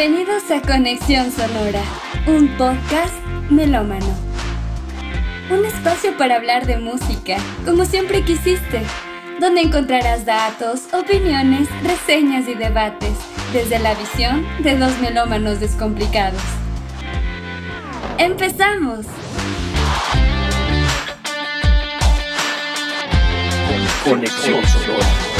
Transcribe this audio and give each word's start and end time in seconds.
Bienvenidos 0.00 0.50
a 0.50 0.62
Conexión 0.62 1.30
Sonora, 1.30 1.82
un 2.26 2.48
podcast 2.56 3.12
melómano. 3.50 4.06
Un 5.50 5.66
espacio 5.66 6.16
para 6.16 6.36
hablar 6.36 6.64
de 6.64 6.78
música, 6.78 7.36
como 7.66 7.84
siempre 7.84 8.24
quisiste, 8.24 8.80
donde 9.40 9.60
encontrarás 9.60 10.24
datos, 10.24 10.84
opiniones, 10.94 11.68
reseñas 11.82 12.48
y 12.48 12.54
debates, 12.54 13.12
desde 13.52 13.78
la 13.78 13.92
visión 13.92 14.46
de 14.60 14.78
dos 14.78 14.98
melómanos 15.00 15.60
descomplicados. 15.60 16.40
¡Empezamos! 18.16 19.04
Conexión 24.02 24.64
Sonora. 24.64 25.39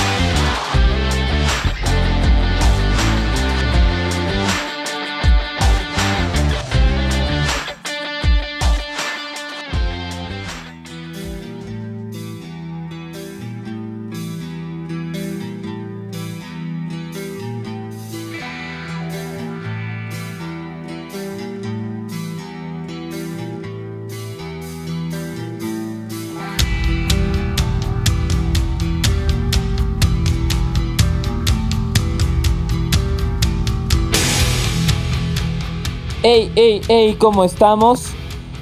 Hey, 36.33 36.49
hey, 36.55 36.81
hey, 36.87 37.17
¿cómo 37.19 37.43
estamos? 37.43 38.13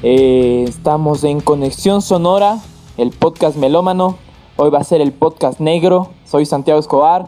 Eh, 0.02 0.64
estamos 0.66 1.22
en 1.22 1.42
Conexión 1.42 2.00
Sonora, 2.00 2.62
el 2.96 3.10
podcast 3.10 3.58
melómano. 3.58 4.16
Hoy 4.56 4.70
va 4.70 4.78
a 4.78 4.84
ser 4.84 5.02
el 5.02 5.12
podcast 5.12 5.60
negro. 5.60 6.08
Soy 6.24 6.46
Santiago 6.46 6.80
Escobar. 6.80 7.26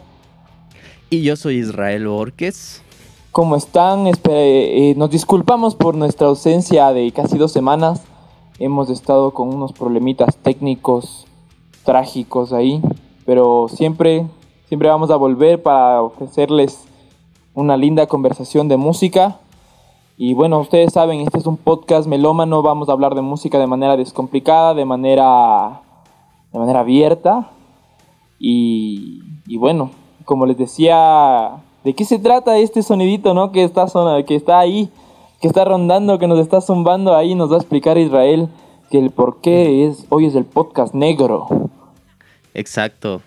Y 1.10 1.20
yo 1.20 1.36
soy 1.36 1.56
Israel 1.56 2.08
Borges. 2.08 2.80
¿Cómo 3.32 3.54
están? 3.54 4.06
Eh, 4.30 4.94
nos 4.96 5.10
disculpamos 5.10 5.74
por 5.74 5.94
nuestra 5.94 6.28
ausencia 6.28 6.90
de 6.94 7.12
casi 7.12 7.36
dos 7.36 7.52
semanas. 7.52 8.00
Hemos 8.58 8.88
estado 8.88 9.34
con 9.34 9.54
unos 9.54 9.74
problemitas 9.74 10.38
técnicos 10.38 11.26
trágicos 11.84 12.54
ahí, 12.54 12.80
pero 13.26 13.68
siempre, 13.68 14.26
siempre 14.68 14.88
vamos 14.88 15.10
a 15.10 15.16
volver 15.16 15.62
para 15.62 16.00
ofrecerles 16.00 16.78
una 17.52 17.76
linda 17.76 18.06
conversación 18.06 18.68
de 18.68 18.78
música. 18.78 19.38
Y 20.22 20.34
bueno, 20.34 20.60
ustedes 20.60 20.92
saben, 20.92 21.22
este 21.22 21.38
es 21.38 21.46
un 21.46 21.56
podcast 21.56 22.06
melómano, 22.06 22.60
vamos 22.60 22.90
a 22.90 22.92
hablar 22.92 23.14
de 23.14 23.22
música 23.22 23.58
de 23.58 23.66
manera 23.66 23.96
descomplicada, 23.96 24.74
de 24.74 24.84
manera, 24.84 25.80
de 26.52 26.58
manera 26.58 26.80
abierta. 26.80 27.48
Y, 28.38 29.22
bueno, 29.56 29.92
como 30.26 30.44
les 30.44 30.58
decía, 30.58 31.52
¿de 31.84 31.94
qué 31.94 32.04
se 32.04 32.18
trata 32.18 32.58
este 32.58 32.82
sonidito, 32.82 33.32
no? 33.32 33.50
Que 33.50 33.64
está, 33.64 33.86
que 34.26 34.34
está 34.34 34.58
ahí, 34.58 34.90
que 35.40 35.48
está 35.48 35.64
rondando, 35.64 36.18
que 36.18 36.26
nos 36.26 36.38
está 36.38 36.60
zumbando 36.60 37.16
ahí, 37.16 37.34
nos 37.34 37.50
va 37.50 37.54
a 37.54 37.60
explicar 37.60 37.96
Israel 37.96 38.50
que 38.90 38.98
el 38.98 39.08
por 39.08 39.40
qué 39.40 39.86
es, 39.86 40.04
hoy 40.10 40.26
es 40.26 40.34
el 40.34 40.44
podcast 40.44 40.92
negro. 40.92 41.46
Exacto, 42.52 43.22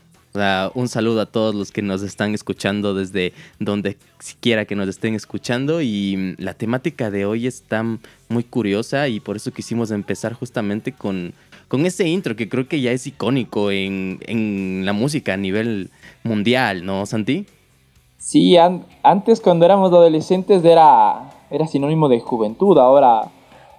un 0.74 0.88
saludo 0.88 1.22
a 1.22 1.26
todos 1.26 1.54
los 1.54 1.72
que 1.72 1.82
nos 1.82 2.02
están 2.02 2.34
escuchando 2.34 2.94
desde 2.94 3.34
donde 3.60 3.98
siquiera 4.20 4.66
que 4.66 4.76
nos 4.76 4.88
estén 4.88 5.14
escuchando 5.16 5.82
y 5.82 6.16
mm, 6.18 6.42
la 6.42 6.54
temática 6.54 7.12
de 7.12 7.26
hoy 7.26 7.46
está 7.46 7.84
muy 8.30 8.44
curiosa 8.44 9.08
y 9.08 9.20
por 9.20 9.36
eso 9.36 9.52
quisimos 9.52 9.92
empezar 9.92 10.34
justamente 10.34 10.92
con, 10.92 11.34
con 11.68 11.86
ese 11.86 12.08
intro 12.08 12.36
que 12.36 12.50
creo 12.50 12.68
que 12.68 12.82
ya 12.82 12.92
es 12.92 13.06
icónico 13.06 13.70
en, 13.70 14.82
la 14.86 14.94
música 14.94 15.34
a 15.34 15.38
nivel 15.38 15.92
mundial, 16.24 16.86
¿no, 16.86 17.06
Santi? 17.06 17.46
Sí, 18.18 18.56
antes 19.04 19.40
cuando 19.42 19.66
éramos 19.66 19.92
adolescentes 19.92 20.64
era, 20.64 21.32
era 21.52 21.68
sinónimo 21.68 22.10
de 22.10 22.20
juventud, 22.20 22.78
ahora... 22.78 23.30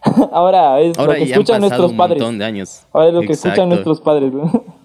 Ahora 0.33 0.81
es 0.81 0.99
lo 0.99 1.09
que 1.15 1.23
escuchan 1.23 1.63
nuestros 1.63 1.95
padres. 1.95 2.39
De 2.39 2.45
años. 2.45 2.83
Ahora 2.93 3.09
es 3.09 3.15
lo 3.15 3.21
que 3.23 3.33
escuchan 3.33 3.71
nuestros 3.71 4.03
padres. 4.03 4.35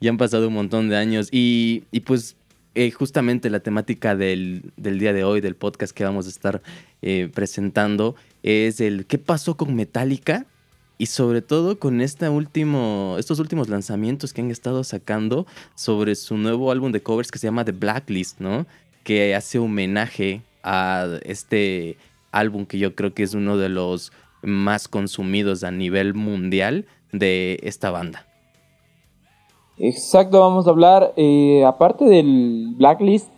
ya 0.00 0.10
han 0.10 0.16
pasado 0.16 0.48
un 0.48 0.54
montón 0.54 0.88
de 0.88 0.96
años 0.96 1.28
y, 1.30 1.82
pues 2.06 2.36
eh, 2.74 2.90
justamente 2.90 3.50
la 3.50 3.60
temática 3.60 4.16
del, 4.16 4.72
día 4.76 5.12
de 5.12 5.24
hoy, 5.24 5.40
del 5.40 5.56
podcast 5.56 5.92
que 5.92 6.04
vamos 6.04 6.26
a 6.26 6.30
estar 6.30 6.62
eh, 7.02 7.28
presentando, 7.32 8.14
es 8.42 8.80
el 8.80 9.06
qué 9.06 9.18
pasó 9.18 9.56
con 9.56 9.74
Metallica 9.74 10.46
y 10.96 11.06
sobre 11.06 11.42
todo 11.42 11.78
con 11.78 12.00
este 12.00 12.28
último, 12.28 13.16
estos 13.18 13.38
últimos 13.38 13.68
lanzamientos 13.68 14.32
que 14.32 14.42
han 14.42 14.50
estado 14.50 14.84
sacando 14.84 15.46
sobre 15.74 16.14
su 16.14 16.36
nuevo 16.36 16.70
álbum 16.70 16.92
de 16.92 17.02
covers 17.02 17.30
que 17.30 17.38
se 17.38 17.46
llama 17.46 17.64
The 17.64 17.72
Blacklist, 17.72 18.38
¿no? 18.38 18.66
Que 19.02 19.34
hace 19.34 19.58
homenaje 19.58 20.42
a 20.62 21.08
este 21.22 21.96
álbum 22.32 22.66
que 22.66 22.78
yo 22.78 22.94
creo 22.94 23.14
que 23.14 23.22
es 23.22 23.34
uno 23.34 23.56
de 23.56 23.70
los 23.70 24.12
más 24.42 24.88
consumidos 24.88 25.64
a 25.64 25.70
nivel 25.70 26.14
mundial 26.14 26.86
de 27.12 27.58
esta 27.62 27.90
banda. 27.90 28.29
Exacto, 29.82 30.40
vamos 30.40 30.66
a 30.66 30.70
hablar, 30.70 31.14
eh, 31.16 31.64
aparte 31.64 32.04
del 32.04 32.74
Blacklist, 32.76 33.28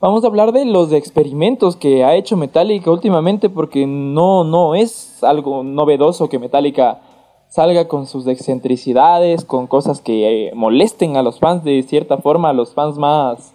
vamos 0.00 0.24
a 0.24 0.28
hablar 0.28 0.52
de 0.52 0.64
los 0.64 0.92
experimentos 0.92 1.76
que 1.76 2.04
ha 2.04 2.14
hecho 2.14 2.38
Metallica 2.38 2.90
últimamente, 2.90 3.50
porque 3.50 3.86
no, 3.86 4.44
no 4.44 4.74
es 4.74 5.22
algo 5.22 5.62
novedoso 5.62 6.30
que 6.30 6.38
Metallica 6.38 7.02
salga 7.48 7.86
con 7.86 8.06
sus 8.06 8.26
excentricidades, 8.26 9.44
con 9.44 9.66
cosas 9.66 10.00
que 10.00 10.48
eh, 10.48 10.54
molesten 10.54 11.18
a 11.18 11.22
los 11.22 11.38
fans 11.38 11.62
de 11.64 11.82
cierta 11.82 12.16
forma, 12.16 12.48
a 12.48 12.54
los 12.54 12.72
fans 12.72 12.96
más 12.96 13.52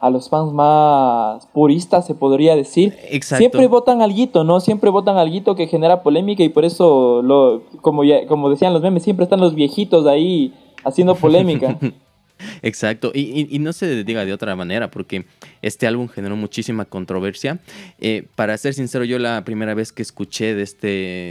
a 0.00 0.08
los 0.08 0.30
fans 0.30 0.50
más 0.52 1.46
puristas 1.48 2.06
se 2.06 2.14
podría 2.14 2.56
decir. 2.56 2.96
Siempre 3.22 3.66
votan 3.66 4.00
alguito, 4.00 4.44
¿no? 4.44 4.60
Siempre 4.60 4.88
votan 4.88 5.18
alguito 5.18 5.54
que 5.56 5.66
genera 5.66 6.02
polémica 6.02 6.42
y 6.42 6.48
por 6.48 6.64
eso 6.64 7.20
lo 7.22 7.60
como 7.82 8.02
ya, 8.02 8.26
como 8.26 8.48
decían 8.48 8.72
los 8.72 8.80
memes, 8.80 9.02
siempre 9.02 9.24
están 9.24 9.40
los 9.40 9.54
viejitos 9.54 10.06
ahí 10.06 10.54
haciendo 10.84 11.14
polémica. 11.14 11.78
Exacto, 12.62 13.12
y, 13.14 13.58
no 13.58 13.72
se 13.72 14.04
diga 14.04 14.24
de 14.24 14.32
otra 14.32 14.56
manera, 14.56 14.90
porque 14.90 15.26
este 15.62 15.86
álbum 15.86 16.08
generó 16.08 16.36
muchísima 16.36 16.84
controversia. 16.84 17.58
Eh, 17.98 18.24
para 18.34 18.56
ser 18.56 18.74
sincero, 18.74 19.04
yo 19.04 19.18
la 19.18 19.44
primera 19.44 19.74
vez 19.74 19.92
que 19.92 20.02
escuché 20.02 20.54
de 20.54 20.62
este, 20.62 20.86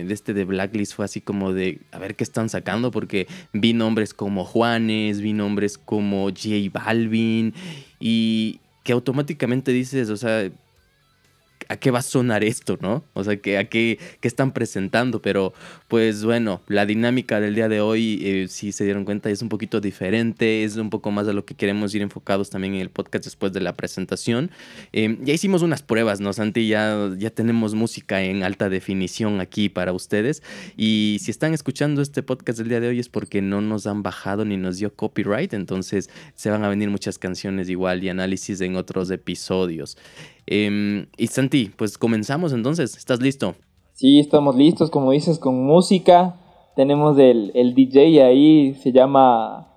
de 0.08 0.14
este 0.14 0.34
de 0.34 0.46
Blacklist 0.46 0.94
fue 0.94 1.06
así 1.06 1.22
como 1.22 1.54
de, 1.54 1.80
a 1.92 2.00
ver 2.00 2.16
qué 2.16 2.24
están 2.24 2.50
sacando, 2.50 2.92
porque 2.92 3.28
vi 3.54 3.74
nombres 3.74 4.14
como 4.14 4.46
Juanes, 4.46 5.22
vi 5.22 5.34
nombres 5.34 5.78
como 5.78 6.30
J 6.30 6.70
Balvin, 6.72 7.54
y 8.00 8.60
que 8.84 8.94
automáticamente 8.94 9.72
dices, 9.72 10.10
o 10.10 10.18
sea, 10.18 10.50
a 11.70 11.78
qué 11.78 11.92
va 11.92 12.00
a 12.00 12.02
sonar 12.02 12.44
esto, 12.44 12.80
¿no? 12.82 13.04
O 13.14 13.24
sea, 13.24 13.38
que, 13.38 13.58
a 13.60 13.70
qué, 13.70 14.00
están 14.24 14.52
presentando, 14.52 15.22
pero 15.22 15.54
pues 15.88 16.26
bueno, 16.26 16.62
la 16.68 16.86
dinámica 16.86 17.40
del 17.40 17.54
día 17.54 17.70
de 17.70 17.80
hoy, 17.80 18.20
eh, 18.24 18.48
si 18.50 18.72
se 18.72 18.84
dieron 18.84 19.06
cuenta, 19.06 19.30
es 19.30 19.44
un 19.44 19.50
poquito 19.50 19.80
diferente, 19.80 20.64
es 20.64 20.78
un 20.78 20.90
poco 20.90 21.12
más 21.12 21.28
a 21.28 21.34
lo 21.34 21.46
que 21.46 21.54
queremos 21.54 21.94
ir 21.94 22.02
enfocados 22.02 22.50
también 22.50 22.74
en 22.74 22.82
el 22.82 22.90
podcast 22.90 23.24
después 23.24 23.54
de 23.54 23.62
la 23.62 23.76
presentación. 23.76 24.50
Em, 24.92 25.24
ya 25.24 25.34
hicimos 25.34 25.62
unas 25.62 25.84
pruebas, 25.84 26.20
¿no, 26.20 26.34
Santi? 26.34 26.68
Ya 26.68 27.30
tenemos 27.36 27.76
música 27.76 28.24
en 28.24 28.44
alta 28.44 28.70
definición 28.70 29.40
aquí 29.40 29.70
para 29.70 29.94
ustedes 29.94 30.42
y 30.76 31.18
si 31.22 31.30
están 31.30 31.54
escuchando 31.54 32.02
este 32.02 32.24
podcast 32.24 32.58
del 32.58 32.70
día 32.70 32.80
de 32.80 32.88
hoy 32.88 33.00
es 33.00 33.10
porque 33.10 33.44
no 33.44 33.62
nos 33.62 33.86
han 33.86 34.02
bajado 34.02 34.44
ni 34.44 34.58
nos 34.58 34.78
dio 34.78 34.94
copyright, 34.94 35.54
entonces 35.54 36.10
se 36.34 36.50
van 36.50 36.64
a 36.64 36.70
venir 36.70 36.90
muchas 36.90 37.20
canciones 37.20 37.70
igual 37.70 38.04
y 38.04 38.10
análisis 38.10 38.60
en 38.62 38.76
otros 38.76 39.12
episodios. 39.12 39.98
Em, 40.52 41.06
y 41.16 41.28
Santi, 41.28 41.72
pues 41.76 42.00
comenzamos 42.00 42.54
entonces. 42.54 42.98
¿Estás 42.98 43.22
listo? 43.22 43.54
Sí, 43.94 44.18
estamos 44.18 44.56
listos, 44.56 44.90
como 44.90 45.12
dices, 45.12 45.38
con 45.38 45.64
música. 45.64 46.38
Tenemos 46.76 47.20
el, 47.20 47.52
el 47.54 47.76
DJ 47.76 48.24
ahí, 48.24 48.74
se 48.82 48.92
llama 48.92 49.68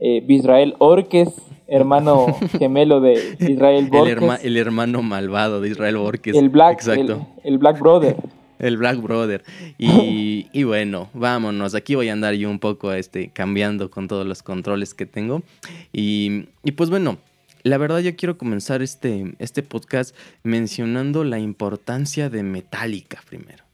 eh, 0.00 0.24
Israel 0.26 0.74
Orques, 0.78 1.28
hermano 1.68 2.26
gemelo 2.58 3.00
de 3.00 3.36
Israel 3.38 3.88
Borges. 3.92 4.44
El, 4.44 4.56
hermano 4.56 5.02
malvado 5.02 5.60
de 5.60 5.68
Israel 5.68 5.98
Borges. 5.98 6.34
El 6.34 6.48
Black, 6.48 6.80
Exacto. 6.80 7.24
El, 7.44 7.58
Black 7.58 7.78
Brother. 7.78 8.16
el 8.58 8.76
Black 8.76 9.00
Brother. 9.00 9.44
Y, 9.78 10.48
y, 10.52 10.64
bueno, 10.64 11.10
vámonos. 11.14 11.76
Aquí 11.76 11.94
voy 11.94 12.08
a 12.08 12.12
andar 12.12 12.34
yo 12.34 12.50
un 12.50 12.58
poco 12.58 12.92
este, 12.92 13.30
cambiando 13.30 13.88
con 13.88 14.08
todos 14.08 14.26
los 14.26 14.42
controles 14.42 14.94
que 14.94 15.06
tengo. 15.06 15.42
Y, 15.92 16.46
y 16.64 16.72
pues 16.72 16.90
bueno, 16.90 17.18
la 17.62 17.78
verdad 17.78 17.98
yo 18.00 18.14
quiero 18.16 18.38
comenzar 18.38 18.82
este, 18.82 19.34
este 19.38 19.62
podcast 19.62 20.14
mencionando 20.42 21.24
la 21.24 21.38
importancia 21.38 22.30
de 22.30 22.42
Metallica 22.42 23.22
primero. 23.28 23.64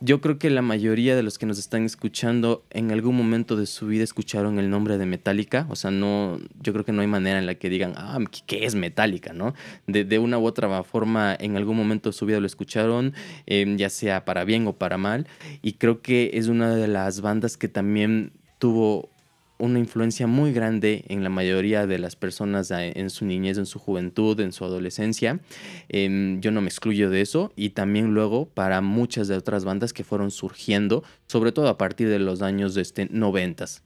yo 0.00 0.20
creo 0.20 0.38
que 0.38 0.50
la 0.50 0.62
mayoría 0.62 1.16
de 1.16 1.22
los 1.22 1.38
que 1.38 1.46
nos 1.46 1.58
están 1.58 1.84
escuchando 1.84 2.64
en 2.70 2.92
algún 2.92 3.16
momento 3.16 3.56
de 3.56 3.66
su 3.66 3.86
vida 3.86 4.04
escucharon 4.04 4.58
el 4.58 4.68
nombre 4.68 4.98
de 4.98 5.06
Metallica. 5.06 5.66
O 5.70 5.76
sea, 5.76 5.90
no, 5.90 6.38
yo 6.60 6.72
creo 6.72 6.84
que 6.84 6.92
no 6.92 7.00
hay 7.00 7.08
manera 7.08 7.38
en 7.38 7.46
la 7.46 7.54
que 7.54 7.70
digan, 7.70 7.94
ah, 7.96 8.18
¿qué 8.46 8.66
es 8.66 8.74
Metallica? 8.74 9.32
¿no? 9.32 9.54
De, 9.86 10.18
una 10.18 10.38
u 10.38 10.44
otra 10.44 10.82
forma, 10.84 11.34
en 11.38 11.56
algún 11.56 11.76
momento 11.76 12.10
de 12.10 12.12
su 12.12 12.26
vida 12.26 12.40
lo 12.40 12.46
escucharon, 12.46 13.14
em, 13.46 13.76
ya 13.78 13.88
sea 13.88 14.24
para 14.24 14.44
bien 14.44 14.66
o 14.66 14.74
para 14.74 14.98
mal. 14.98 15.26
Y 15.62 15.74
creo 15.74 16.02
que 16.02 16.30
es 16.34 16.48
una 16.48 16.74
de 16.74 16.88
las 16.88 17.22
bandas 17.22 17.56
que 17.56 17.68
también 17.68 18.32
tuvo 18.58 19.10
una 19.58 19.78
influencia 19.78 20.26
muy 20.26 20.52
grande 20.52 21.04
en 21.08 21.24
la 21.24 21.30
mayoría 21.30 21.86
de 21.86 21.98
las 21.98 22.16
personas 22.16 22.70
en 22.70 23.10
su 23.10 23.24
niñez, 23.24 23.58
en 23.58 23.66
su 23.66 23.78
juventud, 23.78 24.38
en 24.40 24.52
su 24.52 24.64
adolescencia. 24.64 25.40
Em, 25.88 26.40
yo 26.40 26.50
no 26.50 26.60
me 26.60 26.68
excluyo 26.68 27.10
de 27.10 27.20
eso 27.20 27.52
y 27.56 27.70
también 27.70 28.14
luego 28.14 28.46
para 28.46 28.80
muchas 28.80 29.28
de 29.28 29.36
otras 29.36 29.64
bandas 29.64 29.92
que 29.92 30.04
fueron 30.04 30.30
surgiendo, 30.30 31.02
sobre 31.26 31.52
todo 31.52 31.68
a 31.68 31.78
partir 31.78 32.08
de 32.08 32.18
los 32.18 32.42
años 32.42 32.76
este 32.76 33.08
noventas. 33.10 33.82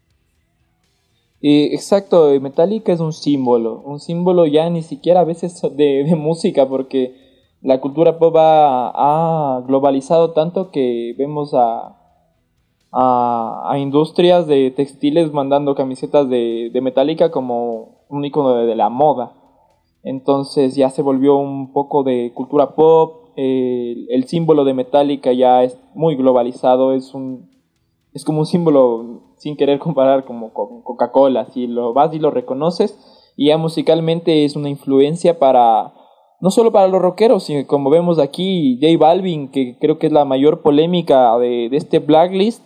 exacto, 1.43 2.39
Metallica 2.41 2.93
es 2.93 3.01
un 3.01 3.13
símbolo, 3.13 3.81
un 3.85 4.01
símbolo 4.01 4.47
ya 4.47 4.69
ni 4.71 4.83
siquiera 4.83 5.21
a 5.21 5.25
veces 5.25 5.63
de, 5.77 6.05
música, 6.17 6.69
porque 6.69 7.15
la 7.63 7.81
cultura 7.81 8.19
pop 8.19 8.35
ha 8.39 9.63
globalizado 9.67 10.33
tanto 10.33 10.71
que 10.71 11.15
vemos 11.17 11.53
a, 11.55 12.00
a, 12.93 13.77
industrias 13.79 14.47
de 14.47 14.71
textiles 14.71 15.33
mandando 15.33 15.75
camisetas 15.75 16.29
de, 16.29 16.71
de 16.73 16.81
Metallica 16.81 17.31
como 17.31 18.01
un 18.09 18.25
icono 18.25 18.55
de, 18.55 18.75
la 18.75 18.89
moda. 18.89 19.33
Entonces 20.03 20.75
ya 20.75 20.91
se 20.91 21.03
volvió 21.03 21.37
un 21.37 21.73
poco 21.73 22.03
de 22.03 22.33
cultura 22.35 22.75
pop. 22.75 23.31
el 23.37 24.25
símbolo 24.25 24.65
de 24.65 24.75
Metallica 24.75 25.33
ya 25.33 25.63
es 25.63 25.79
muy 25.95 26.17
globalizado. 26.17 26.93
Es 26.93 27.15
un 27.15 27.49
es 28.13 28.25
como 28.25 28.41
un 28.41 28.47
símbolo 28.47 29.23
sin 29.37 29.57
querer 29.57 29.79
comparar 29.79 30.25
como 30.25 30.53
con 30.53 30.83
Coca-Cola. 30.83 31.47
Si 31.47 31.67
lo 31.67 31.93
vas 31.93 32.13
y 32.13 32.19
lo 32.19 32.31
reconoces. 32.31 32.99
Y 33.37 33.49
ya 33.49 33.59
musicalmente 33.59 34.45
es 34.45 34.57
una 34.57 34.69
influencia 34.69 35.39
para 35.39 35.95
no 36.41 36.51
solo 36.51 36.73
para 36.73 36.89
los 36.89 37.03
rockeros, 37.03 37.45
sino 37.45 37.67
como 37.67 37.91
vemos 37.91 38.19
aquí, 38.19 38.79
J 38.81 38.97
Balvin, 38.99 39.49
que 39.51 39.77
creo 39.79 39.99
que 39.99 40.07
es 40.07 40.13
la 40.13 40.25
mayor 40.25 40.63
polémica 40.63 41.37
de, 41.39 41.69
este 41.73 41.99
blacklist. 41.99 42.63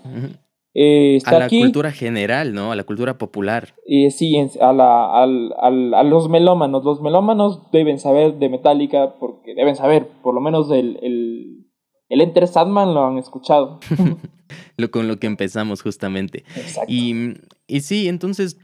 Eh, 0.76 1.20
a 1.24 1.38
la 1.38 1.48
cultura 1.48 1.92
general, 1.92 2.52
¿no? 2.52 2.72
A 2.72 2.76
la 2.76 2.82
cultura 2.82 3.16
popular. 3.16 3.74
y 3.86 4.10
sí, 4.10 4.36
a, 4.60 4.72
la, 4.72 5.22
a, 5.22 6.02
los 6.02 6.28
melómanos. 6.28 6.84
Los 6.84 7.00
melómanos 7.00 7.70
deben 7.70 8.00
saber 8.00 8.34
de 8.34 8.48
Metallica, 8.48 9.14
porque 9.20 9.54
deben 9.54 9.76
saber, 9.76 10.08
por 10.22 10.34
lo 10.34 10.40
menos 10.40 10.70
el, 10.70 10.98
el, 11.02 11.66
el 12.08 12.20
Enter 12.20 12.48
Sandman 12.48 12.92
lo 12.92 13.06
han 13.06 13.18
escuchado. 13.18 13.78
lo 14.76 14.90
con 14.90 15.06
lo 15.06 15.18
que 15.18 15.28
empezamos 15.28 15.82
justamente. 15.82 16.44
Exacto. 16.56 16.92
Y, 16.92 17.34
y 17.68 17.80
sí, 17.80 18.08
entonces, 18.08 18.58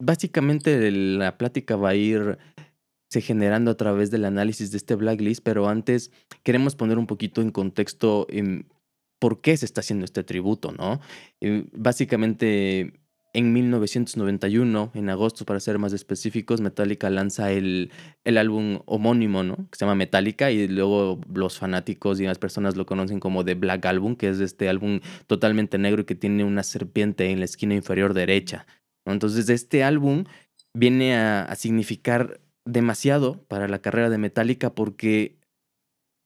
básicamente 0.00 0.90
la 0.90 1.38
plática 1.38 1.76
va 1.76 1.90
a 1.90 1.94
ir 1.94 2.38
se 3.10 3.20
generando 3.20 3.72
a 3.72 3.76
través 3.76 4.10
del 4.10 4.24
análisis 4.24 4.70
de 4.70 4.76
este 4.76 4.94
blacklist, 4.94 5.42
pero 5.42 5.68
antes 5.68 6.12
queremos 6.44 6.76
poner 6.76 6.96
un 6.96 7.08
poquito 7.08 7.42
en 7.42 7.50
contexto 7.50 8.26
en 8.30 8.68
por 9.18 9.40
qué 9.40 9.56
se 9.56 9.66
está 9.66 9.80
haciendo 9.80 10.04
este 10.04 10.22
tributo, 10.22 10.72
¿no? 10.72 11.00
Eh, 11.40 11.66
básicamente, 11.72 12.94
en 13.32 13.52
1991, 13.52 14.92
en 14.94 15.10
agosto 15.10 15.44
para 15.44 15.58
ser 15.58 15.78
más 15.78 15.92
específicos, 15.92 16.60
Metallica 16.60 17.10
lanza 17.10 17.50
el, 17.50 17.90
el 18.24 18.38
álbum 18.38 18.80
homónimo, 18.86 19.42
¿no? 19.42 19.56
Que 19.56 19.76
se 19.76 19.84
llama 19.84 19.96
Metallica 19.96 20.52
y 20.52 20.68
luego 20.68 21.20
los 21.34 21.58
fanáticos 21.58 22.20
y 22.20 22.24
las 22.24 22.38
personas 22.38 22.76
lo 22.76 22.86
conocen 22.86 23.18
como 23.18 23.44
The 23.44 23.54
Black 23.54 23.86
Album, 23.86 24.14
que 24.14 24.28
es 24.28 24.38
este 24.38 24.68
álbum 24.68 25.00
totalmente 25.26 25.78
negro 25.78 26.06
que 26.06 26.14
tiene 26.14 26.44
una 26.44 26.62
serpiente 26.62 27.28
en 27.30 27.40
la 27.40 27.44
esquina 27.44 27.74
inferior 27.74 28.14
derecha. 28.14 28.66
Entonces, 29.04 29.48
este 29.48 29.82
álbum 29.82 30.24
viene 30.72 31.16
a 31.16 31.52
significar 31.56 32.40
demasiado 32.70 33.42
para 33.48 33.68
la 33.68 33.80
carrera 33.80 34.10
de 34.10 34.18
Metallica 34.18 34.74
porque 34.74 35.38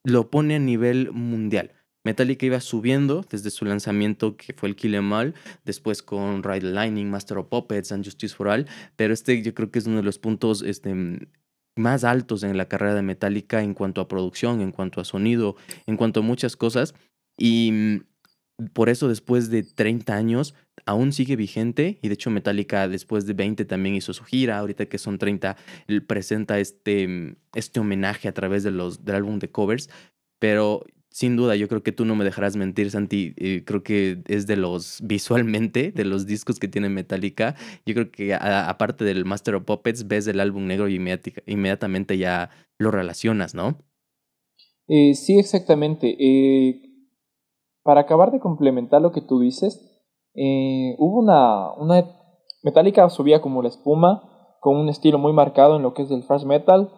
lo 0.03 0.29
pone 0.29 0.55
a 0.55 0.59
nivel 0.59 1.11
mundial. 1.11 1.71
Metallica 2.03 2.45
iba 2.45 2.61
subiendo 2.61 3.25
desde 3.29 3.49
su 3.49 3.65
lanzamiento 3.65 4.37
que 4.37 4.53
fue 4.53 4.69
el 4.69 4.75
Kill 4.75 4.93
Em 4.93 5.11
All, 5.11 5.33
después 5.65 6.03
con 6.03 6.43
Ride 6.43 6.71
Lightning, 6.71 7.09
Master 7.09 7.39
of 7.39 7.47
Puppets 7.47 7.91
and 7.91 8.05
Justice 8.05 8.35
for 8.35 8.47
All, 8.47 8.67
pero 8.95 9.13
este 9.13 9.41
yo 9.41 9.53
creo 9.55 9.71
que 9.71 9.79
es 9.79 9.87
uno 9.87 9.97
de 9.97 10.03
los 10.03 10.19
puntos 10.19 10.61
este, 10.61 10.93
más 11.75 12.03
altos 12.03 12.43
en 12.43 12.57
la 12.57 12.67
carrera 12.67 12.93
de 12.93 13.01
Metallica 13.01 13.63
en 13.63 13.73
cuanto 13.73 14.01
a 14.01 14.07
producción, 14.07 14.61
en 14.61 14.71
cuanto 14.71 15.01
a 15.01 15.05
sonido, 15.05 15.55
en 15.87 15.97
cuanto 15.97 16.19
a 16.19 16.23
muchas 16.23 16.55
cosas. 16.55 16.93
Y 17.37 18.03
por 18.73 18.89
eso 18.89 19.07
después 19.07 19.49
de 19.49 19.63
30 19.63 20.15
años 20.15 20.55
aún 20.85 21.11
sigue 21.11 21.35
vigente 21.35 21.99
y 22.01 22.07
de 22.07 22.13
hecho 22.13 22.29
Metallica 22.29 22.87
después 22.87 23.25
de 23.25 23.33
20 23.33 23.65
también 23.65 23.95
hizo 23.95 24.13
su 24.13 24.23
gira, 24.23 24.59
ahorita 24.59 24.85
que 24.85 24.97
son 24.97 25.17
30 25.17 25.57
presenta 26.07 26.59
este, 26.59 27.35
este 27.53 27.79
homenaje 27.79 28.27
a 28.27 28.33
través 28.33 28.63
de 28.63 28.71
los, 28.71 29.03
del 29.03 29.15
álbum 29.15 29.39
de 29.39 29.49
covers, 29.49 29.89
pero 30.39 30.85
sin 31.09 31.37
duda 31.37 31.55
yo 31.55 31.67
creo 31.67 31.81
que 31.81 31.93
tú 31.93 32.05
no 32.05 32.15
me 32.15 32.25
dejarás 32.25 32.57
mentir 32.57 32.91
Santi, 32.91 33.33
eh, 33.37 33.63
creo 33.65 33.83
que 33.83 34.21
es 34.27 34.47
de 34.47 34.57
los 34.57 34.99
visualmente, 35.01 35.91
de 35.91 36.05
los 36.05 36.25
discos 36.25 36.59
que 36.59 36.67
tiene 36.67 36.89
Metallica, 36.89 37.55
yo 37.85 37.93
creo 37.93 38.11
que 38.11 38.33
aparte 38.33 39.05
del 39.05 39.25
Master 39.25 39.55
of 39.55 39.63
Puppets 39.63 40.07
ves 40.07 40.27
el 40.27 40.39
álbum 40.39 40.67
negro 40.67 40.89
y 40.89 40.95
inmediatamente 40.95 42.17
ya 42.17 42.49
lo 42.77 42.91
relacionas, 42.91 43.55
¿no? 43.55 43.77
Eh, 44.87 45.15
sí, 45.15 45.39
exactamente. 45.39 46.15
Eh, 46.19 46.84
para 47.85 48.01
acabar 48.01 48.31
de 48.31 48.39
complementar 48.39 48.99
lo 49.01 49.11
que 49.11 49.21
tú 49.21 49.39
dices, 49.39 49.79
eh, 50.33 50.95
hubo 50.97 51.19
una, 51.19 51.71
una 51.73 52.03
Metallica 52.63 53.07
subía 53.09 53.41
como 53.41 53.61
la 53.61 53.69
espuma, 53.69 54.23
con 54.59 54.75
un 54.75 54.89
estilo 54.89 55.19
muy 55.19 55.33
marcado 55.33 55.75
en 55.75 55.83
lo 55.83 55.93
que 55.93 56.01
es 56.01 56.09
el 56.09 56.25
thrash 56.25 56.45
metal, 56.45 56.89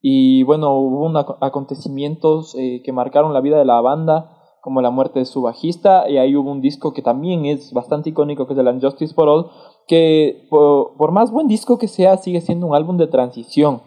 y 0.00 0.42
bueno, 0.44 0.74
hubo 0.78 1.06
acontecimientos 1.42 2.56
eh, 2.58 2.80
que 2.82 2.92
marcaron 2.92 3.34
la 3.34 3.42
vida 3.42 3.58
de 3.58 3.66
la 3.66 3.82
banda, 3.82 4.38
como 4.62 4.80
la 4.80 4.90
muerte 4.90 5.18
de 5.18 5.26
su 5.26 5.42
bajista, 5.42 6.08
y 6.08 6.16
ahí 6.16 6.34
hubo 6.34 6.50
un 6.50 6.62
disco 6.62 6.94
que 6.94 7.02
también 7.02 7.44
es 7.44 7.74
bastante 7.74 8.08
icónico, 8.08 8.46
que 8.46 8.54
es 8.54 8.58
el 8.58 8.68
Unjustice 8.68 9.12
for 9.12 9.28
All, 9.28 9.50
que 9.86 10.46
por, 10.48 10.96
por 10.96 11.12
más 11.12 11.30
buen 11.30 11.48
disco 11.48 11.76
que 11.76 11.88
sea, 11.88 12.16
sigue 12.16 12.40
siendo 12.40 12.66
un 12.66 12.74
álbum 12.74 12.96
de 12.96 13.06
transición. 13.06 13.82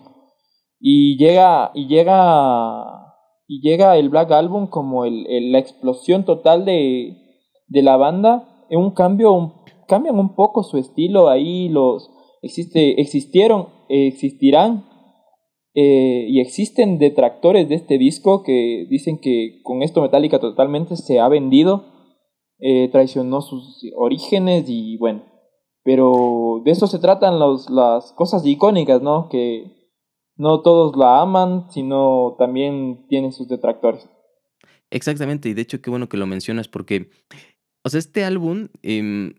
Y 0.79 1.17
llega, 1.17 1.71
y 1.73 1.87
llega 1.87 3.04
y 3.47 3.61
llega 3.61 3.97
el 3.97 4.09
Black 4.09 4.31
Album 4.31 4.67
como 4.67 5.05
el, 5.05 5.51
la 5.51 5.59
explosión 5.59 6.25
total 6.25 6.65
de, 6.65 7.17
de 7.67 7.81
la 7.81 7.97
banda, 7.97 8.65
en 8.69 8.79
un 8.79 8.91
cambio, 8.91 9.63
cambian 9.87 10.17
un 10.17 10.35
poco 10.35 10.63
su 10.63 10.77
estilo 10.77 11.29
ahí, 11.29 11.69
los 11.69 12.09
existe, 12.41 12.99
existieron, 12.99 13.67
existirán 13.89 14.85
eh, 15.73 16.25
y 16.29 16.39
existen 16.39 16.97
detractores 16.97 17.67
de 17.69 17.75
este 17.75 17.97
disco 17.97 18.43
que 18.43 18.87
dicen 18.89 19.19
que 19.19 19.61
con 19.63 19.83
esto 19.83 20.01
Metallica 20.01 20.39
totalmente 20.39 20.95
se 20.95 21.19
ha 21.19 21.27
vendido, 21.27 21.85
eh, 22.59 22.87
traicionó 22.91 23.41
sus 23.41 23.81
orígenes 23.97 24.65
y 24.69 24.97
bueno, 24.97 25.23
pero 25.83 26.61
de 26.63 26.71
eso 26.71 26.87
se 26.87 26.99
tratan 26.99 27.39
los, 27.39 27.69
las 27.69 28.13
cosas 28.13 28.45
icónicas, 28.45 29.01
¿no? 29.01 29.27
Que 29.29 29.84
no 30.37 30.61
todos 30.61 30.95
la 30.97 31.21
aman, 31.21 31.69
sino 31.69 32.35
también 32.37 33.05
tienen 33.07 33.31
sus 33.31 33.47
detractores. 33.47 34.09
Exactamente, 34.91 35.49
y 35.49 35.53
de 35.53 35.61
hecho 35.61 35.81
qué 35.81 35.89
bueno 35.89 36.09
que 36.09 36.17
lo 36.17 36.27
mencionas 36.27 36.67
porque, 36.67 37.09
o 37.83 37.89
sea, 37.89 37.99
este 37.99 38.23
álbum 38.23 38.67
em, 38.81 39.33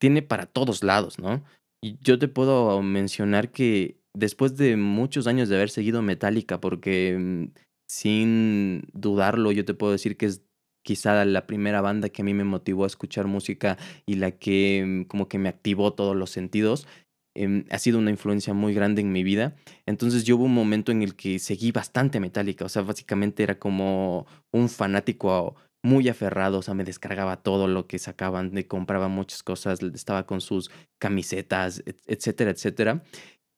tiene 0.00 0.22
para 0.22 0.46
todos 0.46 0.82
lados, 0.82 1.18
¿no? 1.18 1.42
Y 1.82 1.98
yo 2.00 2.18
te 2.18 2.28
puedo 2.28 2.80
mencionar 2.82 3.50
que 3.50 4.00
después 4.14 4.56
de 4.56 4.76
muchos 4.76 5.26
años 5.26 5.48
de 5.48 5.56
haber 5.56 5.70
seguido 5.70 6.02
Metallica, 6.02 6.60
porque 6.60 7.10
em, 7.14 7.52
sin 7.88 8.88
dudarlo 8.92 9.52
yo 9.52 9.64
te 9.64 9.74
puedo 9.74 9.92
decir 9.92 10.16
que 10.16 10.26
es 10.26 10.42
quizá 10.82 11.24
la 11.24 11.46
primera 11.46 11.80
banda 11.80 12.08
que 12.08 12.22
a 12.22 12.24
mí 12.24 12.34
me 12.34 12.44
motivó 12.44 12.84
a 12.84 12.88
escuchar 12.88 13.26
música 13.26 13.78
y 14.06 14.16
la 14.16 14.32
que 14.32 14.78
em, 14.78 15.04
como 15.04 15.28
que 15.28 15.38
me 15.38 15.48
activó 15.48 15.92
todos 15.92 16.16
los 16.16 16.30
sentidos. 16.30 16.86
Em, 17.34 17.64
ha 17.70 17.78
sido 17.78 17.98
una 17.98 18.10
influencia 18.10 18.52
muy 18.52 18.74
grande 18.74 19.00
en 19.00 19.10
mi 19.10 19.22
vida. 19.22 19.56
Entonces 19.86 20.24
yo 20.24 20.36
hubo 20.36 20.44
un 20.44 20.54
momento 20.54 20.92
en 20.92 21.02
el 21.02 21.16
que 21.16 21.38
seguí 21.38 21.72
bastante 21.72 22.20
Metallica, 22.20 22.66
o 22.66 22.68
sea, 22.68 22.82
básicamente 22.82 23.42
era 23.42 23.58
como 23.58 24.26
un 24.50 24.68
fanático 24.68 25.56
muy 25.82 26.08
aferrado, 26.08 26.58
o 26.58 26.62
sea, 26.62 26.74
me 26.74 26.84
descargaba 26.84 27.42
todo 27.42 27.66
lo 27.68 27.86
que 27.86 27.98
sacaban, 27.98 28.52
me 28.52 28.66
compraba 28.66 29.08
muchas 29.08 29.42
cosas, 29.42 29.80
estaba 29.82 30.26
con 30.26 30.40
sus 30.40 30.70
camisetas, 30.98 31.82
etcétera, 32.06 32.50
etcétera. 32.50 33.02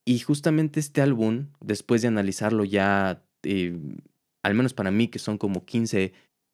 Y 0.06 0.20
justamente 0.20 0.80
este 0.80 1.02
álbum, 1.02 1.48
después 1.60 2.02
de 2.02 2.08
analizarlo 2.08 2.64
ya, 2.64 3.24
eh, 3.42 3.78
al 4.42 4.54
menos 4.54 4.72
para 4.72 4.90
mí, 4.90 5.08
que 5.08 5.18
son 5.18 5.36
como 5.36 5.64
15 5.64 6.12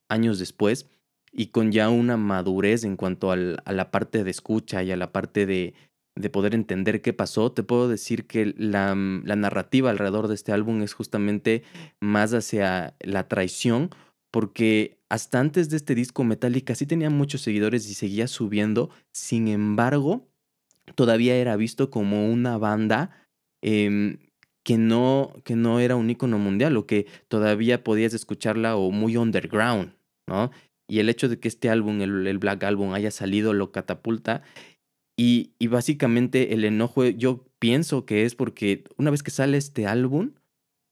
años 0.08 0.38
después, 0.38 0.88
y 1.32 1.48
con 1.48 1.70
ya 1.70 1.88
una 1.90 2.16
madurez 2.16 2.82
en 2.84 2.96
cuanto 2.96 3.30
a 3.30 3.36
la 3.36 3.90
parte 3.92 4.24
de 4.24 4.30
escucha 4.30 4.82
y 4.82 4.90
a 4.90 4.96
la 4.96 5.12
parte 5.12 5.46
de, 5.46 5.74
de 6.16 6.30
poder 6.30 6.54
entender 6.54 7.02
qué 7.02 7.12
pasó, 7.12 7.52
te 7.52 7.62
puedo 7.62 7.88
decir 7.88 8.26
que 8.26 8.54
la, 8.56 8.94
mm, 8.94 9.22
la, 9.24 9.36
narrativa 9.36 9.90
alrededor 9.90 10.28
de 10.28 10.34
este 10.34 10.52
álbum 10.52 10.82
es 10.82 10.92
justamente 10.92 11.62
más 12.00 12.34
hacia 12.34 12.94
la 13.00 13.28
traición 13.28 13.90
porque 14.30 14.98
hasta 15.08 15.40
antes 15.40 15.70
de 15.70 15.76
este 15.76 15.94
disco 15.94 16.24
Metallica 16.24 16.74
sí 16.74 16.86
tenía 16.86 17.10
muchos 17.10 17.42
seguidores 17.42 17.88
y 17.88 17.94
seguía 17.94 18.28
subiendo, 18.28 18.90
sin 19.12 19.48
embargo, 19.48 20.28
todavía 20.94 21.36
era 21.36 21.56
visto 21.56 21.90
como 21.90 22.30
una 22.30 22.56
banda 22.58 23.26
em, 23.62 24.18
que, 24.64 24.78
no, 24.78 25.32
que 25.44 25.56
no 25.56 25.80
era 25.80 25.96
un 25.96 26.10
icono 26.10 26.38
mundial 26.38 26.76
o 26.76 26.86
que 26.86 27.06
todavía 27.28 27.82
podías 27.82 28.14
escucharla 28.14 28.76
o 28.76 28.90
muy 28.90 29.16
underground, 29.16 29.94
¿no? 30.28 30.50
Y 30.88 30.98
el 30.98 31.08
hecho 31.08 31.28
de 31.28 31.38
que 31.38 31.46
este 31.46 31.70
álbum, 31.70 32.00
el, 32.00 32.38
Black 32.38 32.64
Album, 32.64 32.94
haya 32.94 33.12
salido 33.12 33.52
lo 33.52 33.70
catapulta. 33.70 34.42
Y, 35.22 35.52
y 35.58 35.66
básicamente 35.66 36.54
el 36.54 36.64
enojo, 36.64 37.04
yo 37.04 37.44
pienso 37.58 38.06
que 38.06 38.24
es 38.24 38.34
porque 38.34 38.84
una 38.96 39.10
vez 39.10 39.22
que 39.22 39.30
sale 39.30 39.58
este 39.58 39.86
álbum, 39.86 40.30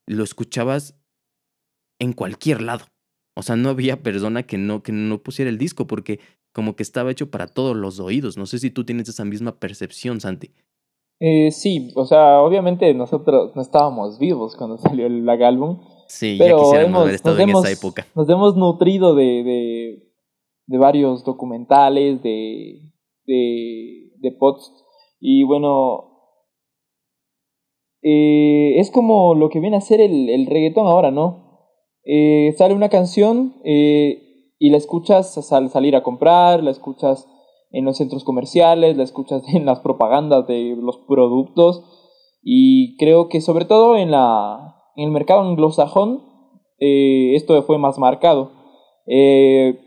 lo 0.06 0.22
escuchabas 0.22 1.00
en 1.98 2.12
cualquier 2.12 2.60
lado. 2.60 2.84
O 3.34 3.40
sea, 3.40 3.56
no 3.56 3.70
había 3.70 4.02
persona 4.02 4.42
que 4.42 4.58
no, 4.58 4.82
que 4.82 4.92
no 4.92 5.22
pusiera 5.22 5.48
el 5.48 5.56
disco 5.56 5.86
porque 5.86 6.20
como 6.52 6.76
que 6.76 6.82
estaba 6.82 7.10
hecho 7.10 7.30
para 7.30 7.46
todos 7.46 7.74
los 7.74 8.00
oídos. 8.00 8.36
No 8.36 8.44
sé 8.44 8.58
si 8.58 8.70
tú 8.70 8.84
tienes 8.84 9.08
esa 9.08 9.24
misma 9.24 9.58
percepción, 9.58 10.20
Santi. 10.20 10.50
Eh, 11.20 11.50
sí, 11.50 11.90
o 11.96 12.04
sea, 12.04 12.42
obviamente 12.42 12.92
nosotros 12.92 13.56
no 13.56 13.62
estábamos 13.62 14.18
vivos 14.18 14.56
cuando 14.56 14.76
salió 14.78 15.06
el 15.06 15.22
Black 15.22 15.40
Album. 15.40 15.80
Sí, 16.06 16.36
pero 16.38 16.58
ya 16.58 16.62
quisiéramos 16.64 17.00
haber 17.00 17.14
estado 17.14 17.38
en 17.38 17.48
esa 17.48 17.70
época. 17.70 18.06
Nos 18.14 18.28
hemos 18.28 18.56
nutrido 18.56 19.14
de, 19.14 19.42
de, 19.42 20.12
de 20.66 20.78
varios 20.78 21.24
documentales, 21.24 22.22
de, 22.22 22.92
de, 23.24 24.07
de 24.20 24.32
pods. 24.32 24.72
Y 25.20 25.44
bueno, 25.44 26.08
eh, 28.02 28.78
es 28.78 28.90
como 28.90 29.34
lo 29.34 29.48
que 29.48 29.60
viene 29.60 29.76
a 29.76 29.80
ser 29.80 30.00
el, 30.00 30.28
el 30.28 30.72
ahora, 30.76 31.10
¿no? 31.10 31.48
Eh, 32.04 32.54
sale 32.56 32.74
una 32.74 32.88
canción 32.88 33.56
eh, 33.64 34.52
y 34.58 34.70
la 34.70 34.76
escuchas 34.76 35.52
al 35.52 35.68
salir 35.70 35.96
a 35.96 36.02
comprar, 36.02 36.62
la 36.62 36.70
escuchas 36.70 37.28
en 37.70 37.84
los 37.84 37.96
centros 37.96 38.24
comerciales, 38.24 38.96
la 38.96 39.02
escuchas 39.02 39.42
en 39.54 39.66
las 39.66 39.80
propagandas 39.80 40.46
de 40.46 40.76
los 40.80 40.98
productos 41.08 41.82
y 42.42 42.96
creo 42.96 43.28
que 43.28 43.40
sobre 43.40 43.64
todo 43.64 43.96
en, 43.96 44.10
la, 44.10 44.76
en 44.96 45.06
el 45.06 45.10
mercado 45.10 45.40
anglosajón 45.40 46.26
esto 46.80 47.60
fue 47.64 47.76
más 47.76 47.98
marcado. 47.98 48.52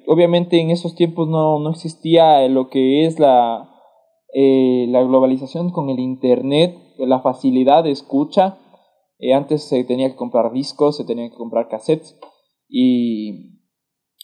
Obviamente 0.08 0.60
en 0.60 0.72
esos 0.72 0.94
tiempos 0.94 1.30
no, 1.30 1.58
no 1.60 1.70
existía 1.70 2.46
lo 2.50 2.70
que 2.70 3.06
es 3.06 3.18
la, 3.18 3.71
eh, 4.34 4.86
la 4.90 5.04
globalización 5.04 5.72
con 5.72 5.90
el 5.90 6.00
Internet, 6.00 6.78
la 6.98 7.20
facilidad 7.22 7.84
de 7.84 7.92
escucha. 7.92 8.58
antes 9.36 9.64
se 9.64 9.84
tenía 9.84 10.10
que 10.10 10.16
comprar 10.16 10.52
discos, 10.52 10.98
se 10.98 11.06
tenía 11.06 11.30
que 11.30 11.36
comprar 11.36 11.68
cassettes 11.68 12.18
y 12.68 13.52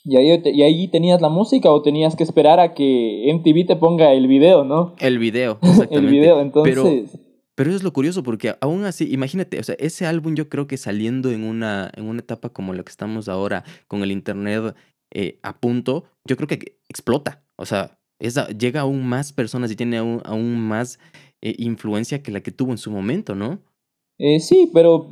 y 0.10 0.16
ahí, 0.16 0.42
y 0.46 0.62
ahí 0.62 0.88
tenías 0.88 1.20
la 1.22 1.28
música 1.28 1.70
o 1.70 1.82
tenías 1.82 2.16
que 2.16 2.24
esperar 2.24 2.62
a 2.62 2.74
que 2.74 3.30
MTV 3.34 3.68
te 3.68 3.76
ponga 3.76 4.14
el 4.14 4.28
video, 4.28 4.64
¿no? 4.64 4.96
El 5.00 5.20
video, 5.20 5.60
exactamente. 5.62 5.96
el 5.98 6.08
video, 6.08 6.40
entonces... 6.40 6.76
Pero, 7.12 7.24
pero, 7.56 7.70
eso 7.70 7.78
es 7.78 7.84
lo 7.84 7.92
curioso 7.92 8.24
porque 8.24 8.56
aún 8.62 8.86
así, 8.86 9.12
imagínate, 9.12 9.60
o 9.60 9.64
sea, 9.64 9.76
ese 9.80 10.06
álbum 10.06 10.34
yo 10.36 10.48
creo 10.48 10.66
que 10.66 10.78
saliendo 10.78 11.30
en 11.30 11.44
una, 11.44 11.92
en 11.94 12.08
una 12.08 12.22
etapa 12.22 12.50
como 12.50 12.74
la 12.74 12.84
que 12.84 12.90
estamos 12.90 13.28
ahora, 13.28 13.66
con 13.88 14.02
el 14.02 14.14
internet 14.14 14.76
eh, 15.12 15.40
a 15.44 15.60
punto, 15.60 16.06
yo 16.24 16.38
creo 16.38 16.48
que 16.48 16.80
explota. 16.88 17.44
O 17.58 17.66
sea, 17.66 18.00
llega 18.20 18.82
a 18.82 18.84
aún 18.84 19.06
más 19.06 19.34
personas 19.34 19.72
y 19.72 19.76
tiene 19.76 19.98
aún, 19.98 20.60
más 20.60 21.00
eh, 21.42 21.56
influencia 21.58 22.22
que 22.22 22.32
la 22.32 22.42
que 22.42 22.52
tuvo 22.52 22.72
en 22.72 22.78
su 22.78 22.92
momento, 22.92 23.36
¿no? 23.36 23.60
Eh, 24.20 24.40
sí, 24.40 24.72
pero 24.74 25.10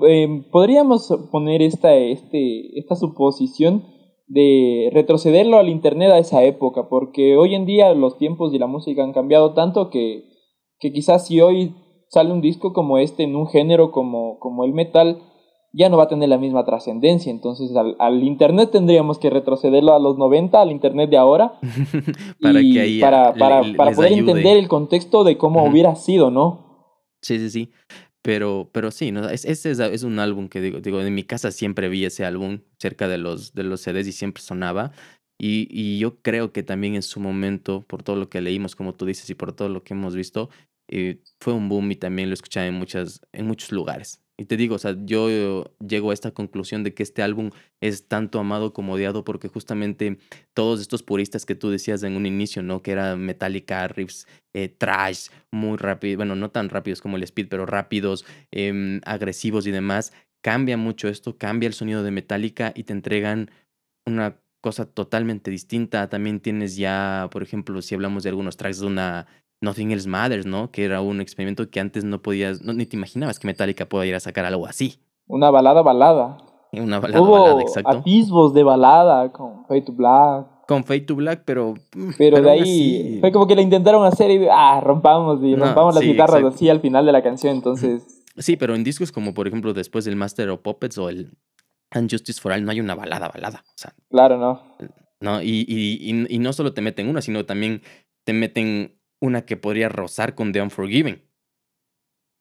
podríamos 0.52 1.14
poner 1.32 1.62
esta, 1.62 1.94
este, 1.96 2.80
esta 2.80 2.96
suposición 2.96 3.84
de 4.28 4.90
retrocederlo 4.92 5.58
al 5.58 5.70
Internet 5.70 6.12
a 6.12 6.18
esa 6.18 6.44
época, 6.44 6.90
porque 6.90 7.38
hoy 7.38 7.54
en 7.54 7.66
día 7.66 7.94
los 7.94 8.18
tiempos 8.18 8.54
y 8.54 8.60
la 8.60 8.68
música 8.68 9.04
han 9.04 9.14
cambiado 9.14 9.54
tanto 9.54 9.90
que, 9.90 10.24
que 10.80 10.92
quizás 10.92 11.28
si 11.28 11.42
hoy 11.42 11.76
sale 12.10 12.32
un 12.32 12.42
disco 12.42 12.74
como 12.74 12.98
este 12.98 13.24
en 13.24 13.36
un 13.36 13.48
género 13.48 13.92
como, 13.92 14.40
como 14.40 14.64
el 14.64 14.74
metal, 14.74 15.22
ya 15.76 15.90
no 15.90 15.98
va 15.98 16.04
a 16.04 16.08
tener 16.08 16.30
la 16.30 16.38
misma 16.38 16.64
trascendencia. 16.64 17.32
Entonces 17.32 17.72
al, 17.76 18.24
Internet 18.24 18.72
tendríamos 18.72 19.20
que 19.20 19.30
retrocederlo 19.30 19.94
a 19.94 20.00
los 20.00 20.18
90, 20.18 20.62
al 20.62 20.72
Internet 20.72 21.10
de 21.10 21.18
ahora, 21.18 21.60
para, 22.42 22.62
que 22.62 22.98
para, 23.02 23.34
para, 23.34 23.62
para 23.76 23.92
poder 23.92 24.14
entender 24.14 24.58
el 24.58 24.68
contexto 24.68 25.24
de 25.24 25.38
cómo 25.38 25.66
hubiera 25.66 25.96
sido, 25.96 26.32
¿no? 26.32 26.98
Sí, 27.22 27.40
sí, 27.40 27.50
sí. 27.50 27.72
Pero, 28.22 28.70
pero 28.72 28.90
sí, 28.90 29.12
¿no? 29.12 29.30
Es, 29.30 29.46
ese 29.46 29.72
es, 29.72 30.04
un 30.04 30.18
álbum 30.18 30.48
que 30.48 30.60
digo, 30.60 30.80
digo, 30.80 31.00
en 31.02 31.14
mi 31.14 31.24
casa 31.24 31.52
siempre 31.52 31.90
vi 31.90 32.06
ese 32.06 32.26
álbum 32.26 32.62
cerca 32.80 33.08
de 33.08 33.20
los, 33.20 33.54
de 33.54 33.64
los 33.64 33.82
CDs 33.82 34.08
y 34.08 34.12
siempre 34.14 34.42
sonaba. 34.42 34.92
Y, 35.38 35.68
y 35.70 36.00
yo 36.00 36.22
creo 36.22 36.52
que 36.52 36.64
también 36.64 36.96
en 36.96 37.04
su 37.04 37.20
momento, 37.20 37.84
por 37.88 38.02
todo 38.02 38.16
lo 38.16 38.30
que 38.30 38.42
leímos, 38.42 38.76
como 38.76 38.94
tú 38.94 39.06
dices, 39.06 39.30
y 39.30 39.36
por 39.36 39.52
todo 39.54 39.70
lo 39.70 39.84
que 39.84 39.94
hemos 39.94 40.16
visto, 40.16 40.50
eh, 40.88 41.22
fue 41.40 41.54
un 41.54 41.68
boom 41.68 41.92
y 41.92 41.96
también 41.96 42.30
lo 42.30 42.34
escuchaba 42.34 42.66
en, 42.66 42.76
muchas, 42.76 43.22
en 43.32 43.46
muchos 43.46 43.72
lugares. 43.72 44.25
Y 44.38 44.46
te 44.46 44.58
digo, 44.58 44.76
o 44.76 44.80
sea, 44.80 44.98
yo 45.06 45.64
llego 45.80 46.12
a 46.12 46.14
esta 46.14 46.32
conclusión 46.32 46.84
de 46.84 46.94
que 46.94 47.04
este 47.04 47.24
álbum 47.24 47.52
es 47.80 48.08
tanto 48.10 48.40
amado 48.40 48.74
como 48.74 48.94
odiado 48.94 49.24
porque 49.24 49.48
justamente 49.48 50.18
todos 50.54 50.82
estos 50.82 51.04
puristas 51.04 51.46
que 51.46 51.56
tú 51.56 51.70
decías 51.70 52.04
en 52.04 52.18
un 52.18 52.26
inicio, 52.26 52.62
¿no? 52.62 52.82
Que 52.82 52.92
era 52.92 53.16
Metallica, 53.16 53.88
riffs, 53.88 54.28
eh, 54.54 54.68
trash, 54.68 55.30
muy 55.52 55.78
rápido, 55.78 56.18
bueno, 56.18 56.36
no 56.36 56.52
tan 56.52 56.68
rápidos 56.68 57.02
como 57.02 57.16
el 57.16 57.24
Speed, 57.24 57.48
pero 57.48 57.66
rápidos, 57.66 58.26
em, 58.52 59.00
agresivos 59.06 59.68
y 59.68 59.72
demás. 59.72 60.12
Cambia 60.42 60.76
mucho 60.76 61.08
esto, 61.08 61.38
cambia 61.38 61.68
el 61.68 61.74
sonido 61.74 62.04
de 62.04 62.12
Metallica 62.12 62.74
y 62.76 62.84
te 62.84 62.92
entregan 62.94 63.52
una 64.06 64.38
cosa 64.60 64.86
totalmente 64.86 65.50
distinta. 65.50 66.10
También 66.10 66.42
tienes 66.42 66.76
ya, 66.76 67.30
por 67.32 67.42
ejemplo, 67.42 67.82
si 67.82 67.96
hablamos 67.96 68.24
de 68.24 68.30
algunos 68.30 68.58
tracks 68.58 68.80
de 68.80 68.88
una 68.88 69.28
Nothing 69.62 69.92
Else 69.92 70.08
Matters, 70.08 70.46
¿no? 70.46 70.72
Que 70.72 70.86
era 70.86 71.02
un 71.02 71.22
experimento 71.22 71.70
que 71.70 71.80
antes 71.80 72.04
no 72.04 72.22
podías, 72.22 72.62
ni 72.64 72.86
te 72.86 72.96
imaginabas 72.96 73.40
que 73.40 73.48
Metallica 73.48 73.88
pueda 73.88 74.06
ir 74.06 74.16
a 74.16 74.20
sacar 74.20 74.46
algo 74.46 74.66
así. 74.66 75.00
Una 75.28 75.50
balada 75.50 75.82
balada. 75.82 76.38
Una 76.72 77.00
balada 77.00 77.22
balada, 77.22 77.62
exacto. 77.62 77.90
atisbos 77.90 78.54
de 78.54 78.64
balada 78.64 79.32
con 79.32 79.66
Fade 79.66 79.82
to 79.82 79.94
Black. 79.94 80.48
Con 80.68 80.84
Fade 80.84 81.02
to 81.02 81.16
Black, 81.16 81.44
pero... 81.46 81.76
Mm, 81.96 82.10
pero, 82.18 82.42
de 82.42 82.50
ahí 82.50 83.18
fue 83.22 83.32
como 83.32 83.48
que 83.48 83.56
la 83.56 83.62
intentaron 83.62 84.06
hacer 84.06 84.32
y 84.32 84.48
ah, 84.52 84.82
rompamos 84.82 85.42
y 85.44 85.56
rompamos 85.56 85.96
las 85.96 86.04
guitarras 86.04 86.44
así 86.44 86.70
al 86.70 86.82
final 86.82 87.06
de 87.06 87.12
la 87.12 87.24
canción, 87.24 87.56
entonces... 87.56 88.22
Sí, 88.38 88.58
pero 88.58 88.76
en 88.76 88.84
discos 88.84 89.14
como 89.14 89.34
por 89.34 89.48
ejemplo 89.48 89.72
después 89.72 90.04
del 90.04 90.18
Master 90.18 90.50
of 90.50 90.60
Puppets 90.60 90.98
o 90.98 91.08
el 91.08 91.38
Unjustice 91.96 92.42
for 92.42 92.52
All 92.52 92.66
no 92.66 92.72
hay 92.72 92.82
una 92.82 92.94
balada 92.94 93.30
balada. 93.30 93.64
O 93.66 93.78
sea, 93.78 93.94
claro, 94.10 94.38
no. 94.38 94.62
No, 95.22 95.42
y, 95.42 95.66
y, 95.66 96.28
y 96.28 96.40
no 96.40 96.52
solo 96.52 96.74
te 96.74 96.82
meten 96.82 97.08
una, 97.08 97.22
sino 97.22 97.46
también 97.46 97.82
te 98.26 98.34
meten 98.34 98.95
una 99.26 99.46
que 99.46 99.58
podría 99.58 99.90
rozar 99.90 100.36
con 100.36 100.52
The 100.52 100.62
Unforgiven, 100.62 101.24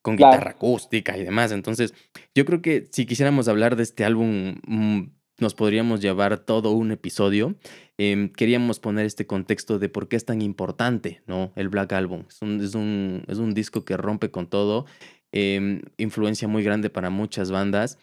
con 0.02 0.16
guitarra 0.16 0.52
acústica 0.52 1.16
y 1.16 1.24
demás. 1.24 1.50
Entonces, 1.52 1.94
yo 2.34 2.44
creo 2.44 2.62
que 2.62 2.88
si 2.92 3.06
quisiéramos 3.06 3.48
hablar 3.48 3.76
de 3.76 3.82
este 3.82 4.04
álbum, 4.04 4.60
mm, 4.66 5.10
nos 5.40 5.54
podríamos 5.54 6.00
llevar 6.00 6.38
todo 6.38 6.72
un 6.72 6.92
episodio. 6.92 7.56
Em, 7.98 8.28
queríamos 8.28 8.80
poner 8.80 9.06
este 9.06 9.26
contexto 9.26 9.78
de 9.78 9.88
por 9.88 10.08
qué 10.08 10.16
es 10.16 10.24
tan 10.24 10.42
importante, 10.42 11.22
¿no? 11.26 11.52
El 11.56 11.68
Black 11.68 11.92
Album. 11.92 12.24
Es 12.28 12.42
un, 12.42 12.60
es 12.60 12.74
un, 12.74 13.24
es 13.28 13.38
un 13.38 13.54
disco 13.54 13.84
que 13.84 13.96
rompe 13.96 14.30
con 14.30 14.46
todo, 14.48 14.86
em, 15.32 15.80
influencia 15.96 16.48
muy 16.48 16.62
grande 16.62 16.90
para 16.90 17.10
muchas 17.10 17.50
bandas. 17.50 17.98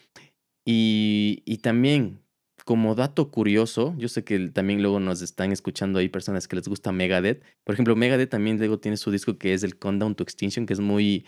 Y, 0.66 1.44
y 1.46 1.58
también 1.58 2.21
como 2.66 2.96
dato 2.96 3.32
curioso, 3.32 3.96
yo 3.98 4.08
sé 4.08 4.24
que 4.24 4.50
también 4.50 4.82
luego 4.82 5.00
nos 5.00 5.22
están 5.22 5.52
escuchando 5.52 6.00
ahí 6.00 6.10
personas 6.10 6.48
que 6.48 6.56
les 6.56 6.68
gusta 6.68 6.92
Megadeth. 6.92 7.44
Por 7.64 7.74
ejemplo, 7.74 7.96
Megadeth 7.96 8.30
también 8.30 8.58
luego 8.58 8.80
tiene 8.80 8.98
su 8.98 9.12
disco 9.12 9.38
que 9.38 9.54
es 9.54 9.64
el 9.64 9.78
Countdown 9.78 10.16
to 10.16 10.24
Extinction, 10.24 10.66
que 10.66 10.74
es 10.74 10.80
muy, 10.80 11.26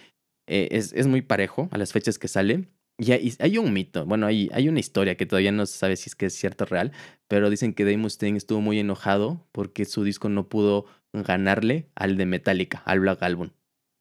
eh, 0.47 0.69
es, 0.71 0.93
es, 0.93 1.07
muy 1.07 1.21
parejo 1.21 1.69
a 1.71 1.77
las 1.77 1.91
fechas 1.93 2.19
que 2.19 2.27
sale. 2.27 2.69
Y 2.99 3.11
hay, 3.11 3.57
un 3.57 3.73
mito, 3.73 4.05
bueno, 4.05 4.27
hay, 4.27 4.49
hay 4.53 4.69
una 4.69 4.79
historia 4.79 5.17
que 5.17 5.25
todavía 5.25 5.51
no 5.51 5.65
se 5.65 5.77
sabe 5.77 5.95
si 5.95 6.09
es 6.09 6.15
que 6.15 6.27
es 6.27 6.35
cierto 6.35 6.65
o 6.65 6.67
real, 6.67 6.91
pero 7.27 7.49
dicen 7.49 7.73
que 7.73 7.85
Dave 7.85 7.97
Mustaine 7.97 8.37
estuvo 8.37 8.61
muy 8.61 8.79
enojado 8.79 9.47
porque 9.51 9.85
su 9.85 10.03
disco 10.03 10.29
no 10.29 10.47
pudo 10.47 10.85
ganarle 11.11 11.89
al 11.95 12.17
de 12.17 12.27
Metallica, 12.27 12.83
al 12.85 12.99
Black 12.99 13.23
Album. 13.23 13.49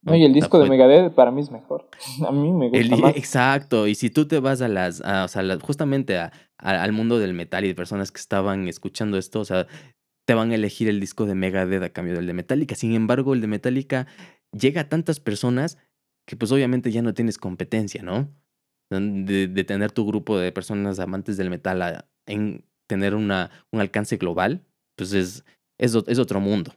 No, 0.03 0.17
y 0.17 0.25
el 0.25 0.33
disco 0.33 0.59
de 0.59 0.69
Megadeth 0.69 1.15
para 1.15 1.31
mí 1.31 1.41
es 1.41 1.51
mejor. 1.51 1.89
A 2.27 2.33
mí 2.33 2.53
me 2.53 2.69
gusta 2.69 2.97
más. 2.97 3.17
Exacto, 3.17 3.87
y 3.87 3.95
si 3.95 4.11
tú 4.11 4.27
te 4.27 4.41
vas 4.41 4.61
a 4.61 4.69
las, 4.69 5.01
o 5.01 5.29
sea, 5.29 5.59
justamente 5.61 6.19
al 6.59 6.93
mundo 6.93 7.19
del 7.19 7.35
metal 7.35 7.65
y 7.65 7.69
de 7.69 7.75
personas 7.75 8.11
que 8.11 8.21
estaban 8.21 8.67
escuchando 8.67 9.17
esto, 9.17 9.41
o 9.41 9.45
sea, 9.45 9.67
te 10.27 10.35
van 10.35 10.51
a 10.51 10.55
elegir 10.57 10.89
el 10.89 11.01
disco 11.01 11.27
de 11.27 11.35
Megadeth 11.35 11.83
a 11.83 11.91
cambio 11.91 12.15
del 12.15 12.27
de 12.27 12.35
Metallica. 12.35 12.75
Sin 12.75 12.95
embargo, 12.95 13.35
el 13.35 13.41
de 13.41 13.47
Metallica 13.47 14.07
llega 14.53 14.83
a 14.83 14.89
tantas 14.89 15.21
personas 15.21 15.79
que 16.27 16.37
pues 16.37 16.53
obviamente 16.53 16.91
ya 16.91 17.03
no 17.03 17.15
tienes 17.15 17.39
competencia, 17.39 18.03
¿no? 18.03 18.29
De, 18.91 19.65
tener 19.65 19.91
tu 19.91 20.07
grupo 20.07 20.39
de 20.39 20.53
personas 20.53 20.99
amantes 20.99 21.37
del 21.37 21.49
metal 21.49 22.05
en 22.27 22.65
tener 22.87 23.15
una, 23.15 23.51
un 23.71 23.81
alcance 23.81 24.19
global, 24.19 24.67
pues 24.97 25.15
es, 25.15 25.45
es, 25.79 25.95
es 26.07 26.19
otro 26.19 26.41
mundo. 26.41 26.75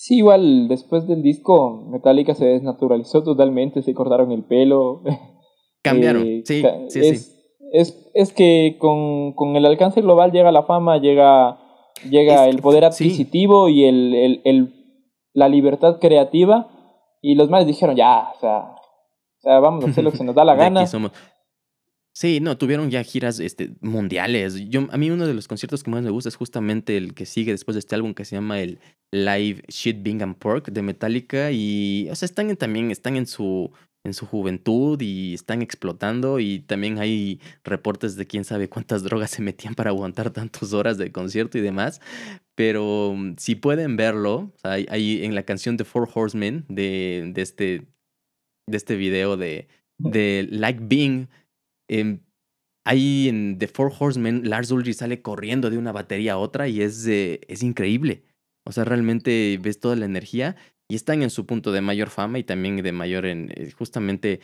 Sí, 0.00 0.18
igual 0.18 0.68
después 0.68 1.08
del 1.08 1.22
disco 1.22 1.88
Metallica 1.90 2.32
se 2.34 2.46
desnaturalizó 2.46 3.24
totalmente, 3.24 3.82
se 3.82 3.94
cortaron 3.94 4.30
el 4.30 4.44
pelo. 4.44 5.02
Cambiaron, 5.82 6.22
eh, 6.24 6.42
sí, 6.44 6.62
sí, 6.88 7.00
es, 7.00 7.26
sí. 7.26 7.34
Es, 7.72 8.10
es 8.14 8.32
que 8.32 8.76
con, 8.78 9.32
con 9.32 9.56
el 9.56 9.66
alcance 9.66 10.00
global 10.00 10.30
llega 10.30 10.52
la 10.52 10.62
fama, 10.62 10.98
llega, 10.98 11.58
llega 12.08 12.46
Es 12.46 12.54
el 12.54 12.62
poder 12.62 12.84
sí. 12.92 13.04
adquisitivo 13.04 13.68
y 13.68 13.84
el, 13.86 14.14
el, 14.14 14.40
el- 14.44 14.74
la 15.34 15.48
libertad 15.48 15.98
creativa. 16.00 16.68
Y 17.20 17.34
los 17.34 17.50
males 17.50 17.66
dijeron, 17.66 17.96
ya, 17.96 18.30
o 18.36 18.38
sea, 18.38 18.58
o 18.76 19.40
sea, 19.40 19.58
vamos 19.58 19.84
a 19.84 19.88
hacer 19.90 20.04
lo 20.04 20.12
que 20.12 20.16
se 20.18 20.24
nos 20.24 20.34
da 20.36 20.44
la 20.44 20.54
gana. 20.64 20.86
somos- 20.86 21.10
Sí, 22.18 22.40
no, 22.40 22.58
tuvieron 22.58 22.90
ya 22.90 23.04
giras 23.04 23.38
este, 23.38 23.70
mundiales. 23.80 24.56
Yo, 24.68 24.88
a 24.90 24.96
mí 24.96 25.08
uno 25.08 25.24
de 25.24 25.34
los 25.34 25.46
conciertos 25.46 25.84
que 25.84 25.90
más 25.92 26.02
me 26.02 26.10
gusta 26.10 26.28
es 26.28 26.34
justamente 26.34 26.96
el 26.96 27.14
que 27.14 27.26
sigue 27.26 27.52
después 27.52 27.76
de 27.76 27.78
este 27.78 27.94
álbum 27.94 28.12
que 28.12 28.24
se 28.24 28.34
llama 28.34 28.60
el 28.60 28.80
Live 29.12 29.62
Shit 29.68 30.02
Bing 30.02 30.20
and 30.22 30.34
Pork 30.34 30.72
de 30.72 30.82
Metallica. 30.82 31.52
Y, 31.52 32.08
o 32.10 32.16
sea, 32.16 32.26
están 32.26 32.50
en- 32.50 32.56
también, 32.56 32.90
están 32.90 33.14
en 33.14 33.28
su, 33.28 33.70
en 34.04 34.14
su 34.14 34.26
juventud 34.26 35.00
y 35.00 35.32
están 35.34 35.62
explotando. 35.62 36.40
Y 36.40 36.58
también 36.58 36.98
hay 36.98 37.40
reportes 37.62 38.16
de 38.16 38.26
quién 38.26 38.42
sabe 38.42 38.68
cuántas 38.68 39.04
drogas 39.04 39.30
se 39.30 39.40
metían 39.40 39.76
para 39.76 39.90
aguantar 39.90 40.32
tantas 40.32 40.72
horas 40.72 40.98
de 40.98 41.12
concierto 41.12 41.56
y 41.56 41.60
demás. 41.60 42.00
Pero 42.56 43.14
mm, 43.16 43.36
si 43.38 43.54
pueden 43.54 43.96
verlo, 43.96 44.52
hay 44.64 45.22
en 45.22 45.36
la 45.36 45.44
canción 45.44 45.76
de 45.76 45.84
Four 45.84 46.08
Horsemen 46.12 46.64
de, 46.68 47.30
de 47.32 47.42
este 47.42 47.86
de 48.66 48.76
este 48.76 48.96
video 48.96 49.36
de, 49.36 49.68
de 49.98 50.48
Like 50.50 50.80
Bing. 50.82 51.28
Em, 51.88 52.20
ahí 52.84 53.28
en 53.28 53.58
The 53.58 53.68
Four 53.68 53.92
Horsemen, 53.98 54.48
Lars 54.48 54.70
Ulrich 54.70 54.96
sale 54.96 55.22
corriendo 55.22 55.70
de 55.70 55.78
una 55.78 55.92
batería 55.92 56.34
a 56.34 56.38
otra 56.38 56.68
y 56.68 56.82
es, 56.82 57.06
eh, 57.06 57.40
es 57.48 57.62
increíble. 57.62 58.24
O 58.64 58.72
sea, 58.72 58.84
realmente 58.84 59.58
ves 59.62 59.80
toda 59.80 59.96
la 59.96 60.04
energía 60.06 60.56
y 60.88 60.94
están 60.94 61.22
en 61.22 61.30
su 61.30 61.46
punto 61.46 61.72
de 61.72 61.80
mayor 61.80 62.10
fama 62.10 62.38
y 62.38 62.44
también 62.44 62.76
de 62.82 62.92
mayor, 62.92 63.26
eh, 63.26 63.70
justamente, 63.78 64.40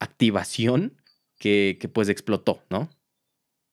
activación 0.00 0.96
que, 1.38 1.78
que 1.80 1.88
pues 1.88 2.08
explotó, 2.08 2.60
¿no? 2.70 2.88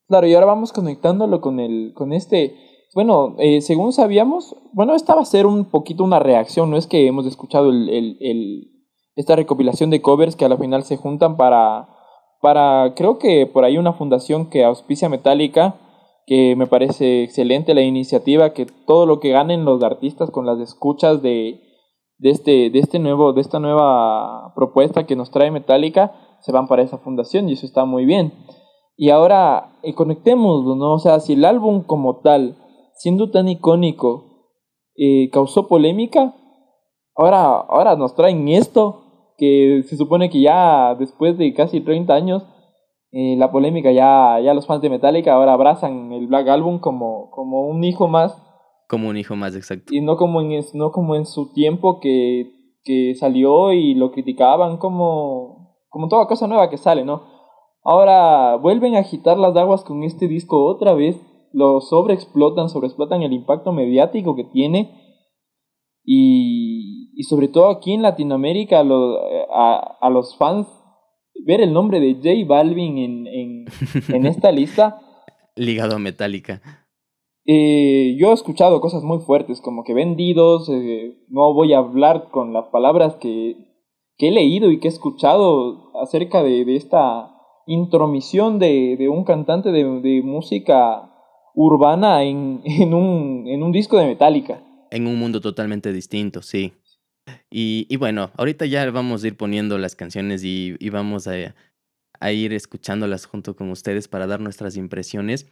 Claro, 0.08 0.28
y 0.28 0.34
ahora 0.34 0.46
vamos 0.48 0.72
conectándolo 0.72 1.42
con 1.42 1.60
el, 1.60 1.94
con 1.96 2.14
este, 2.14 2.56
bueno, 2.94 3.36
eh, 3.40 3.62
según 3.62 3.92
sabíamos, 3.92 4.56
bueno, 4.72 4.96
esta 4.96 5.16
va 5.16 5.22
a 5.22 5.26
ser 5.26 5.46
un 5.48 5.66
poquito 5.66 6.04
una 6.04 6.20
reacción, 6.20 6.70
no 6.70 6.78
es 6.78 6.86
que 6.88 7.08
hemos 7.08 7.26
escuchado 7.26 7.72
el, 7.72 7.90
el- 7.90 8.72
esta 9.16 9.36
recopilación 9.36 9.90
de 9.90 10.02
covers 10.02 10.36
que 10.36 10.46
a 10.46 10.50
la 10.50 10.58
final 10.58 10.84
se 10.84 10.98
juntan 10.98 11.38
para, 11.38 11.88
para, 12.42 12.94
creo 12.96 13.18
que 13.18 13.46
por 13.46 13.64
ahí 13.64 13.78
una 13.78 13.94
fundación 13.94 14.50
que 14.50 14.64
auspicia 14.64 15.10
Metallica, 15.10 15.76
que 16.26 16.56
me 16.56 16.68
parece 16.68 17.24
excelente 17.24 17.74
la 17.74 17.82
iniciativa, 17.82 18.54
que 18.54 18.66
todo 18.66 19.06
lo 19.06 19.20
que 19.20 19.32
ganen 19.32 19.66
los 19.66 19.84
artistas 19.84 20.32
con 20.32 20.46
las 20.46 20.60
escuchas 20.60 21.22
de, 21.22 21.62
de 22.18 22.30
este, 22.30 22.70
de 22.70 22.80
este 22.80 23.00
nuevo, 23.00 23.34
de 23.34 23.42
esta 23.42 23.60
nueva 23.60 24.54
propuesta 24.56 25.06
que 25.06 25.16
nos 25.16 25.32
trae 25.32 25.52
Metallica, 25.52 26.14
se 26.42 26.52
van 26.52 26.68
para 26.68 26.84
esa 26.84 26.98
fundación 26.98 27.50
y 27.50 27.54
eso 27.54 27.66
está 27.66 27.86
muy 27.86 28.06
bien. 28.06 28.34
Y 28.98 29.10
ahora, 29.10 29.78
eh, 29.84 29.94
conectémoslo, 29.94 30.76
¿no? 30.76 30.94
O 30.94 31.00
sea, 31.00 31.20
si 31.20 31.34
el 31.34 31.46
álbum 31.46 31.84
como 31.84 32.18
tal, 32.18 32.58
siendo 32.94 33.30
tan 33.30 33.48
icónico, 33.50 34.52
eh, 34.96 35.30
causó 35.32 35.68
polémica, 35.68 36.34
ahora, 37.16 37.58
ahora 37.60 37.96
nos 37.96 38.16
traen 38.16 38.48
esto, 38.48 39.05
que 39.38 39.84
se 39.86 39.98
supone 39.98 40.30
que 40.30 40.42
ya 40.42 40.96
después 40.96 41.38
de 41.38 41.54
casi 41.54 41.82
30 41.82 42.14
años, 42.14 42.44
eh, 43.12 43.36
la 43.38 43.52
polémica 43.52 43.92
ya, 43.92 44.40
ya 44.42 44.54
los 44.54 44.68
fans 44.68 44.82
de 44.82 44.90
Metallica 44.90 45.34
ahora 45.34 45.54
abrazan 45.54 46.12
el 46.12 46.28
Black 46.28 46.48
Album 46.48 46.80
como, 46.80 47.30
como 47.32 47.68
un 47.68 47.84
hijo 47.84 48.08
más 48.08 48.42
Como 48.90 49.10
un 49.10 49.18
hijo 49.18 49.36
más 49.36 49.56
exacto. 49.56 49.94
y 49.94 50.02
no 50.02 50.18
como 50.18 50.42
en, 50.42 50.62
no 50.74 50.92
como 50.92 51.16
en 51.16 51.26
su 51.26 51.54
tiempo 51.54 52.00
que, 52.00 52.52
que 52.84 53.16
salió 53.16 53.72
y 53.72 53.94
lo 53.94 54.12
criticaban 54.12 54.78
como, 54.78 55.78
como 55.90 56.08
toda 56.08 56.28
cosa 56.28 56.48
nueva 56.48 56.70
que 56.70 56.78
sale, 56.78 57.06
¿no? 57.06 57.24
Ahora 57.84 58.56
vuelven 58.56 58.96
a 58.96 59.00
agitar 59.00 59.38
las 59.38 59.56
aguas 59.56 59.84
con 59.84 60.04
este 60.04 60.28
disco 60.28 60.66
otra 60.66 60.94
vez, 60.94 61.16
lo 61.54 61.82
sobreexplotan, 61.82 62.68
sobreexplotan 62.68 63.22
el 63.22 63.32
impacto 63.32 63.72
mediático 63.72 64.36
que 64.36 64.44
tiene 64.44 64.92
y, 66.04 66.75
y 67.16 67.24
sobre 67.24 67.48
todo 67.48 67.70
aquí 67.70 67.94
en 67.94 68.02
Latinoamérica 68.02 68.84
lo- 68.84 69.18
a, 69.54 69.98
a 70.02 70.10
los 70.10 70.36
fans 70.38 70.68
ver 71.46 71.62
el 71.62 71.74
nombre 71.74 72.00
de 72.00 72.16
J 72.16 72.30
Balvin 72.48 72.98
en, 72.98 73.28
en, 73.28 73.66
en 74.16 74.26
esta 74.26 74.52
lista 74.52 75.00
Ligado 75.56 75.96
a 75.96 76.00
Metallica. 76.00 76.62
eh, 77.46 78.16
yo 78.18 78.32
he 78.32 78.34
escuchado 78.34 78.82
cosas 78.82 79.04
muy 79.04 79.20
fuertes, 79.20 79.62
como 79.62 79.84
que 79.84 79.94
vendidos, 79.94 80.68
eh, 80.70 81.18
no 81.30 81.54
voy 81.54 81.74
a 81.74 81.78
hablar 81.80 82.30
con 82.32 82.54
las 82.54 82.66
palabras 82.68 83.16
que, 83.16 83.56
que 84.18 84.30
he 84.30 84.32
leído 84.32 84.72
y 84.72 84.80
que 84.80 84.88
he 84.88 84.92
escuchado 84.92 85.92
acerca 86.02 86.44
de, 86.44 86.66
de 86.66 86.76
esta 86.76 87.32
intromisión 87.68 88.60
de, 88.60 88.96
de 88.98 89.10
un 89.10 89.24
cantante 89.24 89.72
de, 89.72 89.84
de 90.02 90.22
música 90.24 91.12
urbana 91.54 92.24
en, 92.24 92.62
en, 92.66 92.94
un, 92.94 93.48
en 93.48 93.64
un 93.64 93.72
disco 93.72 93.98
de 93.98 94.08
Metallica. 94.08 94.62
En 94.92 95.08
un 95.08 95.18
mundo 95.20 95.42
totalmente 95.42 95.92
distinto, 95.94 96.42
sí. 96.42 96.74
Y, 97.50 97.96
bueno, 97.98 98.32
ahorita 98.38 98.66
ya 98.66 98.90
vamos 98.92 99.24
a 99.24 99.28
ir 99.28 99.38
poniendo 99.38 99.78
las 99.78 99.96
canciones 99.96 100.44
y, 100.44 100.78
vamos 100.90 101.28
a, 101.28 101.36
ir 102.32 102.54
escuchándolas 102.54 103.26
junto 103.26 103.56
con 103.56 103.70
ustedes 103.70 104.08
para 104.08 104.28
dar 104.28 104.40
nuestras 104.40 104.78
impresiones. 104.78 105.48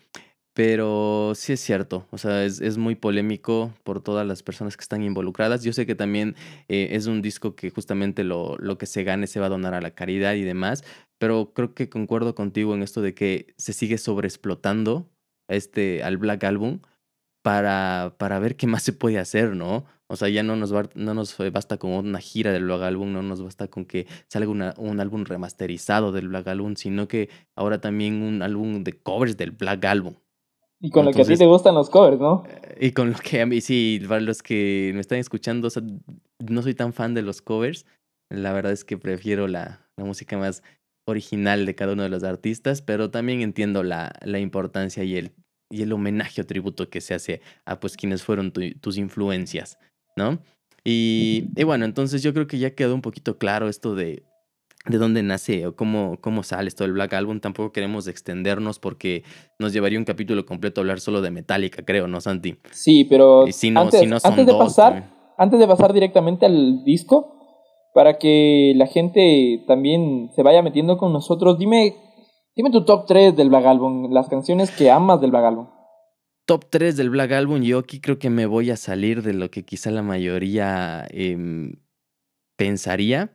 Pero 0.55 1.33
sí 1.36 1.53
es 1.53 1.62
cierto, 1.62 2.05
o 2.12 2.19
sea, 2.19 2.45
es, 2.45 2.62
es 2.62 2.77
muy 2.77 2.93
polémico 2.93 3.73
por 3.83 4.03
todas 4.03 4.27
las 4.27 4.43
personas 4.43 4.77
que 4.77 4.83
están 4.83 5.01
involucradas. 5.01 5.63
Yo 5.63 5.73
sé 5.73 5.88
que 5.88 5.95
también 5.95 6.36
eh, 6.67 6.89
es 6.91 7.07
un 7.07 7.23
disco 7.23 7.55
que 7.55 7.71
justamente 7.71 8.23
lo, 8.23 8.55
lo 8.59 8.77
que 8.77 8.86
se 8.86 9.03
gane 9.03 9.25
se 9.25 9.39
va 9.39 9.47
a 9.47 9.49
donar 9.49 9.73
a 9.73 9.81
la 9.81 9.95
caridad 9.95 10.36
y 10.36 10.43
demás, 10.43 10.83
pero 11.17 11.53
creo 11.55 11.73
que 11.73 11.89
concuerdo 11.89 12.36
contigo 12.36 12.75
en 12.75 12.83
esto 12.83 13.01
de 13.01 13.15
que 13.15 13.55
se 13.57 13.73
sigue 13.73 13.97
sobreexplotando 13.97 15.09
este, 15.47 16.03
al 16.03 16.17
Black 16.17 16.43
Album 16.43 16.81
para, 17.43 18.15
para 18.17 18.39
ver 18.39 18.55
qué 18.55 18.67
más 18.67 18.83
se 18.83 18.93
puede 18.93 19.19
hacer, 19.19 19.55
¿no? 19.55 19.86
O 20.13 20.15
sea, 20.15 20.30
ya 20.30 20.43
no 20.43 20.56
nos, 20.56 20.71
va- 20.71 20.89
no 20.93 21.15
nos 21.15 21.36
basta 21.52 21.78
con 21.78 21.89
una 21.91 22.19
gira 22.19 22.52
del 22.52 22.65
Black 22.65 22.84
Album, 22.84 23.12
no 23.13 23.23
nos 23.23 23.41
basta 23.41 23.67
con 23.67 23.84
que 23.86 24.06
salga 24.28 24.49
una- 24.49 24.73
un 24.78 24.99
álbum 24.99 25.23
remasterizado 25.26 26.12
del 26.12 26.28
Black 26.28 26.47
Album, 26.47 26.76
sino 26.76 27.08
que 27.08 27.30
ahora 27.56 27.82
también 27.82 28.21
un 28.21 28.43
álbum 28.43 28.84
de 28.84 28.93
covers 28.93 29.38
del 29.38 29.52
Black 29.52 29.84
Album. 29.86 30.13
Y 30.80 30.91
con 30.91 31.06
lo 31.06 31.12
que 31.12 31.21
a 31.21 31.26
ti 31.26 31.39
te 31.39 31.45
gustan 31.47 31.73
los 31.73 31.89
covers, 31.89 32.19
¿no? 32.19 32.43
Y 32.80 32.91
con 32.91 33.10
lo 33.12 33.17
que 33.17 33.41
a 33.41 33.45
mí, 33.47 33.60
sí, 33.62 33.99
para 34.08 34.21
los 34.21 34.43
que 34.43 34.91
me 34.93 34.99
están 35.02 35.17
escuchando, 35.17 35.67
o 35.67 35.71
sea, 35.71 35.82
no 36.47 36.62
soy 36.62 36.76
tan 36.76 36.93
fan 36.93 37.13
de 37.15 37.21
los 37.23 37.41
covers. 37.41 37.86
La 38.30 38.54
verdad 38.54 38.71
es 38.71 38.84
que 38.86 38.97
prefiero 38.99 39.47
la, 39.47 39.88
la 39.97 40.04
música 40.06 40.38
más 40.38 40.62
original 41.08 41.65
de 41.65 41.73
cada 41.76 41.93
uno 41.93 42.04
de 42.04 42.10
los 42.10 42.23
artistas, 42.23 42.82
pero 42.82 43.10
también 43.10 43.41
entiendo 43.41 43.82
la, 43.82 44.12
la 44.23 44.39
importancia 44.39 45.04
y 45.04 45.15
el, 45.17 45.32
y 45.71 45.82
el 45.82 45.91
homenaje 45.91 46.41
o 46.41 46.45
tributo 46.45 46.89
que 46.89 47.02
se 47.02 47.13
hace 47.13 47.41
a 47.65 47.80
pues 47.80 47.97
quienes 47.97 48.21
fueron 48.23 48.52
tu- 48.52 48.71
tus 48.80 48.97
influencias, 48.97 49.78
¿no? 50.15 50.39
Y, 50.84 51.45
y 51.56 51.63
bueno, 51.63 51.86
entonces 51.86 52.21
yo 52.23 52.34
creo 52.34 52.47
que 52.47 52.60
ya 52.60 52.71
quedó 52.71 52.93
un 52.93 53.02
poquito 53.02 53.38
claro 53.38 53.69
esto 53.69 53.95
de, 53.95 54.23
de 54.86 54.97
dónde 54.97 55.23
nace 55.23 55.65
o 55.65 55.76
cómo, 55.76 56.17
cómo 56.19 56.43
sale 56.43 56.67
esto 56.67 56.84
del 56.84 56.93
Black 56.93 57.13
Album. 57.13 57.39
Tampoco 57.39 57.71
queremos 57.71 58.08
extendernos 58.08 58.80
porque 58.80 59.23
nos 59.60 59.71
llevaría 59.71 59.97
un 59.97 60.06
capítulo 60.06 60.45
completo 60.45 60.82
hablar 60.82 60.99
solo 60.99 61.21
de 61.21 61.32
Metallica, 61.32 61.84
creo, 61.86 62.08
¿no, 62.08 62.19
Santi? 62.19 62.58
Sí, 62.71 63.06
pero 63.06 63.45
si 63.52 63.71
no, 63.71 63.82
antes, 63.82 64.02
si 64.02 64.06
no 64.08 64.19
son 64.19 64.32
antes 64.32 64.45
de 64.45 64.52
dos, 64.52 64.62
pasar, 64.62 64.93
también. 64.93 65.13
antes 65.38 65.60
de 65.60 65.67
pasar 65.67 65.93
directamente 65.93 66.45
al 66.45 66.84
disco, 66.84 67.34
para 67.93 68.17
que 68.17 68.73
la 68.76 68.88
gente 68.88 69.63
también 69.67 70.32
se 70.36 70.43
vaya 70.43 70.62
metiendo 70.62 70.97
con 70.97 71.13
nosotros, 71.13 71.58
dime, 71.58 71.95
dime 72.56 72.71
tu 72.71 72.84
top 72.84 73.06
3 73.08 73.36
del 73.38 73.49
Black 73.49 73.65
Album, 73.65 74.12
las 74.12 74.28
canciones 74.28 74.69
que 74.71 74.91
amas 74.91 75.21
del 75.21 75.32
Black 75.32 75.45
Album. 75.45 75.67
Top 76.45 76.65
3 76.69 76.97
del 76.97 77.10
Black 77.10 77.32
Album, 77.32 77.62
yo 77.62 77.79
aquí 77.79 78.01
creo 78.01 78.19
que 78.19 78.29
me 78.29 78.45
voy 78.45 78.69
a 78.69 78.75
salir 78.75 79.21
de 79.21 79.34
lo 79.34 79.49
que 79.49 79.63
quizá 79.63 79.91
la 79.91 80.03
mayoría 80.03 81.08
em, 81.10 81.77
pensaría. 82.58 83.34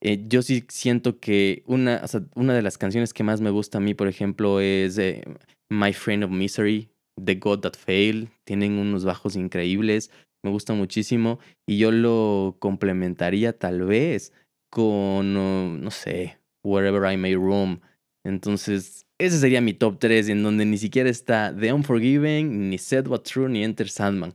Eh, 0.00 0.24
yo 0.28 0.42
sí 0.42 0.64
siento 0.68 1.18
que 1.18 1.64
una, 1.66 2.02
una 2.36 2.54
de 2.54 2.62
las 2.62 2.78
canciones 2.78 3.12
que 3.12 3.24
más 3.24 3.40
me 3.40 3.50
gusta 3.50 3.78
a 3.78 3.80
mí, 3.80 3.94
por 3.94 4.06
ejemplo, 4.06 4.60
es 4.60 4.98
eh, 4.98 5.24
My 5.68 5.92
Friend 5.92 6.22
of 6.22 6.30
Misery, 6.30 6.90
The 7.24 7.34
God 7.36 7.60
That 7.60 7.74
Failed. 7.74 8.28
Tienen 8.44 8.78
unos 8.78 9.04
bajos 9.04 9.34
increíbles, 9.34 10.12
me 10.44 10.50
gusta 10.52 10.74
muchísimo. 10.74 11.40
Y 11.68 11.78
yo 11.78 11.90
lo 11.90 12.56
complementaría 12.60 13.58
tal 13.58 13.82
vez 13.82 14.32
con, 14.70 15.36
oh, 15.36 15.76
no 15.76 15.90
sé, 15.90 16.38
Wherever 16.64 17.12
I 17.12 17.16
May 17.16 17.34
Roam. 17.34 17.80
Entonces, 18.24 19.06
ese 19.26 19.38
sería 19.38 19.60
mi 19.60 19.74
top 19.74 19.98
3, 19.98 20.28
en 20.28 20.42
donde 20.42 20.64
ni 20.64 20.78
siquiera 20.78 21.08
está 21.10 21.54
The 21.58 21.72
Unforgiven, 21.72 22.70
ni 22.70 22.78
Said 22.78 23.06
What 23.08 23.20
True, 23.20 23.48
ni 23.48 23.62
Enter 23.64 23.88
Sandman. 23.88 24.34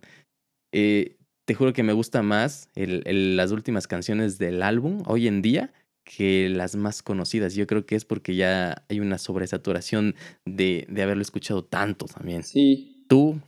Eh, 0.74 1.18
te 1.46 1.54
juro 1.54 1.74
que 1.74 1.84
me 1.84 1.94
gusta 1.94 2.22
más 2.22 2.70
el- 2.76 3.04
el- 3.06 3.38
las 3.38 3.52
últimas 3.52 3.88
canciones 3.88 4.38
del 4.38 4.62
álbum 4.64 5.04
hoy 5.08 5.28
en 5.28 5.42
día 5.42 5.72
que 6.04 6.50
las 6.50 6.76
más 6.76 7.04
conocidas. 7.04 7.54
Yo 7.56 7.68
creo 7.68 7.86
que 7.86 7.96
es 7.96 8.06
porque 8.06 8.36
ya 8.36 8.84
hay 8.90 9.00
una 9.00 9.18
sobresaturación 9.18 10.16
de, 10.46 10.86
de 10.90 11.04
haberlo 11.04 11.22
escuchado 11.22 11.64
tanto 11.66 12.06
también. 12.06 12.44
Sí, 12.44 13.06
¿Tú, 13.10 13.40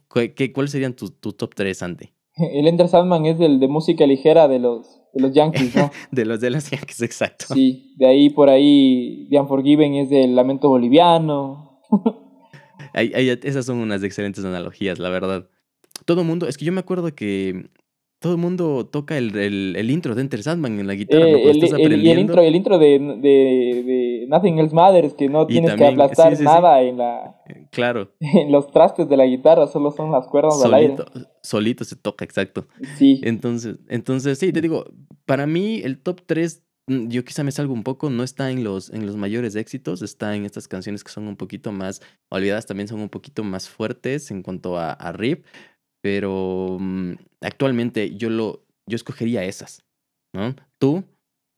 cuáles 0.54 0.71
serían 0.71 0.93
tus 0.93 1.19
tu 1.19 1.34
top 1.34 1.54
3, 1.56 1.82
Ante? 1.84 2.13
el 2.36 2.67
Enter 2.67 2.88
Sandman 2.88 3.25
es 3.25 3.38
de 3.39 3.67
música 3.67 4.06
ligera 4.08 4.47
de 4.47 4.60
los, 4.60 4.99
de 5.13 5.22
los 5.22 5.34
Yankees, 5.34 5.76
¿no? 5.76 5.91
de 6.12 6.26
los 6.26 6.39
de 6.39 6.50
los 6.50 6.69
Yankees, 6.69 7.02
exacto. 7.02 7.54
Sí, 7.54 7.93
de 7.98 8.08
ahí 8.08 8.30
por 8.30 8.50
ahí 8.50 9.28
The 9.30 9.39
Unforgiven 9.39 9.95
es 9.95 10.10
del 10.10 10.36
lamento 10.36 10.69
boliviano. 10.69 11.82
esas 12.93 13.65
son 13.65 13.78
unas 13.78 14.04
excelentes 14.04 14.43
analogías, 14.45 15.00
la 15.00 15.10
verdad. 15.10 15.48
Todo 16.06 16.24
mundo, 16.24 16.48
es 16.48 16.58
que 16.58 16.65
yo 16.65 16.72
me 16.72 16.80
acuerdo 16.80 17.13
que 17.13 17.69
todo 18.19 18.34
el 18.34 18.38
mundo 18.39 18.86
toca 18.86 19.17
el, 19.17 19.36
el, 19.36 19.91
intro 19.91 20.13
de 20.13 20.22
Enter 20.22 20.43
Sandman 20.43 20.80
en 20.80 20.88
la 20.88 20.93
guitarra. 20.93 21.26
Eh, 21.26 21.50
el, 21.50 21.93
el, 21.93 22.19
intro, 22.19 22.41
el 22.41 22.56
intro 22.56 22.78
de, 22.78 23.00
de, 23.00 23.84
de, 23.84 24.09
Nothing 24.30 24.60
Else 24.60 24.76
Matters, 24.76 25.13
que 25.15 25.28
no 25.28 25.48
tienes 25.48 25.74
que 25.74 25.88
aplastar 25.88 26.39
nada 26.39 26.82
en 26.82 26.98
la 27.00 27.42
eh, 27.48 27.68
claro. 27.72 28.12
en 28.20 28.52
los 28.52 28.72
trastes 28.72 29.10
de 29.10 29.18
la 29.18 29.26
guitarra, 29.26 29.65
solo 29.65 29.92
son 29.92 30.12
las 30.12 30.28
cuerdas 30.28 30.62
del 30.62 30.74
aire. 30.74 30.96
Solito 31.42 31.84
se 31.84 31.96
toca, 31.96 32.26
exacto. 32.26 32.68
Sí. 32.98 33.20
Entonces, 33.24 33.78
entonces, 33.88 34.38
sí, 34.38 34.54
te 34.54 34.62
digo, 34.62 34.86
para 35.26 35.48
mí 35.48 35.82
el 35.84 36.00
top 36.00 36.22
3, 36.28 36.63
mm, 36.88 37.08
yo 37.08 37.26
quizá 37.26 37.44
me 37.44 37.52
salgo 37.52 37.74
un 37.74 37.84
poco, 37.84 38.12
no 38.12 38.22
está 38.22 38.52
en 38.52 38.63
los, 38.63 38.92
en 38.92 39.08
los 39.08 39.15
mayores 39.15 39.56
éxitos, 39.56 40.04
está 40.04 40.36
en 40.36 40.46
estas 40.46 40.68
canciones 40.68 41.04
que 41.04 41.12
son 41.12 41.28
un 41.28 41.36
poquito 41.36 41.72
más 41.72 42.02
olvidadas, 42.30 42.68
también 42.68 42.88
son 42.88 43.00
un 43.00 43.10
poquito 43.10 43.44
más 43.44 43.68
fuertes 43.68 44.30
en 44.30 44.44
cuanto 44.44 44.78
a, 44.78 44.92
a 44.92 45.12
riff, 45.12 45.44
pero 46.04 46.78
mm, 46.80 47.13
actualmente 47.42 48.15
yo 48.15 48.30
lo 48.30 48.63
yo 48.88 48.96
escogería 48.96 49.44
esas, 49.44 49.86
¿no? 50.34 50.56
¿Tú? 50.80 51.04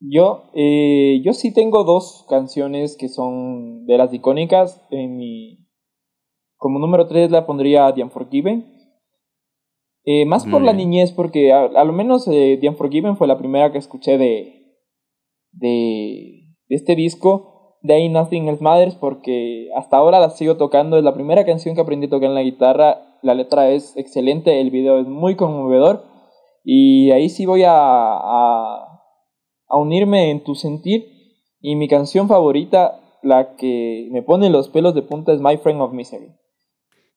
Yo, 0.08 0.50
eh, 0.54 1.20
yo 1.24 1.32
sí 1.32 1.52
tengo 1.54 1.84
dos 1.84 2.26
canciones 2.28 2.96
que 2.96 3.08
son 3.08 3.86
de 3.86 3.98
las 3.98 4.12
icónicas. 4.12 4.84
En 4.90 5.16
mi, 5.16 5.66
como 6.56 6.78
número 6.78 7.06
tres 7.06 7.30
la 7.30 7.46
pondría 7.46 7.92
The 7.94 8.02
Unforgiven. 8.02 8.70
Eh, 10.04 10.24
más 10.26 10.44
por 10.46 10.62
la 10.62 10.72
niñez, 10.72 11.12
porque 11.12 11.52
a, 11.52 11.84
lo 11.84 11.92
menos 11.92 12.26
eh, 12.26 12.58
The 12.60 12.68
Unforgiven 12.68 13.16
fue 13.16 13.28
la 13.28 13.38
primera 13.38 13.70
que 13.70 13.78
escuché 13.78 14.18
de, 14.18 14.76
de, 15.52 16.56
de 16.68 16.76
este 16.76 16.96
disco. 16.96 17.78
De 17.82 17.94
ahí 17.94 18.08
Nothing 18.08 18.48
Else 18.48 18.62
Matters, 18.62 18.94
porque 18.96 19.68
hasta 19.76 19.96
ahora 19.96 20.18
la 20.18 20.30
sigo 20.30 20.56
tocando. 20.56 20.98
Es 20.98 21.04
la 21.04 21.14
primera 21.14 21.44
canción 21.44 21.74
que 21.74 21.80
aprendí 21.80 22.06
a 22.06 22.10
tocar 22.10 22.28
en 22.28 22.34
la 22.34 22.42
guitarra 22.42 23.12
la 23.22 23.34
letra 23.34 23.70
es 23.70 23.96
excelente, 23.96 24.60
el 24.60 24.70
video 24.70 24.98
es 24.98 25.06
muy 25.06 25.36
conmovedor 25.36 26.04
y 26.64 27.10
ahí 27.12 27.28
sí 27.28 27.46
voy 27.46 27.62
a, 27.62 27.72
a, 27.72 28.81
unirme 29.78 30.30
en 30.30 30.42
tu 30.44 30.54
sentir 30.54 31.06
y 31.60 31.76
mi 31.76 31.88
canción 31.88 32.28
favorita, 32.28 33.00
la 33.22 33.56
que 33.56 34.08
me 34.10 34.22
pone 34.22 34.50
los 34.50 34.68
pelos 34.68 34.94
de 34.94 35.02
punta 35.02 35.32
es 35.32 35.40
My 35.40 35.56
Friend 35.56 35.80
of 35.80 35.92
Misery. 35.92 36.28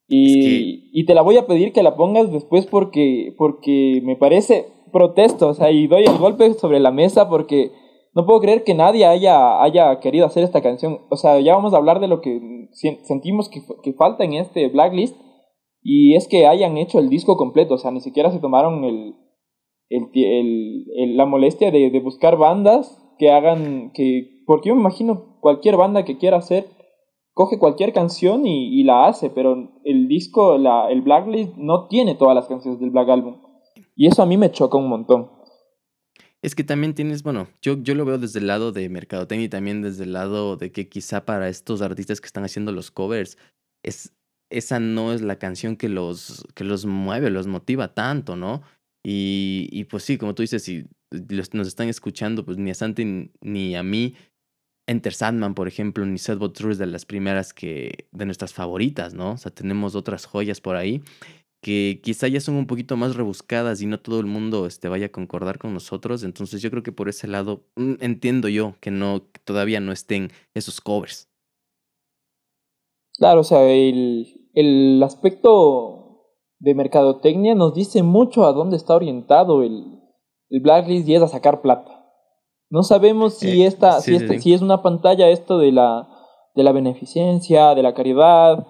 Y, 0.08 0.92
y 0.94 1.06
te 1.06 1.16
la 1.16 1.24
voy 1.24 1.38
a 1.38 1.48
pedir 1.48 1.74
que 1.74 1.82
la 1.82 1.96
pongas 1.96 2.32
después 2.32 2.68
porque, 2.68 3.34
porque 3.38 4.02
me 4.04 4.16
parece 4.16 4.68
protesto, 4.92 5.48
o 5.48 5.54
sea, 5.56 5.72
y 5.72 5.88
doy 5.88 6.04
el 6.04 6.18
golpe 6.20 6.54
sobre 6.54 6.80
la 6.80 6.92
mesa 6.92 7.28
porque 7.28 7.72
no 8.14 8.26
puedo 8.26 8.40
creer 8.40 8.64
que 8.64 8.76
nadie 8.76 9.06
haya, 9.06 9.62
haya 9.62 10.00
querido 10.00 10.26
hacer 10.26 10.44
esta 10.44 10.62
canción. 10.62 11.02
O 11.10 11.18
sea, 11.18 11.40
ya 11.40 11.56
vamos 11.56 11.74
a 11.74 11.78
hablar 11.78 12.00
de 12.00 12.08
lo 12.08 12.22
que 12.22 12.70
sentimos 13.04 13.50
que, 13.50 13.62
que 13.84 13.94
falta 13.94 14.24
en 14.24 14.34
este 14.34 14.70
blacklist, 14.70 15.18
y 15.82 16.16
es 16.16 16.28
que 16.28 16.48
hayan 16.48 16.78
hecho 16.78 16.98
el 16.98 17.10
disco 17.10 17.38
completo, 17.38 17.76
o 17.76 17.78
sea, 17.78 17.92
ni 17.92 18.02
siquiera 18.02 18.32
se 18.32 18.40
tomaron 18.40 18.84
el, 18.86 19.16
el, 19.90 21.18
la 21.18 21.26
molestia 21.26 21.72
de, 21.72 21.90
de, 21.90 22.00
buscar 22.00 22.38
bandas 22.38 23.02
que 23.18 23.32
hagan, 23.32 23.92
que, 23.94 24.44
porque 24.46 24.70
yo 24.70 24.76
me 24.76 24.82
imagino 24.82 25.38
cualquier 25.40 25.78
banda 25.78 26.06
que 26.06 26.18
quiera 26.18 26.38
hacer, 26.38 26.68
coge 27.34 27.60
cualquier 27.60 27.94
canción 27.94 28.46
y, 28.48 28.80
y 28.80 28.84
la 28.84 29.08
hace, 29.08 29.30
pero 29.30 29.72
el 29.84 30.08
disco, 30.08 30.58
la, 30.58 30.90
el 30.90 31.02
Blacklist 31.02 31.56
no 31.58 31.88
tiene 31.88 32.16
todas 32.16 32.36
las 32.36 32.48
canciones 32.48 32.80
del 32.80 32.92
Black 32.92 33.10
Album. 33.10 33.42
Y 33.96 34.08
eso 34.08 34.24
a 34.24 34.26
mí 34.26 34.38
me 34.38 34.52
choca 34.52 34.78
un 34.78 34.90
montón. 34.90 35.32
Es 36.42 36.54
que 36.54 36.64
también 36.64 36.94
tienes, 36.94 37.24
bueno, 37.24 37.48
yo, 37.62 37.82
yo 37.82 37.96
lo 37.96 38.06
veo 38.06 38.18
desde 38.18 38.40
el 38.40 38.48
lado 38.48 38.72
de 38.72 38.88
mercadotecnia 38.90 39.46
y 39.46 39.50
también 39.50 39.82
desde 39.82 40.04
el 40.04 40.14
lado 40.14 40.58
de 40.58 40.72
que 40.72 40.88
quizá 40.90 41.26
para 41.26 41.50
estos 41.50 41.82
artistas 41.82 42.22
que 42.22 42.28
están 42.28 42.44
haciendo 42.44 42.72
los 42.72 42.92
covers 42.92 43.38
es 43.82 44.14
esa 44.50 44.80
no 44.80 45.12
es 45.12 45.22
la 45.22 45.38
canción 45.38 45.76
que 45.76 45.90
los, 45.90 46.46
que 46.54 46.64
los 46.64 46.86
mueve, 46.86 47.30
los 47.30 47.48
motiva 47.48 47.94
tanto, 47.94 48.36
¿no? 48.36 48.62
Y, 49.08 49.84
pues 49.84 50.04
sí, 50.04 50.18
como 50.18 50.34
tú 50.34 50.42
dices, 50.42 50.64
si 50.64 50.88
nos 51.54 51.68
están 51.68 51.90
escuchando, 51.90 52.44
pues 52.44 52.58
ni 52.58 52.72
a 52.72 52.74
Santi 52.74 53.30
ni 53.40 53.76
a 53.76 53.84
mí, 53.84 54.16
Enter 54.88 55.14
Sandman, 55.14 55.54
por 55.54 55.68
ejemplo, 55.68 56.06
ni 56.08 56.18
Set 56.18 56.40
True 56.54 56.72
es 56.72 56.80
de 56.80 56.88
las 56.88 57.06
primeras 57.06 57.54
que, 57.54 58.08
de 58.12 58.26
nuestras 58.26 58.54
favoritas, 58.54 59.14
¿no? 59.14 59.34
O 59.34 59.38
sea, 59.38 59.52
tenemos 59.52 59.94
otras 59.94 60.26
joyas 60.26 60.60
por 60.60 60.76
ahí 60.76 61.04
que 61.62 62.00
quizá 62.04 62.28
ya 62.28 62.40
son 62.42 62.56
un 62.56 62.68
poquito 62.68 62.96
más 62.96 63.16
rebuscadas 63.16 63.82
y 63.82 63.88
no 63.88 64.00
todo 64.00 64.20
el 64.20 64.28
mundo 64.28 64.68
este, 64.68 64.88
vaya 64.88 65.08
a 65.08 65.12
concordar 65.12 65.58
con 65.60 65.74
nosotros. 65.74 66.24
Entonces 66.24 66.62
yo 66.62 66.70
creo 66.72 66.84
que 66.84 66.92
por 66.92 67.10
ese 67.10 67.28
lado 67.28 67.64
mm, 67.76 67.94
entiendo 68.02 68.50
yo 68.50 68.76
que 68.82 68.92
no, 68.92 69.22
todavía 69.44 69.80
no 69.80 69.92
estén 69.92 70.32
esos 70.56 70.82
covers. 70.82 71.28
Claro, 73.18 73.42
o 73.42 73.44
sea, 73.44 73.68
el, 73.68 74.50
el 74.54 75.02
aspecto 75.02 75.95
de 76.66 76.74
mercadotecnia 76.74 77.54
nos 77.54 77.76
dice 77.76 78.02
mucho 78.02 78.44
a 78.44 78.52
dónde 78.52 78.76
está 78.76 78.96
orientado 78.96 79.62
el, 79.62 80.02
el 80.50 80.62
blacklist 80.62 81.08
y 81.08 81.14
es 81.14 81.22
a 81.22 81.28
sacar 81.28 81.62
plata. 81.62 82.12
No 82.72 82.82
sabemos 82.82 83.36
si 83.36 83.62
eh, 83.62 83.68
esta, 83.68 84.02
si, 84.02 84.16
este, 84.16 84.40
si 84.40 84.52
es 84.52 84.64
una 84.64 84.82
pantalla 84.82 85.30
esto 85.30 85.60
de 85.60 85.72
la, 85.72 86.10
de 86.56 86.64
la 86.64 86.72
beneficencia, 86.72 87.76
de 87.76 87.84
la 87.84 87.94
caridad. 87.94 88.66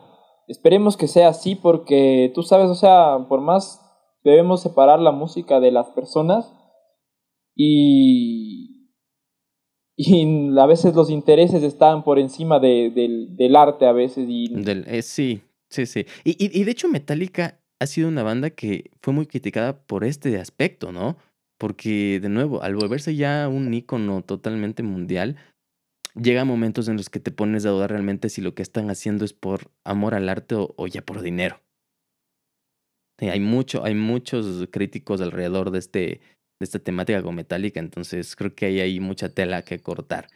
Esperemos 0.49 0.97
que 0.97 1.07
sea 1.07 1.29
así 1.29 1.55
porque 1.55 2.33
tú 2.35 2.43
sabes, 2.43 2.69
o 2.69 2.75
sea, 2.75 3.25
por 3.29 3.39
más 3.39 3.81
debemos 4.25 4.61
separar 4.61 4.99
la 4.99 5.13
música 5.13 5.61
de 5.61 5.71
las 5.71 5.87
personas 5.91 6.53
y, 7.55 8.91
y 9.95 10.59
a 10.59 10.65
veces 10.65 10.95
los 10.95 11.09
intereses 11.09 11.63
están 11.63 12.03
por 12.03 12.19
encima 12.19 12.59
de, 12.59 12.91
del, 13.37 13.55
arte 13.55 13.87
a 13.87 13.93
veces. 13.93 14.25
Y... 14.27 14.49
Del, 14.53 14.83
eh, 14.85 15.01
sí, 15.01 15.41
Sí, 15.69 15.85
sí. 15.85 16.05
Y, 16.23 16.37
y, 16.57 16.63
de 16.63 16.71
hecho 16.71 16.87
Metallica 16.87 17.59
ha 17.79 17.87
sido 17.87 18.07
una 18.07 18.23
banda 18.23 18.49
que 18.49 18.91
fue 19.01 19.13
muy 19.13 19.25
criticada 19.27 19.77
por 19.85 20.03
este 20.03 20.39
aspecto, 20.39 20.91
¿no? 20.91 21.17
Porque, 21.57 22.19
de 22.21 22.29
nuevo, 22.29 22.61
al 22.61 22.75
volverse 22.75 23.15
ya 23.15 23.47
un 23.47 23.73
ícono 23.73 24.21
totalmente 24.23 24.83
mundial, 24.83 25.37
llega 26.15 26.45
momentos 26.45 26.87
en 26.87 26.97
los 26.97 27.09
que 27.09 27.19
te 27.19 27.31
pones 27.31 27.65
a 27.65 27.69
dudar 27.69 27.91
realmente 27.91 28.29
si 28.29 28.41
lo 28.41 28.55
que 28.55 28.61
están 28.61 28.89
haciendo 28.89 29.25
es 29.25 29.33
por 29.33 29.71
amor 29.83 30.15
al 30.15 30.29
arte 30.29 30.55
o, 30.57 30.87
ya 30.87 31.01
por 31.01 31.21
dinero. 31.21 31.61
hay, 33.19 33.39
mucho, 33.39 33.83
hay 33.83 33.95
muchos 33.95 34.67
críticos 34.71 35.21
alrededor 35.21 35.71
de, 35.71 35.79
este, 35.79 35.99
de 35.99 36.19
esta 36.61 36.79
temática 36.79 37.21
con 37.21 37.35
Metallica, 37.35 37.79
entonces 37.79 38.35
creo 38.35 38.53
que 38.55 38.65
ahí 38.65 38.79
hay 38.79 38.99
mucha 38.99 39.29
tela 39.29 39.63
que 39.63 39.79
cortar. 39.79 40.27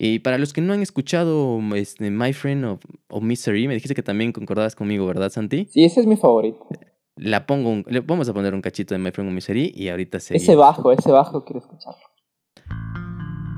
Y 0.00 0.20
para 0.20 0.38
los 0.38 0.52
que 0.52 0.60
no 0.60 0.72
han 0.72 0.80
escuchado 0.80 1.58
este, 1.74 2.08
My 2.10 2.32
Friend 2.32 2.64
of, 2.64 3.22
Misery, 3.22 3.66
me 3.66 3.74
dijiste 3.74 3.96
que 3.96 4.02
también 4.02 4.30
concordabas 4.30 4.76
conmigo, 4.76 5.04
¿verdad, 5.06 5.30
Santi? 5.30 5.66
Sí, 5.70 5.84
ese 5.84 6.00
es 6.00 6.06
mi 6.06 6.16
favorito. 6.16 6.64
La 7.16 7.46
pongo 7.46 7.82
le 7.88 7.98
vamos 7.98 8.28
a 8.28 8.32
poner 8.32 8.54
un 8.54 8.60
cachito 8.60 8.94
de 8.94 9.00
My 9.00 9.10
Friend 9.10 9.28
of 9.28 9.34
Misery 9.34 9.72
y 9.74 9.88
ahorita 9.88 10.20
se. 10.20 10.36
Ese 10.36 10.54
bajo, 10.54 10.92
ese 10.92 11.10
bajo 11.10 11.44
quiero 11.44 11.58
escucharlo. 11.58 11.98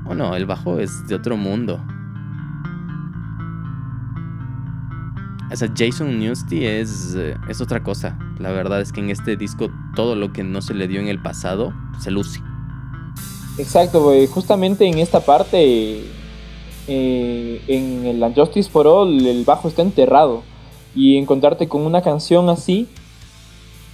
Oh 0.07 0.15
no, 0.15 0.35
el 0.35 0.47
bajo 0.47 0.79
es 0.79 1.07
de 1.07 1.13
otro 1.13 1.37
mundo. 1.37 1.79
O 5.51 5.55
sea, 5.55 5.71
Jason 5.77 6.17
Newsty 6.17 6.65
es, 6.65 7.13
eh, 7.15 7.35
es 7.49 7.61
otra 7.61 7.83
cosa. 7.83 8.17
La 8.39 8.51
verdad 8.51 8.81
es 8.81 8.91
que 8.91 9.01
en 9.01 9.11
este 9.11 9.37
disco 9.37 9.69
todo 9.95 10.15
lo 10.15 10.33
que 10.33 10.43
no 10.43 10.61
se 10.63 10.73
le 10.73 10.87
dio 10.87 10.99
en 10.99 11.07
el 11.07 11.21
pasado 11.21 11.71
se 11.99 12.09
luce. 12.09 12.39
Exacto, 13.59 14.01
güey. 14.01 14.25
Justamente 14.25 14.87
en 14.87 14.97
esta 14.97 15.19
parte 15.19 16.20
eh, 16.93 17.61
en 17.67 18.05
el 18.05 18.21
Unjustice 18.21 18.69
for 18.69 18.85
All 18.85 19.25
el 19.25 19.45
bajo 19.45 19.69
está 19.69 19.81
enterrado 19.81 20.43
y 20.93 21.15
encontrarte 21.15 21.69
con 21.69 21.83
una 21.83 22.01
canción 22.01 22.49
así 22.49 22.89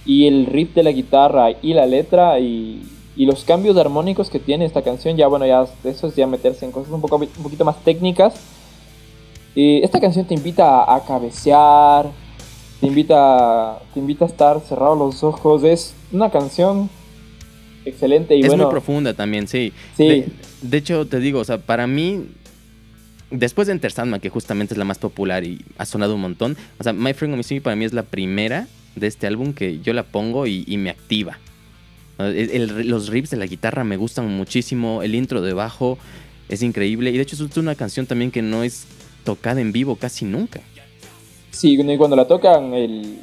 y 0.04 0.26
el 0.26 0.46
riff 0.46 0.74
de 0.74 0.82
la 0.82 0.90
guitarra 0.90 1.50
y 1.62 1.74
la 1.74 1.86
letra 1.86 2.40
y, 2.40 2.82
los 3.16 3.44
cambios 3.44 3.76
armónicos 3.76 4.30
que 4.30 4.40
tiene 4.40 4.64
esta 4.64 4.82
canción, 4.82 5.16
ya 5.16 5.28
bueno, 5.28 5.46
ya 5.46 5.66
eso 5.84 6.08
es 6.08 6.16
ya 6.16 6.26
meterse 6.26 6.64
en 6.64 6.72
cosas 6.72 6.92
un, 6.92 7.00
poco, 7.00 7.16
un 7.16 7.42
poquito 7.42 7.64
más 7.64 7.82
técnicas. 7.84 8.34
Eh, 9.54 9.80
esta 9.82 10.00
canción 10.00 10.24
te 10.24 10.34
invita 10.34 10.92
a, 10.92 11.04
cabecear, 11.04 12.06
te 12.80 12.86
invita, 12.86 13.80
te 13.94 14.00
invita 14.00 14.24
a 14.24 14.28
estar 14.28 14.60
cerrado 14.60 14.96
los 14.96 15.22
ojos, 15.22 15.62
es 15.62 15.94
una 16.12 16.30
canción 16.30 16.90
excelente 17.84 18.36
y 18.36 18.40
es 18.40 18.56
muy 18.56 18.66
profunda 18.66 19.14
también, 19.14 19.46
sí. 19.46 19.72
Sí. 19.96 20.24
De, 20.62 20.76
hecho, 20.76 21.06
te 21.06 21.18
digo, 21.20 21.40
o 21.40 21.44
sea, 21.44 21.58
para 21.58 21.86
mí 21.86 22.24
Después 23.30 23.66
de 23.66 23.72
Enter 23.72 23.92
Sandman, 23.92 24.20
que 24.20 24.30
justamente 24.30 24.74
es 24.74 24.78
la 24.78 24.84
más 24.84 24.98
popular 24.98 25.44
y 25.44 25.64
ha 25.76 25.84
sonado 25.84 26.14
un 26.14 26.20
montón, 26.22 26.56
o 26.78 26.82
sea, 26.82 26.92
My 26.92 27.12
Friend 27.12 27.36
Missing 27.36 27.60
para 27.60 27.76
mí 27.76 27.84
es 27.84 27.92
la 27.92 28.02
primera 28.02 28.66
de 28.96 29.06
este 29.06 29.26
álbum 29.26 29.52
que 29.52 29.80
yo 29.80 29.92
la 29.92 30.02
pongo 30.02 30.46
y, 30.46 30.64
me 30.78 30.90
activa. 30.90 31.38
los 32.18 33.08
riffs 33.08 33.30
de 33.30 33.36
la 33.36 33.46
guitarra 33.46 33.84
me 33.84 33.96
gustan 33.96 34.28
muchísimo, 34.28 35.02
el 35.02 35.14
intro 35.14 35.42
de 35.42 35.52
bajo 35.52 35.98
es 36.48 36.62
increíble 36.62 37.10
y 37.10 37.16
de 37.16 37.22
hecho 37.22 37.36
es 37.36 37.56
una 37.56 37.74
canción 37.74 38.06
también 38.06 38.30
que 38.30 38.40
no 38.40 38.62
es 38.62 38.86
tocada 39.24 39.60
en 39.60 39.72
vivo 39.72 39.96
casi 39.96 40.24
nunca. 40.24 40.60
Sí, 41.50 41.76
cuando 41.98 42.16
la 42.16 42.26
tocan 42.26 42.72
el, 42.72 43.18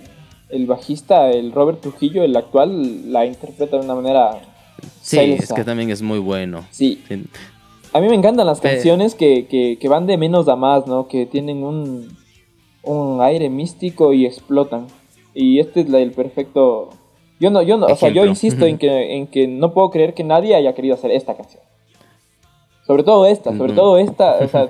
el 0.49 0.65
bajista, 0.67 1.31
el 1.31 1.51
Robert 1.51 1.81
Trujillo, 1.81 2.23
el 2.23 2.35
actual, 2.35 3.11
la 3.11 3.25
interpreta 3.25 3.77
de 3.77 3.85
una 3.85 3.95
manera 3.95 4.41
Sí, 5.01 5.19
es 5.19 5.53
que 5.53 5.63
también 5.63 5.89
es 5.89 6.01
muy 6.01 6.19
bueno. 6.19 6.65
Sí. 6.71 7.01
A 7.95 8.01
mí 8.01 8.07
me 8.09 8.15
encantan 8.15 8.45
las 8.45 8.59
canciones 8.73 9.15
que, 9.15 9.47
que, 9.47 9.77
que 9.79 9.87
van 9.87 10.05
de 10.05 10.17
menos 10.17 10.47
a 10.47 10.55
más, 10.55 10.85
¿no? 10.87 11.07
Que 11.07 11.25
tienen 11.25 11.63
un, 11.63 12.17
un 12.83 13.21
aire 13.21 13.49
místico 13.49 14.11
y 14.13 14.25
explotan. 14.25 14.87
Y 15.33 15.59
este 15.59 15.81
es 15.81 15.89
la- 15.89 15.99
el 15.99 16.11
perfecto... 16.11 16.89
Yo 17.39 17.49
no, 17.51 17.61
yo 17.61 17.77
no, 17.77 17.87
o 17.87 17.95
sea, 17.95 18.09
yo 18.09 18.25
insisto 18.25 18.65
en 18.65 18.77
que, 18.77 19.15
en 19.17 19.27
que 19.27 19.47
no 19.47 19.73
puedo 19.73 19.89
creer 19.91 20.13
que 20.13 20.23
nadie 20.23 20.55
haya 20.55 20.73
querido 20.73 20.95
hacer 20.95 21.11
esta 21.11 21.35
canción. 21.35 21.61
Sobre 22.87 23.03
todo 23.03 23.25
esta, 23.25 23.51
sobre 23.57 23.73
todo 23.73 23.97
esta, 23.97 24.37
o 24.37 24.47
sea, 24.47 24.67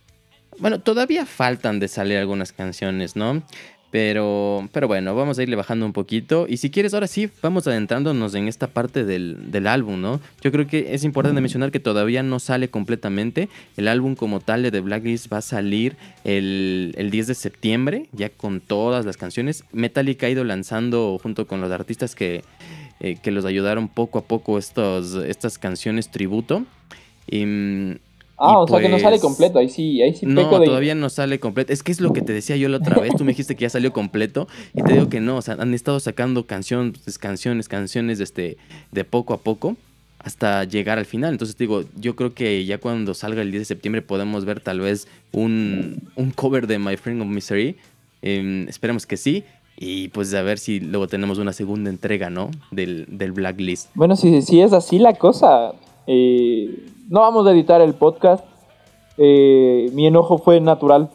Bueno, 0.60 0.80
todavía 0.80 1.24
faltan 1.26 1.78
de 1.80 1.86
salir 1.88 2.18
algunas 2.18 2.52
canciones, 2.52 3.14
¿no? 3.16 3.42
Pero, 3.90 4.68
pero 4.72 4.86
bueno, 4.86 5.14
vamos 5.14 5.38
a 5.38 5.42
irle 5.42 5.56
bajando 5.56 5.86
un 5.86 5.94
poquito. 5.94 6.46
Y 6.46 6.58
si 6.58 6.70
quieres, 6.70 6.92
ahora 6.92 7.06
sí, 7.06 7.30
vamos 7.40 7.66
adentrándonos 7.66 8.34
en 8.34 8.46
esta 8.46 8.66
parte 8.66 9.04
del, 9.04 9.50
del 9.50 9.66
álbum, 9.66 10.00
¿no? 10.00 10.20
Yo 10.42 10.52
creo 10.52 10.66
que 10.66 10.94
es 10.94 11.04
importante 11.04 11.40
mencionar 11.40 11.70
que 11.70 11.80
todavía 11.80 12.22
no 12.22 12.38
sale 12.38 12.68
completamente. 12.68 13.48
El 13.78 13.88
álbum 13.88 14.14
como 14.14 14.40
tal 14.40 14.62
de 14.62 14.70
The 14.70 14.80
Blacklist 14.80 15.32
va 15.32 15.38
a 15.38 15.42
salir 15.42 15.96
el, 16.24 16.94
el 16.98 17.10
10 17.10 17.28
de 17.28 17.34
septiembre, 17.34 18.06
ya 18.12 18.28
con 18.28 18.60
todas 18.60 19.06
las 19.06 19.16
canciones. 19.16 19.64
Metallica 19.72 20.26
ha 20.26 20.30
ido 20.30 20.44
lanzando 20.44 21.18
junto 21.22 21.46
con 21.46 21.62
los 21.62 21.70
artistas 21.70 22.14
que, 22.14 22.44
eh, 23.00 23.16
que 23.22 23.30
los 23.30 23.46
ayudaron 23.46 23.88
poco 23.88 24.18
a 24.18 24.24
poco 24.24 24.58
estos, 24.58 25.14
estas 25.14 25.58
canciones 25.58 26.10
tributo. 26.10 26.66
Y, 27.26 27.46
mm, 27.46 27.98
Ah, 28.38 28.52
Y 28.52 28.62
o 28.62 28.68
sea 28.68 28.80
que 28.80 28.88
no 28.88 28.98
sale 28.98 29.16
pues- 29.16 29.22
completo, 29.22 29.58
ahí 29.58 29.68
sí, 29.68 30.00
ahí 30.00 30.14
sí 30.14 30.24
no, 30.24 30.42
peco 30.42 30.60
de... 30.60 30.66
todavía 30.66 30.94
no 30.94 31.10
sale 31.10 31.40
completo. 31.40 31.72
Es 31.72 31.82
que 31.82 31.90
es 31.92 32.00
lo 32.00 32.12
que 32.12 32.22
te 32.22 32.32
decía 32.32 32.56
yo 32.56 32.68
la 32.68 32.76
otra 32.78 33.00
vez. 33.00 33.12
Tú 33.16 33.24
me 33.24 33.32
dijiste 33.32 33.56
que 33.56 33.62
ya 33.62 33.70
salió 33.70 33.92
completo 33.92 34.46
y 34.74 34.82
te 34.82 34.92
digo 34.92 35.08
que 35.08 35.20
no. 35.20 35.36
O 35.36 35.42
sea, 35.42 35.54
han 35.58 35.74
estado 35.74 35.98
sacando 36.00 36.46
canciones, 36.46 37.18
canciones, 37.18 37.68
canciones 37.68 38.20
este, 38.20 38.56
de 38.92 39.04
poco 39.04 39.34
a 39.34 39.38
poco 39.38 39.76
hasta 40.20 40.64
llegar 40.64 40.98
al 40.98 41.06
final. 41.06 41.32
Entonces 41.32 41.56
te 41.56 41.64
digo, 41.64 41.82
yo 42.00 42.14
creo 42.16 42.34
que 42.34 42.64
ya 42.64 42.78
cuando 42.78 43.14
salga 43.14 43.42
el 43.42 43.50
10 43.50 43.60
de 43.62 43.64
septiembre 43.64 44.02
podemos 44.02 44.44
ver 44.44 44.60
tal 44.60 44.80
vez 44.80 45.08
un, 45.32 46.02
un 46.16 46.30
cover 46.30 46.66
de 46.66 46.78
My 46.78 46.96
Friend 46.96 47.20
of 47.22 47.28
Misery. 47.28 47.76
Em, 48.22 48.68
esperemos 48.68 49.06
que 49.06 49.16
sí. 49.16 49.44
Y 49.80 50.08
pues 50.08 50.34
a 50.34 50.42
ver 50.42 50.58
si 50.58 50.80
luego 50.80 51.06
tenemos 51.06 51.38
una 51.38 51.52
segunda 51.52 51.88
entrega, 51.88 52.30
¿no? 52.30 52.50
Del, 52.72 53.06
del 53.08 53.30
Blacklist. 53.32 53.90
Bueno, 53.94 54.16
si, 54.16 54.42
si 54.42 54.60
es 54.60 54.72
así 54.72 54.98
la 54.98 55.14
cosa, 55.14 55.72
eh, 56.08 56.84
no 57.08 57.20
vamos 57.20 57.46
a 57.46 57.50
editar 57.52 57.80
el 57.80 57.94
podcast. 57.94 58.44
Eh, 59.16 59.90
mi 59.94 60.06
enojo 60.06 60.38
fue 60.38 60.60
natural, 60.60 61.10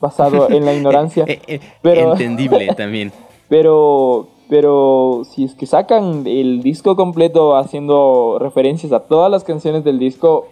basado 0.00 0.50
en 0.50 0.64
la 0.64 0.74
ignorancia. 0.76 1.24
Eh, 1.28 1.40
eh, 1.46 1.60
Pero- 1.82 2.12
Entendible 2.12 2.66
también. 2.76 3.12
Pero, 3.48 4.28
pero 4.50 5.22
si 5.24 5.44
es 5.44 5.54
que 5.54 5.66
sacan 5.66 6.26
el 6.26 6.62
disco 6.62 6.96
completo 6.96 7.56
haciendo 7.56 8.38
referencias 8.40 8.92
a 8.92 9.00
todas 9.00 9.30
las 9.30 9.44
canciones 9.44 9.84
del 9.84 9.98
disco, 9.98 10.48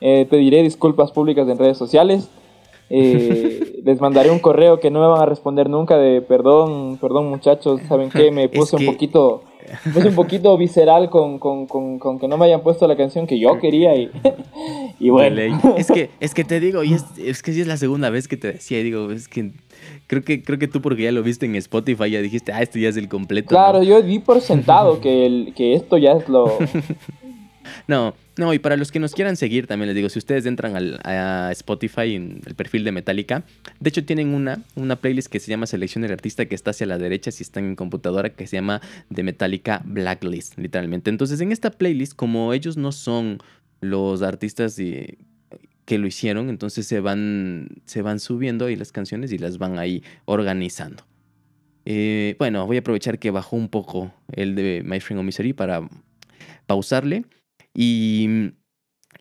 eh, 0.00 0.26
pediré 0.30 0.62
disculpas 0.62 1.10
públicas 1.12 1.48
en 1.48 1.58
redes 1.58 1.76
sociales. 1.76 2.30
Eh, 2.90 3.80
les 3.84 4.00
mandaré 4.00 4.30
un 4.30 4.38
correo 4.38 4.80
que 4.80 4.90
no 4.90 5.00
me 5.00 5.06
van 5.06 5.20
a 5.22 5.26
responder 5.26 5.68
nunca 5.68 5.98
de 5.98 6.22
perdón, 6.22 6.96
perdón 7.00 7.28
muchachos, 7.28 7.80
¿saben 7.88 8.08
qué? 8.10 8.30
Me 8.30 8.44
Es 8.50 8.50
puse 8.50 8.76
que- 8.76 8.86
un 8.86 8.92
poquito, 8.94 9.42
me 9.84 9.92
puse 9.92 10.08
un 10.08 10.14
poquito 10.14 10.56
visceral 10.56 11.10
con, 11.10 11.38
con, 11.38 11.66
con, 11.66 11.98
con 11.98 12.18
que 12.18 12.28
no 12.28 12.38
me 12.38 12.46
hayan 12.46 12.62
puesto 12.62 12.86
la 12.86 12.96
canción 12.96 13.26
que 13.26 13.38
yo 13.38 13.58
quería 13.58 13.94
y, 13.94 14.10
y 15.00 15.10
bueno. 15.10 15.60
Es 15.76 15.88
que, 15.90 16.08
es 16.20 16.32
que 16.32 16.44
te 16.44 16.60
digo, 16.60 16.82
y 16.82 16.94
es, 16.94 17.04
es 17.18 17.42
que 17.42 17.52
sí 17.52 17.60
es 17.60 17.66
la 17.66 17.76
segunda 17.76 18.08
vez 18.08 18.26
que 18.26 18.36
te 18.38 18.52
decía, 18.52 18.80
y 18.80 18.84
digo, 18.84 19.10
es 19.10 19.28
que 19.28 19.50
creo 20.06 20.22
que 20.24 20.42
creo 20.42 20.58
que 20.58 20.68
tú 20.68 20.80
porque 20.80 21.02
ya 21.02 21.12
lo 21.12 21.22
viste 21.22 21.44
en 21.44 21.54
Spotify 21.56 22.10
ya 22.10 22.22
dijiste, 22.22 22.52
ah, 22.52 22.62
este 22.62 22.80
ya 22.80 22.88
es 22.88 22.96
el 22.96 23.08
completo. 23.08 23.48
Claro, 23.50 23.78
¿no? 23.78 23.84
yo 23.84 24.00
di 24.00 24.18
por 24.18 24.40
sentado 24.40 25.00
que, 25.02 25.26
el, 25.26 25.52
que 25.54 25.74
esto 25.74 25.98
ya 25.98 26.12
es 26.12 26.26
lo... 26.28 26.56
No, 27.86 28.14
no, 28.38 28.54
y 28.54 28.58
para 28.58 28.76
los 28.76 28.92
que 28.92 29.00
nos 29.00 29.14
quieran 29.14 29.36
seguir 29.36 29.66
también 29.66 29.88
les 29.88 29.96
digo, 29.96 30.08
si 30.08 30.18
ustedes 30.18 30.46
entran 30.46 30.76
al, 30.76 31.00
a 31.04 31.50
Spotify 31.52 32.14
en 32.14 32.40
el 32.46 32.54
perfil 32.54 32.84
de 32.84 32.92
Metallica, 32.92 33.44
de 33.80 33.88
hecho 33.88 34.04
tienen 34.04 34.28
una, 34.28 34.62
una 34.76 34.96
playlist 34.96 35.28
que 35.28 35.40
se 35.40 35.50
llama 35.50 35.66
Selección 35.66 36.02
del 36.02 36.12
Artista 36.12 36.46
que 36.46 36.54
está 36.54 36.70
hacia 36.70 36.86
la 36.86 36.98
derecha 36.98 37.30
si 37.30 37.42
están 37.42 37.64
en 37.64 37.76
computadora 37.76 38.30
que 38.30 38.46
se 38.46 38.56
llama 38.56 38.80
The 39.14 39.22
Metallica 39.22 39.82
Blacklist, 39.84 40.56
literalmente. 40.58 41.10
Entonces 41.10 41.40
en 41.40 41.52
esta 41.52 41.70
playlist, 41.70 42.14
como 42.14 42.52
ellos 42.52 42.76
no 42.76 42.92
son 42.92 43.38
los 43.80 44.22
artistas 44.22 44.76
que 44.76 45.98
lo 45.98 46.06
hicieron, 46.06 46.50
entonces 46.50 46.86
se 46.86 47.00
van, 47.00 47.68
se 47.84 48.02
van 48.02 48.20
subiendo 48.20 48.66
ahí 48.66 48.76
las 48.76 48.92
canciones 48.92 49.32
y 49.32 49.38
las 49.38 49.58
van 49.58 49.78
ahí 49.78 50.02
organizando. 50.26 51.04
Eh, 51.90 52.36
bueno, 52.38 52.66
voy 52.66 52.76
a 52.76 52.80
aprovechar 52.80 53.18
que 53.18 53.30
bajó 53.30 53.56
un 53.56 53.68
poco 53.68 54.12
el 54.32 54.54
de 54.54 54.82
My 54.84 55.00
Friend 55.00 55.22
Misery 55.22 55.54
para 55.54 55.88
pausarle. 56.66 57.24
Y, 57.80 58.54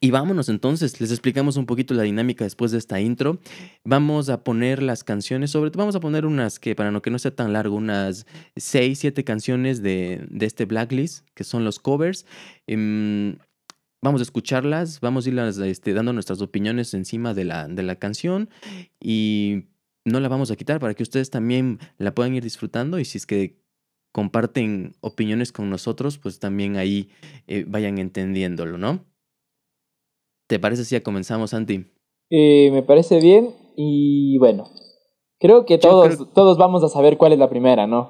y 0.01 0.09
vámonos 0.09 0.49
entonces, 0.49 0.99
les 0.99 1.11
explicamos 1.11 1.57
un 1.57 1.67
poquito 1.67 1.93
la 1.93 2.01
dinámica 2.01 2.43
después 2.43 2.71
de 2.71 2.79
esta 2.79 2.99
intro. 2.99 3.39
Vamos 3.83 4.29
a 4.29 4.43
poner 4.43 4.81
las 4.81 5.03
canciones, 5.03 5.51
sobre 5.51 5.69
todo 5.69 5.81
vamos 5.81 5.95
a 5.95 5.99
poner 5.99 6.25
unas 6.25 6.57
que, 6.57 6.73
para 6.73 6.89
no 6.89 7.03
que 7.03 7.11
no 7.11 7.19
sea 7.19 7.35
tan 7.35 7.53
largo, 7.53 7.75
unas 7.75 8.25
6, 8.55 8.97
7 8.97 9.23
canciones 9.23 9.83
de, 9.83 10.25
de 10.31 10.47
este 10.47 10.65
blacklist, 10.65 11.27
que 11.35 11.43
son 11.43 11.65
los 11.65 11.77
covers. 11.77 12.25
Em, 12.65 13.37
vamos 14.01 14.21
a 14.21 14.23
escucharlas, 14.23 15.01
vamos 15.01 15.27
a 15.27 15.29
irlas 15.29 15.59
este, 15.59 15.93
dando 15.93 16.11
nuestras 16.11 16.41
opiniones 16.41 16.95
encima 16.95 17.35
de 17.35 17.45
la, 17.45 17.67
de 17.67 17.83
la 17.83 17.97
canción 17.97 18.49
y 18.99 19.65
no 20.03 20.19
la 20.19 20.29
vamos 20.29 20.49
a 20.49 20.55
quitar 20.55 20.79
para 20.79 20.95
que 20.95 21.03
ustedes 21.03 21.29
también 21.29 21.77
la 21.99 22.15
puedan 22.15 22.33
ir 22.33 22.41
disfrutando 22.41 22.97
y 22.97 23.05
si 23.05 23.19
es 23.19 23.27
que 23.27 23.66
comparten 24.21 24.95
opiniones 25.01 25.51
con 25.51 25.69
nosotros, 25.69 26.17
pues 26.17 26.39
también 26.39 26.75
ahí 26.75 27.09
eh, 27.45 27.65
vayan 27.67 27.99
entendiéndolo, 27.99 28.79
¿no? 28.79 29.01
¿Te 30.47 30.57
parece 30.57 30.85
si 30.85 30.95
ya 30.95 31.03
comenzamos, 31.03 31.51
Santi? 31.51 31.85
Eh, 32.31 32.71
me 32.71 32.81
parece 32.81 33.19
bien 33.19 33.53
y 33.75 34.39
bueno, 34.39 34.63
creo 35.39 35.67
que 35.67 35.77
todos, 35.77 36.15
creo- 36.15 36.27
todos 36.33 36.57
vamos 36.57 36.83
a 36.83 36.89
saber 36.89 37.17
cuál 37.19 37.33
es 37.33 37.37
la 37.37 37.47
primera, 37.47 37.85
¿no? 37.85 38.09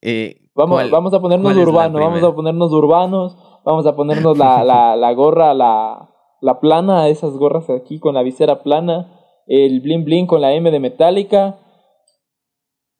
Eh, 0.00 0.42
Vamos, 0.54 0.76
¿cuál- 0.76 0.90
vamos 0.90 1.12
a 1.12 1.20
ponernos 1.20 1.56
urbanos, 1.56 2.00
vamos 2.00 2.22
a 2.22 2.32
ponernos 2.36 2.72
urbanos, 2.72 3.36
vamos 3.64 3.84
a 3.84 3.96
ponernos 3.96 4.38
la, 4.38 4.62
la, 4.62 4.94
la 4.96 5.12
gorra, 5.12 5.54
la, 5.54 6.08
la 6.40 6.60
plana, 6.60 7.08
esas 7.08 7.32
gorras 7.32 7.68
aquí 7.68 7.98
con 7.98 8.14
la 8.14 8.22
visera 8.22 8.62
plana, 8.62 9.12
el 9.48 9.80
bling 9.80 10.04
bling 10.04 10.26
con 10.28 10.40
la 10.40 10.54
M 10.54 10.70
de 10.70 10.78
Metallica 10.78 11.58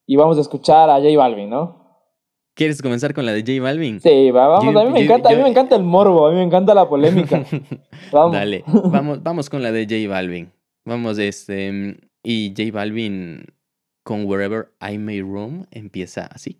y 0.09 0.17
vamos 0.17 0.39
a 0.39 0.41
escuchar 0.41 0.89
a 0.91 0.95
J 0.97 1.17
Balvin, 1.17 1.51
¿no? 1.51 1.77
¿Quieres 2.55 2.83
comenzar 2.83 3.15
con 3.15 3.25
la 3.27 3.33
de 3.33 3.43
J 3.43 3.63
Balvin? 3.63 4.01
Sí, 4.01 4.31
va, 4.33 4.49
vamos, 4.49 4.73
Yo- 4.75 4.81
a 4.81 4.85
mí 4.87 4.91
me 4.91 4.99
yo- 5.01 5.05
encanta, 5.05 5.29
a 5.29 5.37
mí 5.37 5.43
me 5.43 5.49
encanta 5.51 5.77
el 5.77 5.85
morbo, 5.85 6.27
a 6.27 6.31
mí 6.31 6.37
me 6.39 6.43
encanta 6.43 6.75
la 6.75 6.89
polémica. 6.89 7.45
Vamos. 8.13 8.33
Dale, 8.33 8.65
vamos, 8.67 9.23
vamos 9.23 9.49
con 9.51 9.63
la 9.63 9.71
de 9.71 9.85
J 9.85 10.09
Balvin. 10.13 10.51
Vamos, 10.85 11.19
este. 11.19 11.99
Y 12.25 12.55
J 12.57 12.73
Balvin 12.73 13.45
con 14.03 14.25
Wherever 14.25 14.71
I 14.81 14.97
May 14.99 15.21
Roam 15.21 15.67
empieza 15.71 16.27
así. 16.27 16.59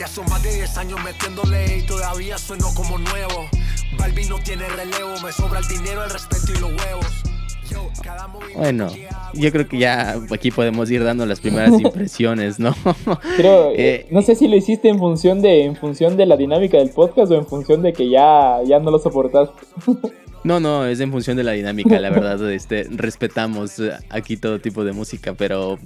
Ya 0.00 0.08
son 0.08 0.24
más 0.30 0.42
de 0.42 0.54
10 0.54 0.78
años 0.78 0.98
metiéndole 1.04 1.76
y 1.76 1.82
todavía 1.82 2.38
sueno 2.38 2.68
como 2.74 2.96
nuevo. 2.96 3.50
Balvin 3.98 4.30
no 4.30 4.38
tiene 4.38 4.66
relevo, 4.66 5.10
me 5.22 5.30
sobra 5.30 5.58
el 5.58 5.68
dinero, 5.68 6.02
el 6.02 6.08
respeto 6.08 6.52
y 6.56 6.58
los 6.58 6.70
huevos. 6.70 7.22
Yo, 7.70 7.86
cada 8.02 8.26
Bueno, 8.56 8.90
yo 9.34 9.52
creo 9.52 9.68
que 9.68 9.76
ya 9.76 10.18
aquí 10.30 10.50
podemos 10.52 10.90
ir 10.90 11.04
dando 11.04 11.26
las 11.26 11.40
primeras 11.40 11.72
impresiones, 11.78 12.58
¿no? 12.58 12.74
Creo, 13.36 13.72
Eh, 13.76 14.06
no 14.10 14.22
sé 14.22 14.36
si 14.36 14.48
lo 14.48 14.56
hiciste 14.56 14.88
en 14.88 14.98
función 14.98 15.42
de 15.42 15.64
en 15.64 15.76
función 15.76 16.16
de 16.16 16.24
la 16.24 16.38
dinámica 16.38 16.78
del 16.78 16.88
podcast 16.88 17.30
o 17.32 17.34
en 17.34 17.44
función 17.44 17.82
de 17.82 17.92
que 17.92 18.08
ya, 18.08 18.56
ya 18.64 18.78
no 18.78 18.90
lo 18.90 18.98
soportaste. 18.98 19.54
No, 20.44 20.58
no, 20.58 20.86
es 20.86 20.98
en 21.00 21.10
función 21.10 21.36
de 21.36 21.44
la 21.44 21.52
dinámica, 21.52 22.00
la 22.00 22.08
verdad. 22.08 22.50
Este, 22.50 22.84
respetamos 22.88 23.78
eh, 23.78 23.92
aquí 24.08 24.38
todo 24.38 24.58
tipo 24.58 24.82
de 24.84 24.92
música, 24.92 25.34
pero 25.34 25.78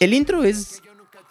el 0.00 0.12
intro 0.12 0.42
es, 0.42 0.82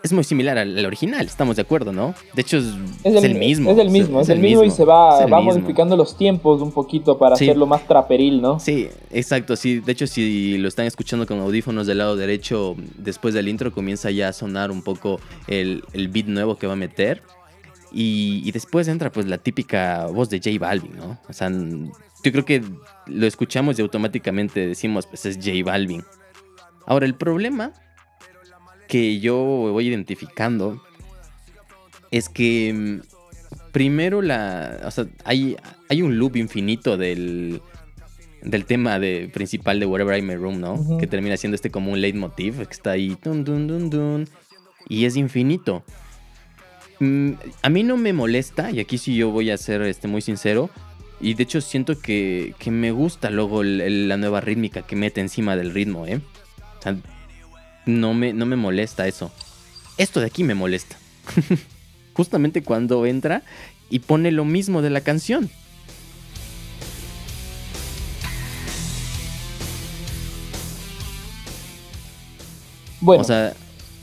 es 0.01 0.13
muy 0.13 0.23
similar 0.23 0.57
al, 0.57 0.77
al 0.77 0.85
original, 0.85 1.25
estamos 1.25 1.57
de 1.57 1.61
acuerdo, 1.61 1.91
¿no? 1.91 2.13
De 2.33 2.41
hecho, 2.41 2.57
es, 2.57 2.65
es 3.03 3.23
el, 3.23 3.35
mismo. 3.35 3.69
Es 3.71 3.77
el 3.77 3.89
mismo, 3.89 4.21
es, 4.21 4.29
el 4.29 4.39
mismo, 4.39 4.63
y 4.63 4.71
se 4.71 4.85
va, 4.85 5.25
va 5.25 5.41
modificando 5.41 5.97
los 5.97 6.17
tiempos 6.17 6.61
un 6.61 6.71
poquito 6.71 7.17
para 7.17 7.35
Sí. 7.35 7.45
hacerlo 7.45 7.65
más 7.65 7.85
traperil, 7.87 8.41
¿no? 8.41 8.59
Sí, 8.59 8.87
exacto, 9.11 9.55
sí. 9.55 9.79
De 9.79 9.91
hecho, 9.91 10.07
si 10.07 10.57
lo 10.57 10.67
están 10.67 10.85
escuchando 10.85 11.25
con 11.27 11.39
audífonos 11.39 11.85
del 11.87 11.97
lado 11.97 12.15
derecho, 12.15 12.75
después 12.97 13.33
del 13.33 13.47
intro 13.49 13.71
comienza 13.73 14.09
ya 14.11 14.29
a 14.29 14.33
sonar 14.33 14.71
un 14.71 14.81
poco 14.83 15.19
el, 15.47 15.83
el 15.93 16.07
beat 16.07 16.27
nuevo 16.27 16.55
que 16.57 16.67
va 16.67 16.73
a 16.73 16.77
meter. 16.77 17.21
Y, 17.91 18.41
y 18.45 18.51
después 18.51 18.87
entra 18.87 19.11
pues 19.11 19.25
la 19.25 19.39
típica 19.39 20.05
voz 20.05 20.29
de 20.29 20.37
J 20.37 20.51
Balvin, 20.59 20.95
¿no? 20.95 21.19
O 21.27 21.33
sea, 21.33 21.49
yo 21.49 22.31
creo 22.31 22.45
que 22.45 22.61
lo 23.07 23.25
escuchamos 23.25 23.79
y 23.79 23.81
automáticamente 23.81 24.67
decimos, 24.67 25.07
pues 25.07 25.25
es 25.25 25.37
J 25.37 25.63
Balvin. 25.65 26.03
Ahora, 26.85 27.05
el 27.07 27.15
problema 27.15 27.73
que 28.89 29.19
yo 29.21 29.35
voy 29.37 29.87
identificando 29.87 30.81
es 32.11 32.27
que 32.27 32.73
mm, 32.73 33.71
primero 33.71 34.21
la. 34.21 34.81
O 34.85 34.91
sea, 34.91 35.05
hay, 35.23 35.55
hay 35.89 36.01
un 36.01 36.17
loop 36.17 36.35
infinito 36.35 36.97
del. 36.97 37.61
Del 38.41 38.63
tema 38.63 38.99
de, 38.99 39.29
principal 39.33 39.81
de 39.81 39.85
Whatever 39.85 40.17
I 40.17 40.21
May 40.21 40.37
Room, 40.37 40.61
¿no? 40.61 40.97
Que 40.97 41.07
termina 41.07 41.35
siendo 41.35 41.55
este 41.55 41.69
como 41.71 41.91
un 41.91 41.99
leitmotiv, 41.99 42.55
que 42.65 42.73
está 42.73 42.91
ahí. 42.91 43.17
Dun, 43.21 43.43
dun, 43.43 43.67
dun, 43.67 43.89
dun, 43.89 44.29
y 44.87 45.03
es 45.03 45.17
infinito. 45.17 45.83
Mm, 47.01 47.31
a 47.61 47.69
mí 47.69 47.83
no 47.83 47.97
me 47.97 48.13
molesta, 48.13 48.71
y 48.71 48.79
aquí 48.79 48.97
sí 48.97 49.13
yo 49.15 49.29
voy 49.29 49.49
a 49.51 49.57
ser 49.57 49.81
este, 49.81 50.07
muy 50.07 50.21
sincero. 50.21 50.69
Y 51.19 51.33
de 51.33 51.43
hecho 51.43 51.59
siento 51.59 51.99
que, 51.99 52.55
que 52.59 52.71
me 52.71 52.91
gusta 52.91 53.29
luego 53.29 53.61
el- 53.61 53.81
el- 53.81 54.07
la 54.07 54.15
nueva 54.15 54.39
rítmica 54.39 54.83
que 54.83 54.95
mete 54.95 55.19
encima 55.19 55.57
del 55.57 55.73
ritmo, 55.73 56.07
¿eh? 56.07 56.21
O 56.79 56.81
sea, 56.81 56.95
no 57.89 58.13
me, 58.13 58.33
no 58.33 58.45
me 58.45 58.55
molesta 58.55 59.07
eso. 59.07 59.31
Esto 59.97 60.19
de 60.19 60.27
aquí 60.27 60.43
me 60.43 60.55
molesta. 60.55 60.95
Justamente 62.13 62.63
cuando 62.63 63.05
entra 63.05 63.43
y 63.89 63.99
pone 63.99 64.31
lo 64.31 64.45
mismo 64.45 64.81
de 64.81 64.89
la 64.89 65.01
canción. 65.01 65.49
Bueno, 73.01 73.21
O 73.21 73.23
sea, 73.23 73.53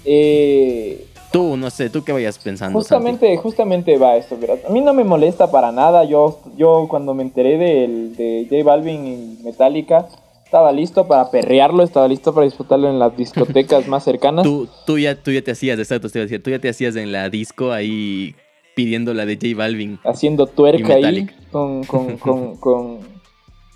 eh, 0.04 1.06
tú, 1.30 1.56
no 1.56 1.68
sé, 1.68 1.90
tú 1.90 2.02
qué 2.02 2.12
vayas 2.12 2.38
pensando. 2.38 2.80
Santi? 2.80 3.04
justamente, 3.04 3.36
justamente 3.36 3.98
va 3.98 4.16
esto. 4.16 4.38
A 4.66 4.70
mí 4.70 4.80
no 4.80 4.94
me 4.94 5.04
molesta 5.04 5.50
para 5.50 5.70
nada. 5.70 6.04
Yo, 6.04 6.40
yo 6.56 6.86
cuando 6.88 7.12
me 7.12 7.22
enteré 7.22 7.58
del, 7.58 8.16
de 8.16 8.46
J 8.48 8.64
Balvin 8.64 9.06
y 9.06 9.42
Metallica, 9.44 10.08
estaba 10.46 10.70
listo 10.70 11.08
para 11.08 11.28
perrearlo, 11.28 11.82
estaba 11.82 12.06
listo 12.06 12.32
para 12.32 12.44
disfrutarlo 12.44 12.88
en 12.88 13.00
las 13.00 13.16
discotecas 13.16 13.88
más 13.88 14.04
cercanas. 14.04 14.44
Tú, 14.44 14.68
tú, 14.86 14.96
ya, 14.96 15.20
tú 15.20 15.32
ya 15.32 15.42
te 15.42 15.50
hacías, 15.50 15.76
exacto, 15.76 16.08
te 16.08 16.38
tú 16.38 16.50
ya 16.50 16.60
te 16.60 16.68
hacías 16.68 16.94
en 16.94 17.10
la 17.10 17.28
disco 17.28 17.72
ahí 17.72 18.36
pidiendo 18.76 19.12
la 19.12 19.26
de 19.26 19.34
J 19.34 19.56
Balvin. 19.56 19.98
haciendo 20.04 20.46
tuerca 20.46 20.94
ahí 20.94 21.28
con, 21.50 21.82
con, 21.82 22.16
con, 22.18 22.56
con, 22.58 23.00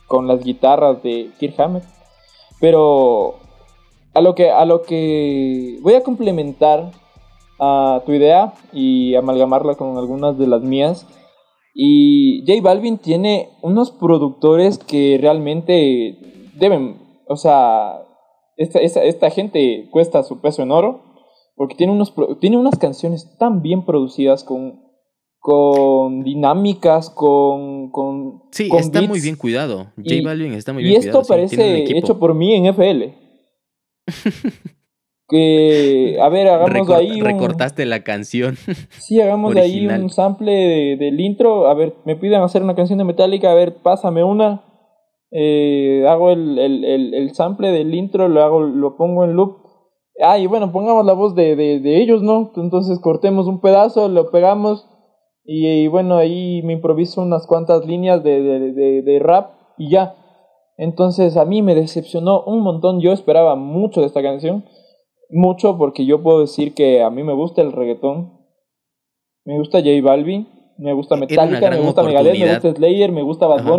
con 0.06 0.28
las 0.28 0.44
guitarras 0.44 1.02
de 1.02 1.30
Kirk 1.40 1.59
Hammett. 1.59 1.85
Pero 2.61 3.40
a 4.14 4.20
lo 4.20 4.37
que 4.37 4.50
a 4.50 4.64
lo 4.64 4.83
que 4.83 5.76
voy 5.83 5.94
a 5.94 6.04
complementar 6.04 6.92
a 7.59 8.00
tu 8.06 8.12
idea 8.12 8.54
y 8.72 9.16
amalgamarla 9.16 9.74
con 9.74 9.98
algunas 9.98 10.38
de 10.38 10.46
las 10.46 10.62
mías. 10.62 11.04
Y 11.74 12.44
J 12.46 12.62
Balvin 12.62 12.98
tiene 12.98 13.48
unos 13.61 13.90
productores 13.90 14.78
que 14.78 15.18
realmente 15.20 16.39
deben, 16.61 16.96
o 17.27 17.37
sea, 17.37 18.03
esta, 18.57 18.79
esta, 18.79 19.03
esta 19.03 19.31
gente 19.31 19.88
cuesta 19.90 20.23
su 20.23 20.40
peso 20.40 20.62
en 20.62 20.70
oro 20.70 21.03
porque 21.57 21.75
tiene, 21.75 21.92
unos, 21.92 22.14
tiene 22.40 22.57
unas 22.57 22.79
canciones 22.79 23.37
tan 23.38 23.61
bien 23.62 23.85
producidas 23.85 24.44
con, 24.44 24.81
con 25.40 26.23
dinámicas, 26.23 27.11
con... 27.11 27.90
con 27.90 28.42
Sí, 28.53 28.68
con 28.68 28.79
está 28.81 29.03
muy 29.03 29.20
bien 29.20 29.37
cuidado. 29.37 29.87
J 29.96 30.14
Y- 30.14 30.20
Balvin 30.25 30.53
está 30.55 30.73
muy 30.73 30.83
Y 30.85 30.87
bien 30.88 31.01
esto 31.01 31.23
cuidado. 31.23 31.49
tiene 31.49 31.64
un 31.64 31.79
parece 31.79 31.99
hecho 31.99 32.18
por 32.18 32.35
mí 32.35 32.55
en 32.55 32.66
FL. 32.66 33.14
que, 35.29 36.18
a 36.20 36.29
ver, 36.29 36.49
hagamos 36.49 36.70
Recorta- 36.73 36.96
ahí 36.96 37.20
un... 37.20 37.27
Recortaste 37.27 37.87
la 37.87 38.03
canción. 38.03 38.57
Sí, 38.99 39.20
hagamos 39.20 39.55
ahí 39.57 39.70
original. 39.70 40.03
un 40.03 40.11
sample 40.11 40.51
de- 40.53 40.96
del 40.96 41.20
intro. 41.20 41.68
A 41.68 41.75
ver, 41.75 41.94
me 42.05 42.16
piden 42.16 42.40
hacer 42.42 42.62
una 42.62 42.75
canción 42.75 42.99
de 42.99 43.05
Metallica. 43.05 43.51
A 43.51 43.55
ver, 43.55 43.77
pásame 43.77 44.25
una. 44.25 44.64
Eh, 45.33 46.05
hago 46.09 46.31
el, 46.31 46.59
el, 46.59 46.85
el, 46.85 47.14
el 47.14 47.35
sample 47.35 47.71
del 47.71 47.95
intro, 47.95 48.29
lo 48.29 48.43
hago, 48.43 48.61
lo 48.61 48.97
pongo 48.97 49.25
en 49.25 49.35
loop. 49.35 49.59
Ah, 50.23 50.38
y 50.38 50.47
bueno, 50.47 50.73
pongamos 50.73 51.07
la 51.07 51.12
voz 51.12 51.35
de, 51.35 51.57
de, 51.57 51.81
de 51.81 52.03
ellos, 52.03 52.23
¿no? 52.23 52.53
Entonces 52.57 52.99
cortemos 52.99 53.47
un 53.47 53.61
pedazo, 53.61 54.09
lo 54.09 54.31
pegamos. 54.31 54.87
Y, 55.45 55.66
y 55.66 55.88
bueno, 55.88 56.16
ahí 56.16 56.62
me 56.62 56.75
improviso 56.75 57.23
unas 57.23 57.47
cuantas 57.47 57.87
líneas 57.87 58.23
de, 58.23 58.40
de, 59.03 59.19
rap 59.19 59.53
y 59.79 59.90
ya. 59.90 60.16
Entonces 60.77 61.37
a 61.37 61.45
mí 61.45 61.62
me 61.62 61.75
decepcionó 61.75 62.43
un 62.45 62.61
montón. 62.61 63.01
Yo 63.01 63.12
esperaba 63.12 63.57
mucho 63.57 64.01
de 64.01 64.07
esta 64.07 64.23
canción. 64.23 64.64
Mucho 65.31 65.79
porque 65.79 66.05
yo 66.05 66.23
puedo 66.23 66.40
decir 66.40 66.75
que 66.75 67.03
a 67.03 67.11
mí 67.11 67.23
me 67.23 67.33
gusta 67.33 67.62
el 67.62 67.73
reggaetón. 67.73 68.33
Me 69.45 69.59
gusta 69.59 69.79
J 69.79 69.90
Balvin. 70.03 70.49
Me 70.79 70.93
gusta 70.93 71.16
Metallica. 71.16 71.71
Me 71.71 71.81
gusta 71.81 72.03
Megadeth. 72.03 72.38
Me 72.38 72.53
gusta 72.53 72.75
Slayer. 72.75 73.12
Me 73.12 73.23
gusta 73.23 73.47
Bad 73.47 73.61
Ajá. 73.61 73.71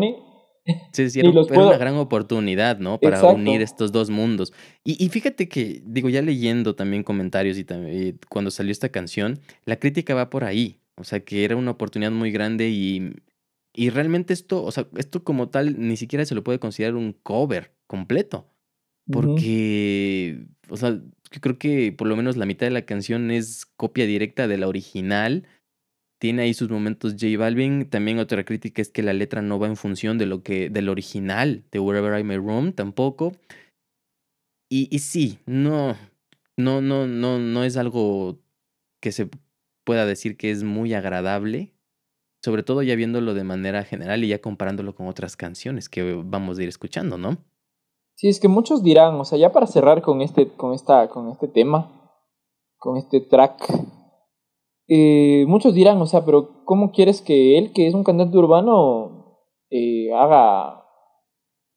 Sí, 0.91 1.09
sí, 1.09 1.19
Y 1.23 1.27
era, 1.27 1.29
era 1.31 1.43
puedo- 1.43 1.67
una 1.69 1.77
gran 1.77 1.95
oportunidad, 1.95 2.79
¿no? 2.79 2.99
Para 2.99 3.17
Exacto. 3.17 3.35
unir 3.35 3.61
estos 3.61 3.91
dos 3.91 4.09
mundos. 4.09 4.53
Y, 4.83 5.03
y 5.03 5.09
fíjate 5.09 5.47
que, 5.49 5.81
digo, 5.85 6.09
ya 6.09 6.21
leyendo 6.21 6.75
también 6.75 7.03
comentarios 7.03 7.57
y 7.57 7.63
también 7.63 8.19
cuando 8.29 8.51
salió 8.51 8.71
esta 8.71 8.89
canción, 8.89 9.39
la 9.65 9.77
crítica 9.77 10.13
va 10.15 10.29
por 10.29 10.43
ahí. 10.43 10.79
O 10.95 11.03
sea, 11.03 11.19
que 11.21 11.43
era 11.43 11.55
una 11.55 11.71
oportunidad 11.71 12.11
muy 12.11 12.31
grande 12.31 12.69
y, 12.69 13.13
y 13.73 13.89
realmente 13.89 14.33
esto, 14.33 14.63
o 14.63 14.71
sea, 14.71 14.87
esto 14.97 15.23
como 15.23 15.49
tal 15.49 15.79
ni 15.79 15.97
siquiera 15.97 16.25
se 16.25 16.35
lo 16.35 16.43
puede 16.43 16.59
considerar 16.59 16.95
un 16.95 17.13
cover 17.23 17.71
completo. 17.87 18.47
Porque, 19.35 20.45
o 20.69 20.77
sea, 20.77 20.91
yo 21.31 21.41
creo 21.41 21.57
que 21.57 21.91
por 21.91 22.07
lo 22.07 22.15
menos 22.15 22.37
la 22.37 22.45
mitad 22.45 22.65
de 22.67 22.71
la 22.71 22.85
canción 22.85 23.31
es 23.31 23.65
copia 23.77 24.05
directa 24.05 24.47
de 24.47 24.57
la 24.57 24.67
original. 24.67 25.43
Tiene 26.21 26.43
ahí 26.43 26.53
sus 26.53 26.69
momentos 26.69 27.13
J 27.13 27.35
Balvin. 27.39 27.89
También 27.89 28.19
otra 28.19 28.45
crítica 28.45 28.79
es 28.79 28.89
que 28.89 29.01
la 29.01 29.11
letra 29.11 29.41
no 29.41 29.57
va 29.57 29.65
en 29.65 29.75
función 29.75 30.19
de 30.19 30.27
lo 30.27 30.43
que, 30.43 30.69
del 30.69 30.87
original 30.87 31.63
de 31.71 31.79
Wherever 31.79 32.19
I 32.19 32.23
May 32.23 32.37
Roam, 32.37 32.73
tampoco. 32.73 33.31
Y, 34.69 34.87
y 34.95 34.99
sí, 34.99 35.39
no, 35.47 35.95
no, 36.57 36.79
no, 36.79 37.07
no, 37.07 37.39
no 37.39 37.63
es 37.63 37.75
algo 37.75 38.37
que 39.01 39.11
se 39.11 39.29
pueda 39.83 40.05
decir 40.05 40.37
que 40.37 40.51
es 40.51 40.63
muy 40.63 40.93
agradable. 40.93 41.73
Sobre 42.43 42.61
todo 42.61 42.83
ya 42.83 42.93
viéndolo 42.93 43.33
de 43.33 43.43
manera 43.43 43.83
general 43.83 44.23
y 44.23 44.27
ya 44.27 44.41
comparándolo 44.41 44.93
con 44.93 45.07
otras 45.07 45.35
canciones 45.35 45.89
que 45.89 46.21
vamos 46.23 46.59
a 46.59 46.61
ir 46.61 46.69
escuchando, 46.69 47.17
¿no? 47.17 47.37
Sí, 48.13 48.27
es 48.27 48.39
que 48.39 48.47
muchos 48.47 48.83
dirán, 48.83 49.15
o 49.15 49.25
sea, 49.25 49.39
ya 49.39 49.51
para 49.51 49.65
cerrar 49.65 50.03
con 50.03 50.21
este, 50.21 50.49
con 50.49 50.73
esta, 50.75 51.07
con 51.09 51.29
este 51.29 51.47
tema, 51.47 51.91
con 52.77 52.97
este 52.97 53.21
track, 53.21 53.73
eh, 54.93 55.45
muchos 55.47 55.73
dirán, 55.73 56.01
o 56.01 56.05
sea, 56.05 56.25
pero 56.25 56.65
¿cómo 56.65 56.91
quieres 56.91 57.21
que 57.21 57.57
él, 57.57 57.71
que 57.71 57.87
es 57.87 57.93
un 57.93 58.03
cantante 58.03 58.37
urbano, 58.37 59.37
eh, 59.69 60.11
haga, 60.13 60.83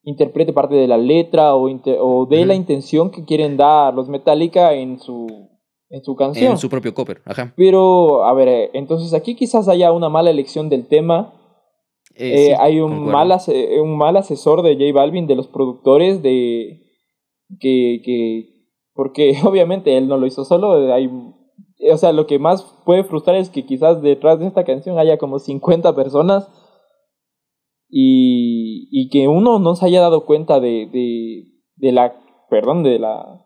interprete 0.02 0.52
parte 0.52 0.74
de 0.74 0.88
la 0.88 0.98
letra 0.98 1.54
o, 1.54 1.70
o 2.00 2.26
dé 2.26 2.44
la 2.44 2.56
intención 2.56 3.12
que 3.12 3.24
quieren 3.24 3.56
dar 3.56 3.94
los 3.94 4.08
Metallica 4.08 4.72
en 4.72 4.98
su, 4.98 5.28
en 5.90 6.02
su 6.02 6.16
canción? 6.16 6.50
En 6.50 6.58
su 6.58 6.68
propio 6.68 6.92
cover, 6.92 7.22
ajá. 7.24 7.52
Pero, 7.56 8.24
a 8.24 8.34
ver, 8.34 8.48
eh, 8.48 8.70
entonces 8.74 9.14
aquí 9.14 9.36
quizás 9.36 9.68
haya 9.68 9.92
una 9.92 10.08
mala 10.08 10.30
elección 10.30 10.68
del 10.68 10.88
tema. 10.88 11.34
Eh, 12.16 12.46
sí, 12.48 12.52
hay 12.58 12.80
un 12.80 13.06
mal, 13.06 13.30
un 13.80 13.96
mal 13.96 14.16
asesor 14.16 14.62
de 14.62 14.74
J 14.74 14.92
Balvin, 14.92 15.28
de 15.28 15.36
los 15.36 15.46
productores, 15.46 16.20
de 16.20 16.80
que, 17.60 18.02
que 18.04 18.54
porque 18.92 19.36
obviamente 19.44 19.96
él 19.96 20.08
no 20.08 20.16
lo 20.16 20.26
hizo 20.26 20.44
solo. 20.44 20.92
Hay, 20.92 21.08
o 21.92 21.96
sea, 21.96 22.12
lo 22.12 22.26
que 22.26 22.38
más 22.38 22.62
puede 22.84 23.04
frustrar 23.04 23.36
es 23.36 23.50
que 23.50 23.66
quizás 23.66 24.02
detrás 24.02 24.38
de 24.38 24.46
esta 24.46 24.64
canción 24.64 24.98
haya 24.98 25.18
como 25.18 25.38
50 25.38 25.94
personas 25.94 26.48
y, 27.88 28.88
y 28.90 29.08
que 29.08 29.28
uno 29.28 29.58
no 29.58 29.76
se 29.76 29.86
haya 29.86 30.00
dado 30.00 30.24
cuenta 30.24 30.60
de, 30.60 30.88
de, 30.92 31.44
de 31.76 31.92
la, 31.92 32.16
perdón, 32.50 32.82
de 32.82 32.98
la, 32.98 33.44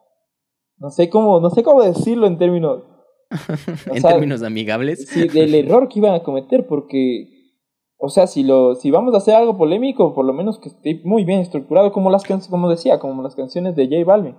no 0.78 0.90
sé 0.90 1.10
cómo, 1.10 1.40
no 1.40 1.50
sé 1.50 1.62
cómo 1.62 1.82
decirlo 1.82 2.26
en 2.26 2.38
términos, 2.38 2.82
en 3.92 4.00
sea, 4.00 4.12
términos 4.12 4.42
amigables. 4.42 5.06
sí, 5.06 5.28
del 5.28 5.54
error 5.54 5.88
que 5.88 5.98
iban 5.98 6.14
a 6.14 6.22
cometer, 6.22 6.66
porque, 6.66 7.54
o 7.98 8.08
sea, 8.08 8.26
si 8.26 8.42
lo, 8.42 8.74
si 8.74 8.90
vamos 8.90 9.14
a 9.14 9.18
hacer 9.18 9.34
algo 9.34 9.58
polémico, 9.58 10.14
por 10.14 10.24
lo 10.24 10.32
menos 10.32 10.58
que 10.58 10.68
esté 10.68 11.00
muy 11.04 11.24
bien 11.24 11.40
estructurado, 11.40 11.92
como 11.92 12.10
las 12.10 12.24
como 12.48 12.70
decía, 12.70 12.98
como 12.98 13.22
las 13.22 13.34
canciones 13.34 13.74
de 13.76 13.86
J 13.86 14.04
Balvin. 14.04 14.36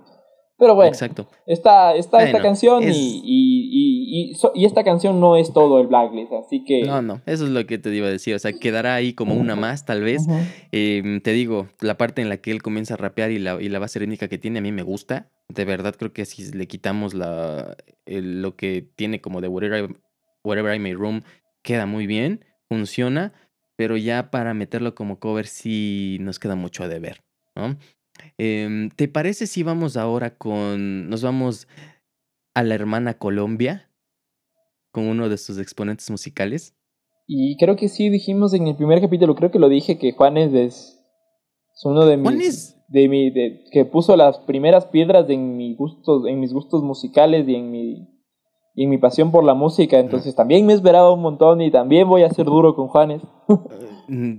Pero 0.60 0.74
bueno, 0.76 0.92
Exacto. 0.92 1.26
está, 1.46 1.96
está 1.96 2.22
esta 2.22 2.40
canción 2.42 2.84
es- 2.84 2.94
y, 2.96 3.22
y, 3.24 3.66
y, 3.72 4.30
y, 4.30 4.34
so- 4.34 4.52
y 4.54 4.66
esta 4.66 4.84
canción 4.84 5.18
no 5.18 5.36
es 5.36 5.52
todo 5.52 5.80
el 5.80 5.86
Blacklist, 5.88 6.32
así 6.34 6.62
que... 6.64 6.82
No, 6.82 7.00
no, 7.02 7.22
eso 7.26 7.44
es 7.46 7.50
lo 7.50 7.66
que 7.66 7.78
te 7.78 7.92
iba 7.94 8.06
a 8.06 8.10
decir. 8.10 8.34
O 8.34 8.38
sea, 8.38 8.52
quedará 8.52 8.94
ahí 8.94 9.14
como 9.14 9.34
una 9.34 9.56
más, 9.56 9.86
tal 9.86 10.02
vez. 10.02 10.26
Em, 10.70 11.20
te 11.22 11.32
digo, 11.32 11.68
la 11.80 11.96
parte 11.96 12.22
en 12.22 12.28
la 12.28 12.36
que 12.36 12.50
él 12.50 12.62
comienza 12.62 12.94
a 12.94 12.96
rapear 12.98 13.30
y 13.30 13.38
la, 13.38 13.60
y 13.60 13.68
la 13.70 13.78
base 13.78 13.98
rítmica 13.98 14.28
que 14.28 14.38
tiene 14.38 14.58
a 14.58 14.62
mí 14.62 14.70
me 14.70 14.82
gusta. 14.82 15.30
De 15.48 15.64
verdad 15.64 15.96
creo 15.98 16.12
que 16.12 16.24
si 16.26 16.52
le 16.52 16.68
quitamos 16.68 17.14
la, 17.14 17.76
el- 18.06 18.42
lo 18.42 18.54
que 18.54 18.86
tiene 18.94 19.20
como 19.20 19.40
de 19.40 19.48
Whatever 19.48 19.84
I, 19.90 19.94
Wherever 20.44 20.74
I 20.74 20.78
May 20.78 20.94
Room, 20.94 21.22
queda 21.62 21.86
muy 21.86 22.06
bien, 22.06 22.44
funciona, 22.68 23.32
pero 23.76 23.96
ya 23.96 24.30
para 24.30 24.52
meterlo 24.54 24.94
como 24.94 25.18
cover 25.18 25.46
sí 25.46 26.18
nos 26.20 26.38
queda 26.38 26.54
mucho 26.54 26.84
a 26.84 26.88
deber, 26.88 27.22
¿no? 27.56 27.76
Em, 28.42 28.88
¿Te 28.88 29.06
parece 29.06 29.46
si 29.46 29.62
vamos 29.62 29.98
ahora 29.98 30.34
con, 30.34 31.10
nos 31.10 31.22
vamos 31.22 31.68
a 32.54 32.62
la 32.62 32.74
hermana 32.74 33.18
Colombia 33.18 33.90
con 34.92 35.08
uno 35.08 35.28
de 35.28 35.36
sus 35.36 35.58
exponentes 35.58 36.10
musicales? 36.10 36.74
Y 37.26 37.58
creo 37.58 37.76
que 37.76 37.90
sí 37.90 38.08
dijimos 38.08 38.54
en 38.54 38.66
el 38.66 38.76
primer 38.76 39.02
capítulo, 39.02 39.34
creo 39.34 39.50
que 39.50 39.58
lo 39.58 39.68
dije, 39.68 39.98
que 39.98 40.12
Juanes 40.12 40.54
es, 40.54 41.04
es 41.74 41.84
uno 41.84 42.06
de 42.06 42.16
mis... 42.16 42.24
Juanes, 42.24 42.76
de 42.88 43.08
mi, 43.10 43.30
de, 43.30 43.62
que 43.72 43.84
puso 43.84 44.16
las 44.16 44.38
primeras 44.38 44.86
piedras 44.86 45.28
en, 45.28 45.58
mi 45.58 45.74
gustos, 45.74 46.26
en 46.26 46.40
mis 46.40 46.54
gustos 46.54 46.82
musicales 46.82 47.46
y 47.46 47.56
en 47.56 47.70
mi, 47.70 48.08
y 48.74 48.84
en 48.84 48.88
mi 48.88 48.96
pasión 48.96 49.32
por 49.32 49.44
la 49.44 49.52
música. 49.52 49.98
Entonces 49.98 50.34
también 50.34 50.64
me 50.64 50.72
esperaba 50.72 51.12
un 51.12 51.20
montón 51.20 51.60
y 51.60 51.70
también 51.70 52.08
voy 52.08 52.22
a 52.22 52.30
ser 52.30 52.46
duro 52.46 52.74
con 52.74 52.88
Juanes. 52.88 53.20
Mm, 54.10 54.38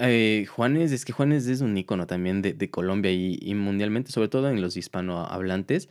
eh, 0.00 0.46
Juanes, 0.48 0.92
es 0.92 1.04
que 1.04 1.12
Juanes 1.12 1.48
es 1.48 1.60
un 1.60 1.76
icono 1.76 2.06
también 2.06 2.40
de, 2.40 2.52
de 2.54 2.70
Colombia 2.70 3.10
y, 3.10 3.36
y 3.42 3.54
mundialmente, 3.54 4.12
sobre 4.12 4.28
todo 4.28 4.48
en 4.48 4.60
los 4.60 4.76
hispanohablantes. 4.76 5.88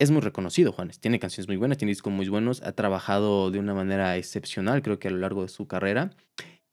Es 0.00 0.10
muy 0.10 0.20
reconocido, 0.20 0.72
Juanes. 0.72 0.98
Tiene 0.98 1.20
canciones 1.20 1.46
muy 1.46 1.56
buenas, 1.56 1.78
tiene 1.78 1.92
discos 1.92 2.12
muy 2.12 2.28
buenos. 2.28 2.62
Ha 2.62 2.72
trabajado 2.72 3.52
de 3.52 3.60
una 3.60 3.72
manera 3.72 4.16
excepcional, 4.16 4.82
creo 4.82 4.98
que 4.98 5.06
a 5.06 5.12
lo 5.12 5.18
largo 5.18 5.42
de 5.42 5.48
su 5.48 5.68
carrera. 5.68 6.10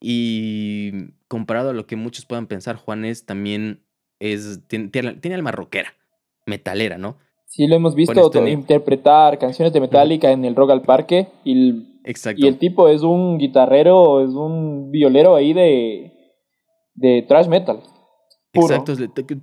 Y 0.01 1.11
comparado 1.27 1.69
a 1.69 1.73
lo 1.73 1.85
que 1.85 1.95
muchos 1.95 2.25
puedan 2.25 2.47
pensar, 2.47 2.75
Juanes 2.75 3.27
también 3.27 3.83
es, 4.19 4.61
tiene, 4.67 4.89
tiene, 4.89 5.35
alma 5.35 5.51
rockera, 5.51 5.93
metalera, 6.47 6.97
¿no? 6.97 7.17
Sí, 7.45 7.67
lo 7.67 7.75
hemos 7.75 7.93
visto 7.93 8.47
interpretar 8.47 9.37
canciones 9.37 9.73
de 9.73 9.79
Metallica 9.79 10.31
en 10.31 10.43
el 10.43 10.55
Rock 10.55 10.71
al 10.71 10.81
Parque 10.81 11.27
y 11.45 11.92
Exacto. 12.03 12.45
y 12.45 12.47
el 12.47 12.57
tipo 12.57 12.89
es 12.89 13.01
un 13.01 13.37
guitarrero, 13.37 14.21
es 14.23 14.31
un 14.31 14.91
violero 14.91 15.35
ahí 15.35 15.53
de, 15.53 16.13
de 16.95 17.25
thrash 17.27 17.47
metal. 17.47 17.81
Puro. 18.51 18.67
Exacto, 18.75 18.93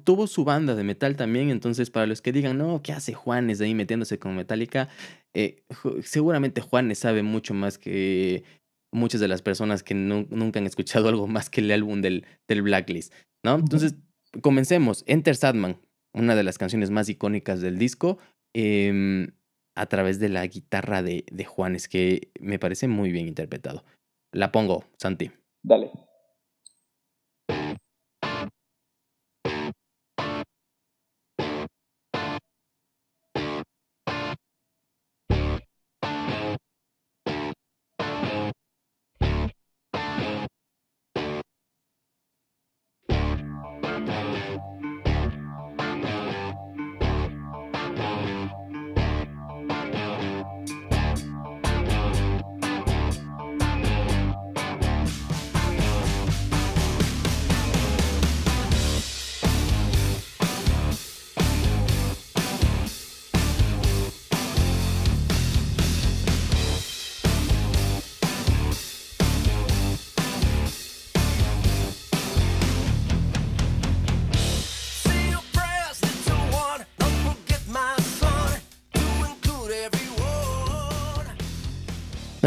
tuvo 0.04 0.28
su 0.28 0.44
banda 0.44 0.76
de 0.76 0.84
metal 0.84 1.16
también, 1.16 1.50
entonces 1.50 1.90
para 1.90 2.06
los 2.06 2.22
que 2.22 2.30
digan, 2.30 2.56
no, 2.58 2.80
¿qué 2.80 2.92
hace 2.92 3.12
Juanes 3.12 3.61
ahí 3.61 3.74
metiéndose 3.74 4.20
con 4.20 4.36
Metallica? 4.36 4.88
Eh, 5.34 5.64
seguramente 6.02 6.61
Juanes 6.61 7.00
sabe 7.00 7.22
mucho 7.24 7.52
más 7.52 7.76
que 7.76 8.44
muchas 8.92 9.20
de 9.20 9.26
las 9.28 9.42
personas 9.42 9.82
que 9.82 9.94
nu- 9.94 10.26
nunca 10.30 10.61
han 10.61 10.66
escuchado 10.66 11.08
algo 11.08 11.26
más 11.26 11.50
que 11.50 11.61
el 11.61 11.70
álbum 11.72 12.00
del, 12.02 12.24
del 12.46 12.62
Blacklist, 12.62 13.12
¿no? 13.42 13.56
Entonces, 13.56 13.96
comencemos. 14.42 15.02
Enter 15.08 15.34
Sadman, 15.34 15.80
una 16.14 16.36
de 16.36 16.44
las 16.44 16.58
canciones 16.58 16.90
más 16.90 17.08
icónicas 17.08 17.61
del 17.61 17.78
disco, 17.78 18.18
em, 18.54 19.32
a 19.74 19.86
través 19.86 20.18
de 20.18 20.28
la 20.28 20.46
guitarra 20.46 21.02
de, 21.02 21.24
de 21.30 21.44
Juanes, 21.44 21.88
que 21.88 22.30
me 22.40 22.58
parece 22.58 22.88
muy 22.88 23.12
bien 23.12 23.28
interpretado. 23.28 23.84
La 24.32 24.52
pongo, 24.52 24.84
Santi. 24.96 25.30
Dale. 25.62 25.90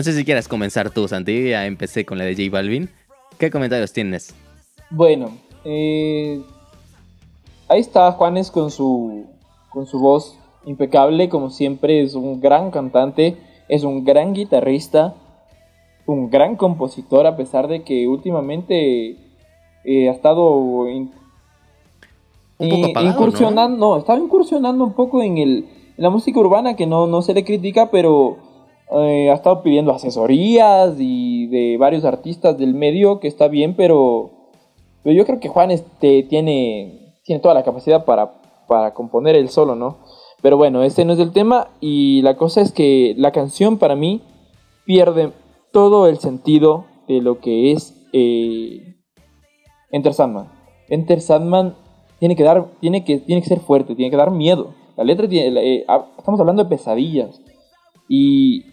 No 0.03 0.11
sé 0.11 0.17
si 0.17 0.25
quieras 0.25 0.49
comenzar 0.49 0.89
tú, 0.89 1.07
Santi. 1.07 1.51
Ya 1.51 1.65
empecé 1.65 2.05
con 2.05 2.17
la 2.17 2.25
de 2.25 2.35
J 2.35 2.49
Balvin. 2.51 2.89
¿Qué 3.37 3.49
comentarios 3.49 3.93
tienes? 3.93 4.35
Bueno, 4.89 5.31
eh, 5.63 6.41
ahí 7.69 7.79
está 7.79 8.11
Juanes 8.11 8.51
con 8.51 8.69
su, 8.69 9.27
con 9.69 9.85
su 9.87 9.99
voz 9.99 10.37
impecable, 10.65 11.29
como 11.29 11.49
siempre, 11.49 12.01
es 12.03 12.15
un 12.15 12.41
gran 12.41 12.69
cantante, 12.69 13.37
es 13.69 13.85
un 13.85 14.03
gran 14.03 14.33
guitarrista, 14.33 15.13
un 16.05 16.29
gran 16.29 16.57
compositor, 16.57 17.25
a 17.25 17.37
pesar 17.37 17.69
de 17.69 17.83
que 17.83 18.05
últimamente 18.05 19.15
eh, 19.85 20.09
ha 20.09 20.11
estado 20.11 20.89
in- 20.89 21.13
Un 22.57 22.69
poco 22.69 22.87
apagado, 22.87 23.09
incursionando, 23.13 23.77
¿no? 23.77 23.97
estaba 23.97 24.19
incursionando 24.19 24.83
un 24.83 24.93
poco 24.95 25.23
en, 25.23 25.37
el, 25.37 25.59
en 25.59 26.03
la 26.03 26.09
música 26.09 26.41
urbana, 26.41 26.75
que 26.75 26.87
no, 26.87 27.07
no 27.07 27.21
se 27.21 27.33
le 27.33 27.45
critica, 27.45 27.89
pero 27.89 28.51
eh, 28.95 29.31
ha 29.31 29.33
estado 29.33 29.63
pidiendo 29.63 29.91
asesorías 29.91 30.95
y 30.99 31.47
de 31.47 31.77
varios 31.77 32.05
artistas 32.05 32.57
del 32.57 32.75
medio, 32.75 33.19
que 33.19 33.27
está 33.27 33.47
bien, 33.47 33.75
pero, 33.75 34.31
pero 35.01 35.15
yo 35.15 35.25
creo 35.25 35.39
que 35.39 35.49
Juan 35.49 35.71
este, 35.71 36.23
tiene, 36.23 37.15
toda 37.41 37.55
la 37.55 37.63
capacidad 37.63 38.05
para, 38.05 38.33
componer 38.93 39.35
él 39.35 39.49
solo, 39.49 39.75
¿no? 39.75 39.97
Pero 40.41 40.57
bueno, 40.57 40.83
este 40.83 41.05
no 41.05 41.13
es 41.13 41.19
el 41.19 41.31
tema 41.31 41.69
y 41.79 42.21
la 42.21 42.37
cosa 42.37 42.61
es 42.61 42.71
que 42.71 43.13
la 43.17 43.31
canción 43.31 43.77
para 43.77 43.95
mí 43.95 44.21
pierde 44.85 45.31
todo 45.71 46.07
el 46.07 46.19
sentido 46.19 46.85
de 47.07 47.21
lo 47.21 47.39
que 47.39 47.71
es 47.71 47.95
eh, 48.13 48.95
Enter 49.91 50.13
Sandman. 50.13 50.49
Enter 50.89 51.21
Sandman 51.21 51.75
tiene 52.19 52.35
que 52.35 52.43
dar, 52.43 52.65
tiene 52.79 53.03
que, 53.03 53.19
tiene 53.19 53.41
que 53.41 53.47
ser 53.47 53.59
fuerte, 53.59 53.95
tiene 53.95 54.11
que 54.11 54.17
dar 54.17 54.31
miedo. 54.31 54.73
La 54.97 55.03
letra 55.03 55.27
tiene, 55.27 55.59
eh, 55.61 55.85
ah, 55.87 56.05
estamos 56.17 56.39
hablando 56.39 56.63
de 56.63 56.69
pesadillas 56.69 57.41
y 58.07 58.72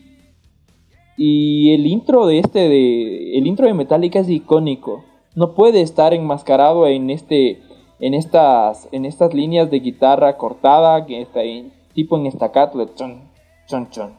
y 1.23 1.75
el 1.75 1.87
intro 1.87 2.25
de 2.25 2.39
este 2.39 2.71
de 2.71 3.37
el 3.37 3.47
intro 3.47 3.67
de 3.67 3.75
Metallica 3.75 4.21
es 4.21 4.31
icónico. 4.31 5.05
No 5.35 5.53
puede 5.53 5.83
estar 5.83 6.15
enmascarado 6.15 6.87
en 6.87 7.11
este 7.11 7.61
en 8.01 8.15
estas 8.15 8.89
en 8.91 9.05
estas 9.05 9.35
líneas 9.35 9.71
de 9.71 9.81
guitarra 9.81 10.39
cortada 10.39 11.05
que 11.05 11.21
está 11.21 11.43
en, 11.43 11.73
tipo 11.93 12.17
en 12.17 12.25
estacato 12.25 12.79
de 12.79 12.95
chon 12.95 13.21
chon 13.69 13.91
chon 13.91 14.15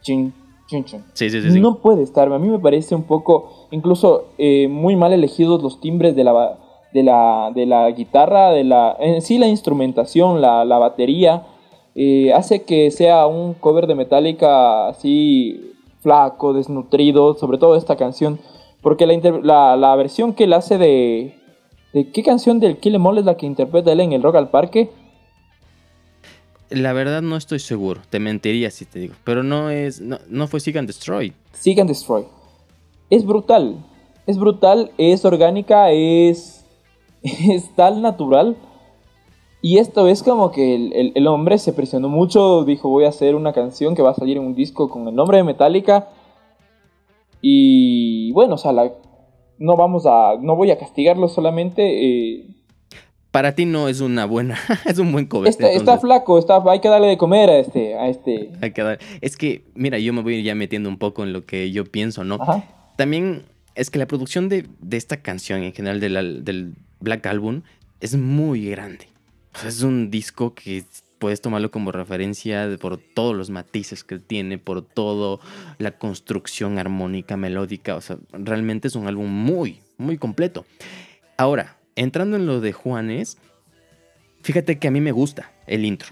chin 0.00 0.32
chin 0.68 0.84
chin. 0.84 1.04
Sí, 1.12 1.28
sí, 1.28 1.42
sí. 1.42 1.58
No 1.58 1.78
puede 1.78 2.04
estar. 2.04 2.32
A 2.32 2.38
mí 2.38 2.48
me 2.48 2.60
parece 2.60 2.94
un 2.94 3.02
poco, 3.02 3.66
incluso 3.72 4.26
eh, 4.38 4.68
muy 4.68 4.94
mal 4.94 5.12
elegidos 5.12 5.60
los 5.60 5.80
timbres 5.80 6.14
de 6.14 6.22
la, 6.22 6.56
de 6.94 7.02
la, 7.02 7.50
de 7.52 7.66
la 7.66 7.90
guitarra, 7.90 8.52
de 8.52 8.62
la, 8.62 8.96
en 9.00 9.22
sí 9.22 9.38
la 9.38 9.48
instrumentación, 9.48 10.40
la, 10.40 10.64
la 10.64 10.78
batería, 10.78 11.48
eh, 11.96 12.32
hace 12.32 12.62
que 12.62 12.92
sea 12.92 13.26
un 13.26 13.54
cover 13.54 13.88
de 13.88 13.96
Metallica 13.96 14.86
así 14.86 15.67
flaco, 16.00 16.52
desnutrido, 16.52 17.34
sobre 17.34 17.58
todo 17.58 17.76
esta 17.76 17.96
canción, 17.96 18.38
porque 18.82 19.06
la, 19.06 19.16
la, 19.42 19.76
la 19.76 19.96
versión 19.96 20.32
que 20.32 20.44
él 20.44 20.52
hace 20.52 20.78
de... 20.78 21.34
¿De 21.92 22.10
qué 22.10 22.22
canción 22.22 22.60
del 22.60 22.76
Kill 22.76 22.94
Em 22.94 23.06
All 23.06 23.18
es 23.18 23.24
la 23.24 23.36
que 23.36 23.46
interpreta 23.46 23.92
él 23.92 24.00
en 24.00 24.12
el 24.12 24.22
Rock 24.22 24.36
al 24.36 24.50
Parque? 24.50 24.90
La 26.70 26.92
verdad 26.92 27.22
no 27.22 27.36
estoy 27.36 27.60
seguro. 27.60 28.00
Te 28.10 28.20
mentiría 28.20 28.70
si 28.70 28.84
te 28.84 28.98
digo. 28.98 29.14
Pero 29.24 29.42
no 29.42 29.70
es. 29.70 30.00
No, 30.00 30.18
no 30.28 30.46
fue 30.48 30.60
Seek 30.60 30.76
and 30.76 30.86
Destroy. 30.86 31.32
Seek 31.52 31.78
and 31.78 31.88
Destroy. 31.88 32.26
Es 33.08 33.24
brutal. 33.24 33.84
Es 34.26 34.38
brutal, 34.38 34.92
es 34.98 35.24
orgánica, 35.24 35.90
es. 35.90 36.64
Es 37.22 37.74
tal 37.74 38.00
natural. 38.00 38.56
Y 39.60 39.78
esto 39.78 40.06
es 40.08 40.22
como 40.22 40.52
que 40.52 40.74
el, 40.76 40.92
el- 40.92 41.12
el 41.16 41.26
hombre 41.26 41.58
se 41.58 41.72
presionó 41.72 42.08
mucho. 42.08 42.64
Dijo: 42.64 42.88
Voy 42.88 43.04
a 43.04 43.08
hacer 43.08 43.34
una 43.34 43.52
canción 43.52 43.94
que 43.96 44.02
va 44.02 44.10
a 44.10 44.14
salir 44.14 44.36
en 44.36 44.44
un 44.44 44.54
disco 44.54 44.88
con 44.88 45.08
el 45.08 45.14
nombre 45.14 45.38
de 45.38 45.44
Metallica. 45.44 46.08
Y 47.40 48.32
bueno, 48.32 48.54
o 48.54 48.58
sea, 48.58 48.72
la- 48.72 48.92
no 49.58 49.76
vamos 49.76 50.06
a. 50.06 50.34
No 50.40 50.56
voy 50.56 50.70
a 50.70 50.78
castigarlo 50.78 51.28
solamente. 51.28 51.82
eh, 52.38 52.46
Para 53.30 53.54
ti 53.54 53.64
no 53.66 53.88
es 53.88 54.00
una 54.00 54.24
buena. 54.26 54.56
es 54.86 54.98
un 54.98 55.12
buen 55.12 55.26
cover. 55.26 55.48
está, 55.48 55.98
flaco, 55.98 56.38
está, 56.38 56.62
hay 56.70 56.80
que 56.80 56.88
darle 56.88 57.08
de 57.08 57.18
comer 57.18 57.50
a 57.50 57.58
este. 57.58 57.94
A 57.96 58.08
este. 58.08 58.50
Hay 58.60 58.72
que 58.72 58.82
dar- 58.82 58.98
Es 59.20 59.36
que, 59.36 59.64
mira, 59.74 59.98
yo 59.98 60.12
me 60.12 60.22
voy 60.22 60.42
ya 60.42 60.54
metiendo 60.54 60.88
un 60.88 60.98
poco 60.98 61.22
en 61.24 61.32
lo 61.32 61.44
que 61.44 61.70
yo 61.70 61.84
pienso, 61.84 62.24
¿no? 62.24 62.36
Ajá. 62.40 62.64
También 62.96 63.42
es 63.74 63.90
que 63.90 63.98
la 63.98 64.06
producción 64.06 64.48
de, 64.48 64.66
de 64.80 64.96
esta 64.96 65.18
canción, 65.18 65.62
en 65.62 65.72
general 65.72 66.00
de 66.00 66.08
la- 66.08 66.22
del 66.22 66.74
Black 67.00 67.26
Album, 67.26 67.62
es 68.00 68.16
muy 68.16 68.68
grande. 68.70 69.06
Sea, 69.60 69.68
es 69.68 69.82
un 69.82 70.10
disco 70.10 70.54
que 70.54 70.84
puedes 71.18 71.40
tomarlo 71.40 71.70
como 71.72 71.90
referencia 71.90 72.68
por 72.80 72.96
todos 72.98 73.34
los 73.34 73.50
matices 73.50 74.04
que 74.04 74.20
tiene, 74.20 74.58
por 74.58 74.82
todo 74.82 75.40
la 75.78 75.98
construcción 75.98 76.78
armónica, 76.78 77.36
melódica. 77.36 77.96
O 77.96 78.00
sea, 78.00 78.18
realmente 78.32 78.86
es 78.86 78.94
un 78.94 79.08
álbum 79.08 79.28
muy, 79.28 79.80
muy 79.96 80.16
completo. 80.16 80.64
Ahora, 81.36 81.76
entrando 81.96 82.36
en 82.36 82.46
lo 82.46 82.60
de 82.60 82.72
Juanes, 82.72 83.38
fíjate 84.42 84.78
que 84.78 84.86
a 84.86 84.90
mí 84.92 85.00
me 85.00 85.12
gusta 85.12 85.50
el 85.66 85.84
intro. 85.84 86.10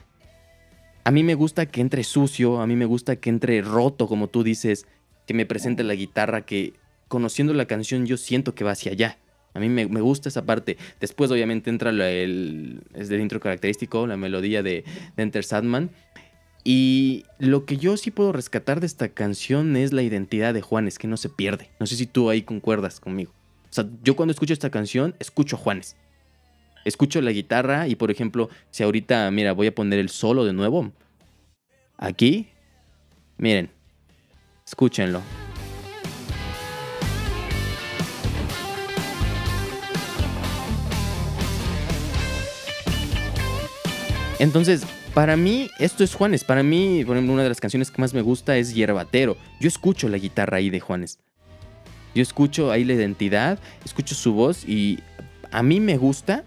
A 1.05 1.13
mí 1.13 1.23
me 1.23 1.35
gusta 1.37 1.67
que 1.67 1.81
entre 1.81 2.03
sucio, 2.03 2.61
a 2.61 2.67
mí 2.67 2.75
me 2.75 2.85
gusta 2.85 3.15
que 3.15 3.31
entre 3.31 3.63
roto, 3.63 4.09
como 4.09 4.27
tú 4.27 4.43
dices, 4.43 4.87
que 5.25 5.35
me 5.35 5.47
presente 5.47 5.85
la 5.85 5.95
guitarra, 5.95 6.45
que 6.45 6.75
conociendo 7.07 7.55
la 7.55 7.67
canción 7.67 8.07
yo 8.07 8.17
siento 8.17 8.57
que 8.57 8.65
va 8.65 8.73
hacia 8.73 8.91
allá. 8.91 9.19
A 9.57 9.59
mí 9.59 9.71
me, 9.71 9.87
gusta 9.87 10.29
esa 10.29 10.45
parte. 10.45 10.77
Después, 11.01 11.31
obviamente, 11.31 11.71
entra 11.71 11.89
el, 11.91 12.83
es 12.93 13.11
intro 13.11 13.41
característico, 13.41 14.07
la 14.07 14.19
melodía 14.19 14.63
de, 14.63 14.85
Enter 15.17 15.45
Sandman. 15.45 15.91
Y 16.63 17.25
lo 17.39 17.65
que 17.65 17.79
yo 17.79 17.97
sí 17.97 18.11
puedo 18.11 18.33
rescatar 18.33 18.81
de 18.81 18.87
esta 18.87 19.09
canción 19.09 19.77
es 19.77 19.95
la 19.95 20.03
identidad 20.03 20.53
de 20.53 20.61
Juanes, 20.61 20.99
que 20.99 21.09
no 21.09 21.17
se 21.17 21.31
pierde. 21.31 21.71
No 21.81 21.87
sé 21.87 21.97
si 21.97 22.05
tú 22.07 22.29
ahí 22.29 22.43
concuerdas 22.43 23.01
conmigo. 23.01 23.33
O 23.71 23.73
sea, 23.73 23.87
yo 24.03 24.15
cuando 24.15 24.33
escucho 24.33 24.53
esta 24.53 24.69
canción, 24.69 25.15
escucho 25.19 25.57
a 25.57 25.59
Juanes. 25.59 25.97
Escucho 26.85 27.23
la 27.23 27.31
guitarra 27.31 27.89
y, 27.89 27.95
por 27.95 28.11
ejemplo, 28.11 28.51
si 28.71 28.83
ahorita, 28.83 29.31
mira, 29.31 29.53
voy 29.53 29.69
a 29.69 29.75
poner 29.75 29.99
el 29.99 30.11
solo 30.11 30.45
de 30.45 30.53
nuevo. 30.53 30.93
Aquí, 31.97 32.49
miren, 33.39 33.71
escúchenlo. 34.67 35.23
Entonces, 44.39 44.87
para 45.15 45.37
mí, 45.37 45.71
esto 45.79 46.05
es 46.05 46.15
Juanes. 46.15 46.45
Para 46.45 46.63
mí, 46.63 47.03
por 47.07 47.17
ejemplo, 47.17 47.33
una 47.33 47.43
de 47.43 47.49
las 47.49 47.61
canciones 47.61 47.91
que 47.91 48.01
más 48.03 48.13
me 48.13 48.21
gusta 48.21 48.59
es 48.59 48.75
Hierbatero. 48.75 49.37
Yo 49.61 49.69
escucho 49.69 50.09
la 50.11 50.19
guitarra 50.19 50.59
ahí 50.59 50.69
de 50.69 50.81
Juanes. 50.81 51.19
Yo 52.15 52.23
escucho 52.23 52.71
ahí 52.71 52.85
la 52.85 52.95
identidad, 52.95 53.59
escucho 53.85 54.15
su 54.15 54.35
voz 54.35 54.69
y 54.69 54.99
a 55.51 55.63
mí 55.63 55.81
me 55.81 55.97
gusta. 55.97 56.45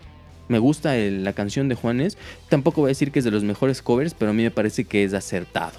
Me 0.47 0.59
gusta 0.59 0.95
la 0.95 1.33
canción 1.33 1.67
de 1.67 1.75
Juanes. 1.75 2.17
Tampoco 2.47 2.81
voy 2.81 2.89
a 2.89 2.89
decir 2.89 3.11
que 3.11 3.19
es 3.19 3.25
de 3.25 3.31
los 3.31 3.43
mejores 3.43 3.81
covers, 3.81 4.13
pero 4.13 4.31
a 4.31 4.33
mí 4.33 4.43
me 4.43 4.51
parece 4.51 4.85
que 4.85 5.03
es 5.03 5.13
acertado. 5.13 5.77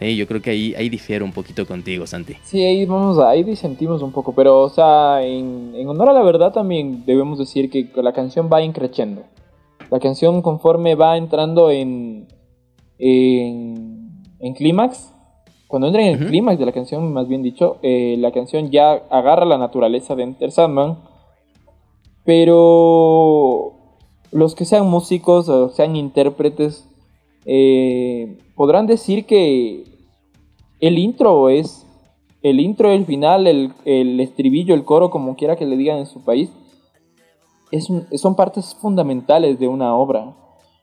Sí, 0.00 0.16
yo 0.16 0.28
creo 0.28 0.40
que 0.40 0.50
ahí, 0.50 0.74
ahí 0.76 0.88
difiero 0.88 1.24
un 1.24 1.32
poquito 1.32 1.66
contigo, 1.66 2.06
Santi. 2.06 2.36
Sí, 2.44 2.62
ahí 2.62 2.84
vamos, 2.84 3.18
ahí 3.18 3.42
disentimos 3.42 4.02
un 4.02 4.12
poco, 4.12 4.32
pero 4.32 4.60
o 4.60 4.68
sea, 4.68 5.24
en, 5.24 5.72
en 5.74 5.88
honor 5.88 6.10
a 6.10 6.12
la 6.12 6.22
verdad 6.22 6.52
también 6.52 7.04
debemos 7.04 7.40
decir 7.40 7.68
que 7.70 7.90
la 7.96 8.12
canción 8.12 8.48
va 8.52 8.62
increciendo. 8.62 9.22
La 9.90 10.00
canción 10.00 10.42
conforme 10.42 10.94
va 10.94 11.16
entrando 11.16 11.70
en 11.70 12.28
en, 12.98 14.24
en 14.40 14.54
clímax, 14.54 15.14
cuando 15.66 15.86
entra 15.86 16.02
en 16.02 16.20
el 16.20 16.26
clímax 16.28 16.58
de 16.58 16.66
la 16.66 16.72
canción, 16.72 17.12
más 17.12 17.28
bien 17.28 17.42
dicho, 17.42 17.76
eh, 17.82 18.16
la 18.18 18.32
canción 18.32 18.70
ya 18.70 18.92
agarra 19.10 19.44
la 19.44 19.58
naturaleza 19.58 20.16
de 20.16 20.24
Enter 20.24 20.50
Sandman, 20.50 20.98
pero 22.24 23.74
los 24.32 24.54
que 24.54 24.64
sean 24.64 24.88
músicos 24.88 25.48
o 25.48 25.70
sean 25.70 25.96
intérpretes 25.96 26.88
eh, 27.44 28.38
podrán 28.54 28.86
decir 28.86 29.24
que 29.24 29.84
el 30.80 30.98
intro 30.98 31.48
es 31.48 31.84
el 32.40 32.60
intro, 32.60 32.92
el 32.92 33.04
final, 33.04 33.46
el, 33.46 33.72
el 33.84 34.20
estribillo, 34.20 34.74
el 34.74 34.84
coro, 34.84 35.10
como 35.10 35.34
quiera 35.34 35.56
que 35.56 35.66
le 35.66 35.76
digan 35.76 35.98
en 35.98 36.06
su 36.06 36.24
país, 36.24 36.50
es 37.70 37.90
un- 37.90 38.06
son 38.16 38.34
partes 38.34 38.74
fundamentales 38.80 39.58
de 39.58 39.68
una 39.68 39.94
obra. 39.94 40.34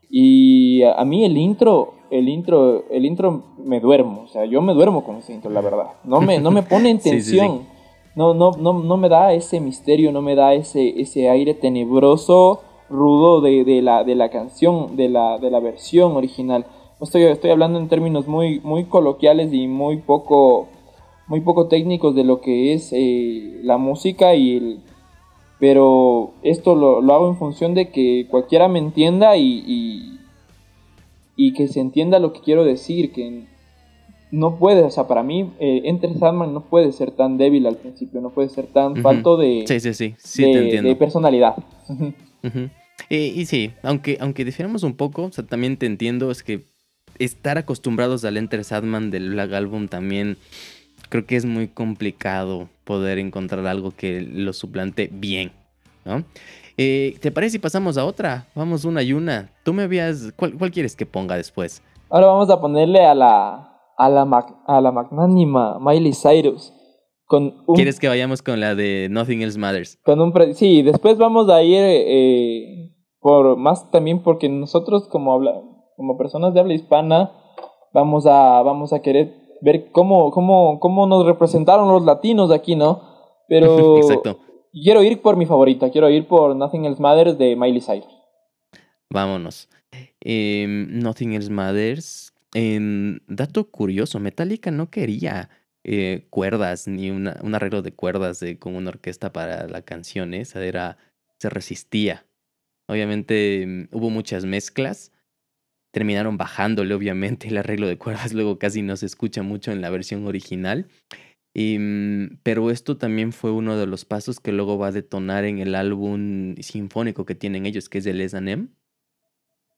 Y 0.09 0.83
a, 0.83 0.93
a 0.95 1.05
mí 1.05 1.25
el 1.25 1.38
intro, 1.38 1.93
el 2.11 2.29
intro, 2.29 2.83
el 2.89 3.05
intro 3.05 3.43
me 3.57 3.79
duermo, 3.79 4.21
o 4.23 4.27
sea, 4.27 4.45
yo 4.45 4.61
me 4.61 4.73
duermo 4.73 5.03
con 5.03 5.17
ese 5.17 5.33
intro, 5.33 5.49
la 5.51 5.61
verdad. 5.61 5.88
No 6.03 6.21
me, 6.21 6.39
no 6.39 6.51
me 6.51 6.63
pone 6.63 6.89
en 6.91 6.99
Sí, 6.99 7.09
sí, 7.09 7.21
sí. 7.21 7.38
tensión. 7.38 7.61
No, 8.15 8.33
no, 8.33 8.51
no, 8.51 8.71
no 8.81 8.95
me 8.97 9.09
da 9.09 9.33
ese 9.33 9.59
misterio, 9.59 10.11
no 10.13 10.21
me 10.21 10.36
da 10.36 10.53
ese, 10.53 11.01
ese 11.01 11.29
aire 11.29 11.53
tenebroso, 11.53 12.61
rudo 12.89 13.41
de, 13.41 13.65
de 13.65 13.81
la, 13.81 14.03
de 14.05 14.15
la 14.15 14.29
canción, 14.29 14.95
de 14.95 15.09
la, 15.09 15.38
de 15.38 15.51
la 15.51 15.59
versión 15.59 16.15
original. 16.15 16.65
Estoy, 17.01 17.23
estoy 17.23 17.51
hablando 17.51 17.77
en 17.77 17.89
términos 17.89 18.25
muy, 18.27 18.61
muy 18.61 18.86
coloquiales 18.86 19.51
y 19.51 19.67
muy 19.67 19.97
poco, 19.97 20.67
muy 21.27 21.41
poco 21.41 21.67
técnicos 21.67 22.15
de 22.15 22.23
lo 22.23 22.39
que 22.39 22.73
es 22.73 22.91
eh, 22.93 23.59
la 23.63 23.77
música 23.77 24.33
y 24.36 24.55
el, 24.55 24.79
pero 25.60 26.34
esto 26.43 26.76
lo, 26.76 27.01
lo 27.01 27.14
hago 27.14 27.30
en 27.30 27.38
función 27.38 27.74
de 27.74 27.89
que 27.89 28.28
cualquiera 28.30 28.68
me 28.68 28.80
entienda 28.80 29.38
y, 29.38 29.64
y, 29.66 30.20
y 31.36 31.53
que 31.53 31.68
se 31.68 31.80
entienda 31.80 32.20
lo 32.20 32.34
que 32.34 32.41
quiero 32.41 32.64
decir, 32.66 33.12
que 33.12 33.43
no 34.32 34.58
puede, 34.58 34.84
o 34.84 34.91
sea, 34.91 35.08
para 35.08 35.24
mí 35.24 35.51
eh, 35.60 35.84
Enter 35.86 36.18
Sandman 36.18 36.53
no 36.53 36.62
puede 36.62 36.91
ser 36.91 37.12
tan 37.12 37.38
débil 37.38 37.66
al 37.68 37.78
principio, 37.78 38.20
no 38.22 38.32
puede 38.32 38.49
ser 38.49 38.68
tan 38.68 38.93
Ujú. 38.93 39.01
falto 39.01 39.38
de, 39.38 39.64
Sí, 39.68 39.80
sí, 39.80 39.93
sí, 39.93 40.16
sí 40.18 40.41
de, 40.43 40.51
te 40.51 40.60
entiendo. 40.60 40.89
de 40.89 40.95
personalidad. 40.95 41.56
Y, 43.10 43.16
y 43.18 43.45
sí, 43.45 43.72
aunque, 43.84 44.18
aunque 44.20 44.45
difieramos 44.45 44.84
un 44.84 44.95
poco, 44.95 45.24
o 45.24 45.32
sea, 45.32 45.45
también 45.45 45.78
te 45.78 45.86
entiendo, 45.86 46.32
es 46.32 46.43
que 46.43 46.62
estar 47.20 47.58
acostumbrados 47.58 48.26
al 48.26 48.36
Enter 48.38 48.64
Sadman 48.64 49.10
del 49.10 49.30
Black 49.32 49.53
Album 49.53 49.88
también 49.88 50.38
creo 51.16 51.26
que 51.26 51.38
es 51.38 51.45
muy 51.45 51.70
complicado 51.70 52.68
poder 52.84 53.20
encontrar 53.20 53.66
algo 53.68 53.91
que 53.95 54.20
lo 54.20 54.51
suplante 54.51 55.09
bien, 55.09 55.53
¿no? 56.03 56.26
Eh, 56.78 57.16
¿Te 57.22 57.32
parece 57.32 57.51
si 57.53 57.59
pasamos 57.59 57.97
a 57.97 58.03
otra? 58.03 58.47
Vamos 58.53 58.84
una 58.84 59.01
y 59.01 59.13
una. 59.13 59.49
Tú 59.63 59.74
me 59.74 59.84
habías... 59.84 60.34
¿Cuál, 60.36 60.57
cuál 60.57 60.72
quieres 60.72 60.93
que 60.93 61.05
ponga 61.05 61.38
después? 61.38 61.82
Ahora 62.09 62.28
vamos 62.28 62.49
a 62.49 62.59
ponerle 62.59 63.05
a 63.05 63.16
la, 63.16 63.72
a 63.97 64.09
la, 64.09 64.24
a 64.68 64.82
la 64.82 64.91
magnánima 64.91 65.80
Miley 65.80 66.11
Cyrus. 66.11 66.74
Con 67.28 67.63
un, 67.66 67.76
¿Quieres 67.76 67.97
que 67.97 68.09
vayamos 68.09 68.41
con 68.41 68.59
la 68.59 68.76
de 68.76 69.07
Nothing 69.09 69.41
Else 69.41 69.57
Matters? 69.57 69.97
con 70.03 70.20
un 70.20 70.34
pre- 70.34 70.53
sí, 70.53 70.82
después 70.82 71.18
vamos 71.18 71.49
a 71.49 71.63
ir 71.63 71.80
eh, 71.82 72.91
por 73.22 73.55
más 73.55 73.89
también 73.89 74.22
porque 74.22 74.49
nosotros 74.49 75.07
como 75.07 75.34
habla, 75.34 75.61
como 75.95 76.18
personas 76.18 76.53
de 76.53 76.59
habla 76.59 76.74
hispana 76.74 77.32
vamos 77.93 78.26
a 78.26 78.61
vamos 78.63 78.91
a 78.91 79.01
querer 79.01 79.45
ver 79.62 79.91
cómo 79.91 80.32
cómo 80.32 80.80
cómo 80.80 81.08
nos 81.08 81.26
representaron 81.26 81.88
los 81.88 82.03
latinos 82.03 82.51
aquí, 82.51 82.76
¿no? 82.76 83.01
Pero 83.47 83.97
Exacto. 83.97 84.39
quiero 84.72 85.03
ir 85.03 85.22
por 85.22 85.38
mi 85.38 85.45
favorita, 85.45 85.89
quiero 85.89 86.10
ir 86.10 86.28
por 86.28 86.56
Nothing 86.56 86.86
Else 86.86 87.01
Matters 87.01 87.38
de 87.38 87.56
Miley 87.56 87.82
Cyrus. 87.82 88.16
Vámonos. 89.10 89.70
Em, 90.20 90.99
Nothing 90.99 91.34
Else 91.34 91.51
Matters. 91.51 92.32
Dato 93.28 93.70
curioso, 93.70 94.20
Metallica 94.20 94.72
no 94.72 94.89
quería 94.89 95.49
eh, 95.84 96.26
cuerdas 96.30 96.88
ni 96.88 97.12
una, 97.12 97.38
un 97.43 97.53
arreglo 97.53 97.82
de 97.82 97.93
cuerdas 97.93 98.39
de, 98.39 98.58
con 98.58 98.76
una 98.76 98.89
orquesta 98.89 99.34
para 99.34 99.68
la 99.68 99.82
canción. 99.82 100.34
Esa 100.34 100.64
era, 100.64 100.97
se 101.38 101.49
resistía. 101.49 102.26
Obviamente 102.88 103.62
em, 103.62 103.88
hubo 103.91 104.10
muchas 104.10 104.45
mezclas. 104.45 105.12
Terminaron 105.96 106.36
bajándole, 106.36 106.93
obviamente, 106.93 107.48
el 107.48 107.56
arreglo 107.56 107.88
de 107.88 107.98
cuerdas. 107.98 108.34
Luego 108.34 108.60
casi 108.60 108.82
no 108.82 108.98
se 108.98 109.06
escucha 109.06 109.43
mucho 109.43 109.72
en 109.72 109.80
la 109.80 109.89
versión 109.89 110.28
original. 110.28 110.89
Em, 111.54 112.38
pero 112.43 112.70
esto 112.70 112.98
también 112.98 113.32
fue 113.32 113.52
uno 113.52 113.78
de 113.78 113.88
los 113.88 114.04
pasos 114.04 114.41
que 114.41 114.52
luego 114.52 114.78
va 114.78 114.88
a 114.88 114.91
detonar 114.91 115.46
en 115.46 115.60
el 115.60 115.74
álbum 115.74 116.56
sinfónico 116.58 117.26
que 117.26 117.34
tienen 117.34 117.66
ellos, 117.66 117.88
que 117.88 118.00
es 118.00 118.06
el 118.08 118.20
S&M 118.20 118.68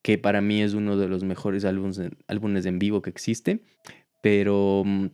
que 0.01 0.18
para 0.18 0.41
mí 0.41 0.63
es 0.63 0.74
uno 0.74 0.97
de 0.97 1.07
los 1.07 1.24
mejores 1.24 1.65
álbumes, 1.65 2.01
álbumes 2.28 2.65
en 2.65 2.80
vivo 2.80 3.03
que 3.03 3.09
existe, 3.11 3.59
pero, 4.22 4.84
mm, 4.86 5.07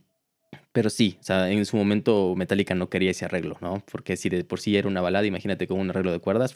pero 0.72 0.89
sí, 0.89 1.18
o 1.20 1.24
sea, 1.24 1.49
en 1.49 1.66
su 1.66 1.76
momento 1.76 2.34
Metallica 2.38 2.76
no 2.76 2.89
quería 2.89 3.12
ese 3.12 3.26
arreglo, 3.26 3.58
¿no? 3.60 3.84
Porque 3.91 4.16
si 4.16 4.30
de 4.30 4.45
por 4.45 4.62
sí 4.62 4.78
era 4.78 4.88
una 4.88 5.01
balada, 5.01 5.26
imagínate 5.26 5.68
con 5.68 5.80
un 5.80 5.89
arreglo 5.89 6.12
de 6.14 6.20
cuerdas, 6.20 6.56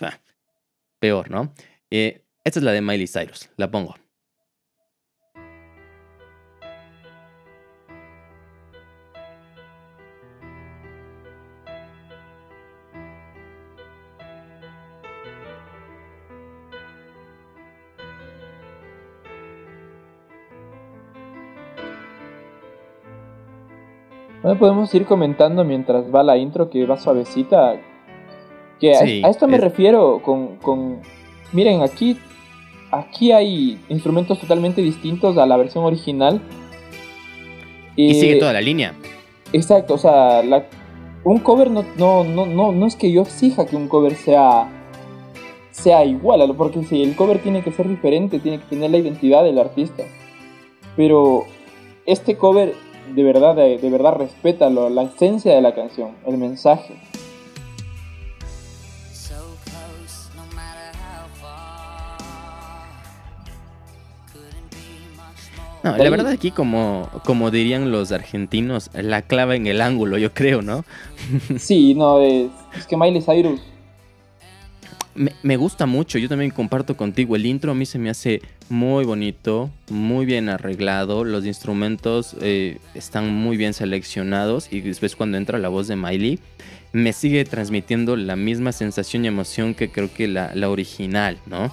peor, 1.00 1.30
¿no? 1.32 1.54
Eh, 1.90 2.22
esta 2.44 2.60
es 2.60 2.64
la 2.64 2.72
de 2.72 2.82
Miley 2.82 3.08
Cyrus, 3.08 3.50
la 3.58 3.72
pongo. 3.72 3.96
Bueno, 24.48 24.60
podemos 24.62 24.96
ir 24.96 25.04
comentando 25.06 25.66
mientras 25.66 26.06
va 26.06 26.24
la 26.24 26.38
intro 26.38 26.70
que 26.70 26.86
va 26.86 26.96
suavecita. 26.96 27.76
Que 28.80 28.94
a- 28.94 29.00
Sí, 29.00 29.22
a, 29.22 29.28
esto 29.30 29.46
me 29.46 29.58
es- 29.58 29.62
refiero 29.62 30.22
con, 30.24 30.56
con... 30.56 31.02
Miren, 31.52 31.82
aquí, 31.82 32.18
aquí 32.90 33.34
hay 33.34 33.78
instrumentos 33.90 34.40
totalmente 34.40 34.82
distintos 34.82 35.38
a 35.38 35.46
la 35.46 35.58
versión 35.58 35.84
original. 35.84 36.40
Y 37.98 38.14
sigue 38.14 38.38
Eh, 38.38 38.40
toda 38.40 38.54
la 38.54 38.62
línea. 38.62 38.94
Exacto, 39.52 39.96
o 39.96 39.98
sea, 39.98 40.42
la- 40.44 40.66
un 41.26 41.40
cover 41.40 41.70
no, 41.70 41.84
no, 41.98 42.24
no, 42.24 42.46
no, 42.46 42.72
no 42.72 42.86
es 42.86 42.96
que 42.96 43.12
yo 43.12 43.24
exija 43.24 43.66
que 43.66 43.76
un 43.76 43.90
cover 43.90 44.16
sea, 44.16 44.70
sea 45.72 46.06
igual, 46.06 46.56
porque 46.56 46.84
si 46.86 47.04
el 47.04 47.18
cover 47.18 47.40
tiene 47.40 47.64
que 47.64 47.74
ser 47.74 47.90
diferente, 47.90 48.40
tiene 48.40 48.60
que 48.60 48.66
tener 48.70 48.92
la 48.92 48.98
identidad 49.00 49.44
del 49.44 49.60
artista. 49.60 50.04
Pero 50.96 51.44
este 52.06 52.38
cover 52.38 52.74
de 53.14 53.24
verdad, 53.24 53.56
de, 53.56 53.78
de 53.78 53.90
verdad 53.90 54.14
respeta 54.16 54.70
lo- 54.70 54.90
la 54.90 55.04
esencia 55.04 55.54
de 55.56 55.62
la 55.62 55.74
canción, 55.74 56.12
el 56.26 56.38
mensaje. 56.38 56.96
No 65.84 65.96
la 65.96 66.10
verdad 66.10 66.32
aquí 66.34 66.52
como, 66.52 67.08
como 67.24 67.50
dirían 67.52 67.92
los 67.92 68.12
argentinos, 68.12 68.90
la 68.94 69.22
clava 69.22 69.56
en 69.56 69.68
el 69.68 69.80
ángulo, 69.80 70.18
yo 70.18 70.34
creo, 70.34 70.62
¿no? 70.62 70.84
Sí, 71.58 71.94
no, 71.94 72.20
es, 72.20 72.50
es 72.78 72.86
que 72.88 72.98
Miley 72.98 73.22
Cyrus 73.22 73.62
me, 75.18 75.34
me 75.44 75.58
gusta 75.58 75.86
mucho, 75.86 76.18
yo 76.18 76.30
también 76.30 76.52
comparto 76.52 76.96
contigo. 76.96 77.36
El 77.36 77.46
intro 77.46 77.72
a 77.72 77.76
mí 77.76 77.86
se 77.86 78.00
me 78.00 78.10
hace 78.10 78.42
muy 78.70 79.04
bonito, 79.04 79.70
muy 79.90 80.26
bien 80.26 80.48
arreglado. 80.48 81.24
Los 81.24 81.46
instrumentos 81.46 82.36
eh, 82.42 82.78
están 82.94 83.34
muy 83.34 83.58
bien 83.58 83.74
seleccionados. 83.74 84.72
Y 84.72 84.82
después, 84.82 85.16
cuando 85.16 85.38
entra 85.38 85.58
la 85.60 85.70
voz 85.70 85.88
de 85.88 85.96
Miley, 85.96 86.40
me 86.94 87.14
sigue 87.14 87.44
transmitiendo 87.46 88.16
la 88.16 88.36
misma 88.36 88.72
sensación 88.72 89.26
y 89.26 89.28
emoción 89.28 89.74
que 89.74 89.90
creo 89.92 90.14
que 90.14 90.28
la, 90.28 90.52
la 90.56 90.70
original, 90.70 91.38
¿no? 91.46 91.72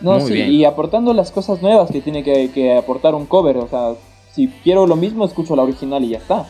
No, 0.00 0.18
Muy 0.18 0.28
sí, 0.28 0.34
bien. 0.34 0.52
y 0.52 0.64
aportando 0.64 1.12
las 1.12 1.30
cosas 1.30 1.60
nuevas 1.60 1.90
que 1.90 2.00
tiene 2.00 2.22
que, 2.22 2.50
que 2.52 2.76
aportar 2.76 3.14
un 3.14 3.26
cover. 3.26 3.56
O 3.58 3.68
sea, 3.68 3.94
si 4.34 4.48
quiero 4.62 4.86
lo 4.86 4.96
mismo, 4.96 5.24
escucho 5.24 5.54
la 5.56 5.62
original 5.62 6.02
y 6.04 6.10
ya 6.10 6.18
está. 6.18 6.48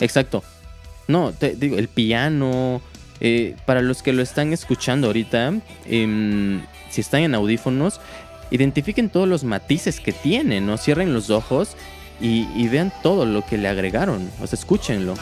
Exacto. 0.00 0.42
No, 1.06 1.32
te 1.32 1.54
digo, 1.54 1.78
el 1.78 1.88
piano. 1.88 2.80
Eh, 3.20 3.56
para 3.64 3.82
los 3.82 4.02
que 4.02 4.12
lo 4.12 4.22
están 4.22 4.52
escuchando 4.52 5.08
ahorita, 5.08 5.54
em, 5.86 6.62
si 6.90 7.00
están 7.00 7.22
en 7.22 7.34
audífonos, 7.34 8.00
identifiquen 8.50 9.10
todos 9.10 9.28
los 9.28 9.44
matices 9.44 10.00
que 10.00 10.12
tiene, 10.12 10.60
¿no? 10.60 10.76
Cierren 10.76 11.12
los 11.12 11.30
ojos 11.30 11.76
y, 12.20 12.46
y 12.54 12.68
vean 12.68 12.92
todo 13.02 13.26
lo 13.26 13.44
que 13.44 13.58
le 13.58 13.68
agregaron. 13.68 14.30
O 14.40 14.46
sea, 14.46 14.58
escúchenlo. 14.58 15.14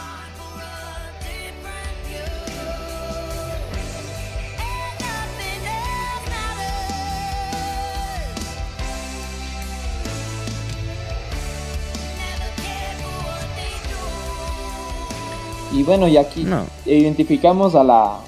Bueno, 15.87 16.07
y 16.07 16.17
aquí 16.17 16.43
No. 16.43 16.65
identificamos 16.85 17.73
a 17.73 17.83
la, 17.83 18.19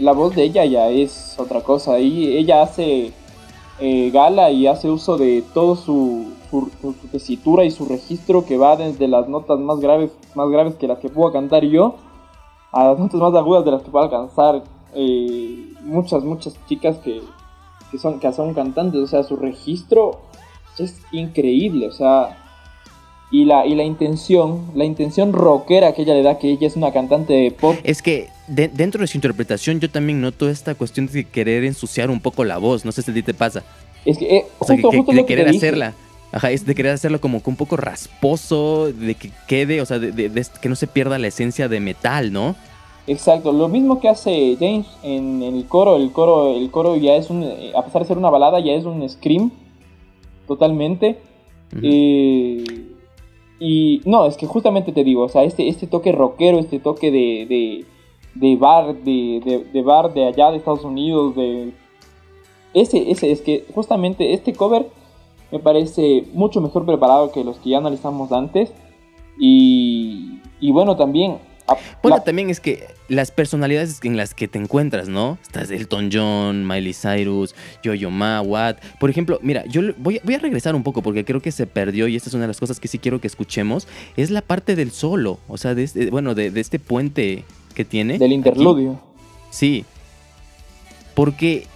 la 0.00 0.12
voz 0.12 0.34
de 0.34 0.44
ella, 0.44 0.64
ya 0.64 0.88
es 0.88 1.34
otra 1.38 1.60
cosa. 1.60 1.98
Y 1.98 2.36
ella 2.38 2.62
hace 2.62 3.12
eh, 3.80 4.10
gala 4.10 4.50
y 4.50 4.66
hace 4.66 4.88
uso 4.88 5.18
de 5.18 5.42
todo 5.52 5.76
su, 5.76 6.32
su, 6.50 6.70
su- 6.80 6.92
su 6.94 7.08
tesitura 7.08 7.64
y 7.64 7.70
su 7.70 7.84
registro 7.84 8.44
que 8.46 8.56
va 8.56 8.76
desde 8.76 9.08
las 9.08 9.28
notas 9.28 9.58
más 9.58 9.80
graves, 9.80 10.10
más 10.34 10.48
graves 10.48 10.76
que 10.76 10.86
las 10.88 10.98
que 11.00 11.08
puedo 11.10 11.32
cantar 11.32 11.64
yo, 11.64 11.96
a 12.72 12.84
las 12.84 12.98
notas 12.98 13.20
más 13.20 13.34
agudas 13.34 13.64
de 13.64 13.72
las 13.72 13.82
que 13.82 13.90
puedo 13.90 14.04
alcanzar 14.04 14.62
eh, 14.94 15.72
muchas, 15.82 16.22
muchas 16.24 16.54
chicas 16.68 16.96
que, 16.98 17.20
que, 17.90 17.98
son, 17.98 18.20
que 18.20 18.32
son 18.32 18.54
cantantes. 18.54 19.00
O 19.02 19.06
sea, 19.06 19.22
su 19.24 19.36
registro 19.36 20.20
es 20.78 21.02
increíble, 21.12 21.88
o 21.88 21.92
sea... 21.92 22.36
Y 23.32 23.44
la, 23.44 23.64
y 23.64 23.76
la 23.76 23.84
intención, 23.84 24.62
la 24.74 24.84
intención 24.84 25.32
rockera 25.32 25.92
que 25.94 26.02
ella 26.02 26.14
le 26.14 26.22
da, 26.22 26.38
que 26.38 26.50
ella 26.50 26.66
es 26.66 26.74
una 26.74 26.92
cantante 26.92 27.32
de 27.32 27.50
pop, 27.52 27.76
Es 27.84 28.02
que 28.02 28.28
de- 28.48 28.66
dentro 28.68 29.00
de 29.02 29.06
su 29.06 29.16
interpretación 29.16 29.78
yo 29.78 29.88
también 29.88 30.20
noto 30.20 30.48
esta 30.50 30.74
cuestión 30.74 31.06
de 31.06 31.24
querer 31.24 31.64
ensuciar 31.64 32.10
un 32.10 32.20
poco 32.20 32.44
la 32.44 32.58
voz. 32.58 32.84
No 32.84 32.90
sé 32.90 33.02
si 33.02 33.10
a 33.12 33.14
ti 33.14 33.22
te 33.22 33.34
pasa. 33.34 33.62
es 34.04 34.18
que 34.18 34.36
eh, 34.38 34.46
O 34.58 34.64
sea, 34.64 34.74
que- 34.76 34.82
justo, 34.82 34.90
que- 34.90 34.96
justo 34.98 35.12
de 35.12 35.18
que 35.20 35.26
querer 35.26 35.48
hacerla. 35.48 35.94
Ajá, 36.32 36.50
es 36.52 36.64
de 36.64 36.74
querer 36.74 36.92
hacerlo 36.92 37.20
como 37.20 37.42
que 37.42 37.50
un 37.50 37.56
poco 37.56 37.76
rasposo, 37.76 38.92
de 38.92 39.14
que 39.14 39.30
quede, 39.48 39.80
o 39.80 39.86
sea, 39.86 39.98
de, 39.98 40.10
de- 40.12 40.28
de 40.28 40.46
que 40.60 40.68
no 40.68 40.74
se 40.76 40.86
pierda 40.86 41.18
la 41.18 41.26
esencia 41.28 41.68
de 41.68 41.80
metal, 41.80 42.32
¿no? 42.32 42.56
Exacto, 43.06 43.50
lo 43.52 43.68
mismo 43.68 43.98
que 44.00 44.08
hace 44.08 44.56
James 44.60 44.86
en 45.02 45.42
el 45.42 45.64
coro, 45.66 45.96
el 45.96 46.12
coro, 46.12 46.54
el 46.56 46.70
coro 46.70 46.96
ya 46.96 47.14
es 47.16 47.30
un, 47.30 47.42
eh, 47.42 47.72
a 47.76 47.84
pesar 47.84 48.02
de 48.02 48.08
ser 48.08 48.18
una 48.18 48.30
balada, 48.30 48.60
ya 48.60 48.72
es 48.72 48.84
un 48.84 49.08
scream 49.08 49.50
totalmente. 50.46 51.18
Eh, 51.82 52.64
y 53.60 54.00
no, 54.06 54.26
es 54.26 54.36
que 54.36 54.46
justamente 54.46 54.90
te 54.90 55.04
digo, 55.04 55.22
o 55.22 55.28
sea, 55.28 55.44
este, 55.44 55.68
este 55.68 55.86
toque 55.86 56.10
rockero, 56.10 56.58
este 56.58 56.80
toque 56.80 57.12
de, 57.12 57.46
de, 57.46 57.84
de 58.34 58.56
bar, 58.56 58.96
de, 59.04 59.40
de, 59.44 59.64
de 59.72 59.82
bar 59.82 60.12
de 60.12 60.26
allá 60.26 60.50
de 60.50 60.56
Estados 60.56 60.84
Unidos, 60.84 61.36
de 61.36 61.72
ese, 62.74 63.10
ese, 63.10 63.30
es 63.30 63.42
que 63.42 63.66
justamente 63.74 64.32
este 64.32 64.52
cover 64.54 64.88
me 65.52 65.58
parece 65.58 66.24
mucho 66.32 66.60
mejor 66.60 66.86
preparado 66.86 67.30
que 67.30 67.44
los 67.44 67.58
que 67.58 67.70
ya 67.70 67.78
analizamos 67.78 68.32
antes. 68.32 68.72
Y, 69.38 70.40
y 70.60 70.72
bueno, 70.72 70.96
también... 70.96 71.38
a- 71.70 71.76
Bueno, 72.02 72.18
la- 72.18 72.24
también 72.24 72.50
es 72.50 72.60
que 72.60 72.86
las 73.08 73.30
personalidades 73.30 74.00
en 74.02 74.16
las 74.16 74.34
que 74.34 74.48
te 74.48 74.58
encuentras, 74.58 75.08
¿no? 75.08 75.38
Estás 75.42 75.70
Elton 75.70 76.10
John, 76.12 76.66
Miley 76.66 76.94
Cyrus, 76.94 77.54
Yo-Yo 77.82 78.10
Ma, 78.10 78.40
Watt. 78.42 78.78
Por 78.98 79.10
ejemplo, 79.10 79.38
mira, 79.42 79.64
yo 79.66 79.82
voy, 79.98 80.18
a- 80.18 80.20
voy 80.24 80.34
a 80.34 80.38
regresar 80.38 80.74
un 80.74 80.82
poco 80.82 81.02
porque 81.02 81.24
creo 81.24 81.40
que 81.40 81.52
se 81.52 81.66
perdió 81.66 82.08
y 82.08 82.16
esta 82.16 82.28
es 82.28 82.34
una 82.34 82.44
de 82.44 82.48
las 82.48 82.60
cosas 82.60 82.80
que 82.80 82.88
sí 82.88 82.98
quiero 82.98 83.20
que 83.20 83.26
escuchemos. 83.26 83.86
Es 84.16 84.30
la 84.30 84.42
parte 84.42 84.76
del 84.76 84.90
solo, 84.90 85.38
o 85.48 85.56
sea, 85.58 85.74
de 85.74 85.84
este, 85.84 86.10
bueno, 86.10 86.34
de, 86.34 86.50
de 86.50 86.60
este 86.60 86.78
puente 86.78 87.44
que 87.74 87.84
tiene. 87.84 88.14
del 88.18 88.24
aquí. 88.28 88.34
interludio. 88.34 89.00
Sí. 89.50 89.84
Porque 91.14 91.66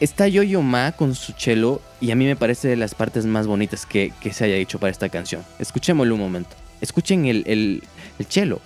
está 0.00 0.28
Yo-Yo 0.28 0.62
Ma 0.62 0.92
con 0.92 1.14
su 1.14 1.32
cello 1.32 1.80
y 2.00 2.10
a 2.10 2.16
mí 2.16 2.24
me 2.24 2.36
parece 2.36 2.68
de 2.68 2.76
las 2.76 2.94
partes 2.94 3.26
más 3.26 3.46
bonitas 3.46 3.86
que, 3.86 4.12
que 4.20 4.32
se 4.32 4.44
haya 4.44 4.56
hecho 4.56 4.78
para 4.78 4.90
esta 4.90 5.08
canción. 5.08 5.42
Escuchémoslo 5.58 6.14
un 6.14 6.20
momento. 6.20 6.50
Escuchen 6.80 7.26
el, 7.26 7.42
el, 7.46 7.82
el 8.18 8.26
cello. 8.26 8.60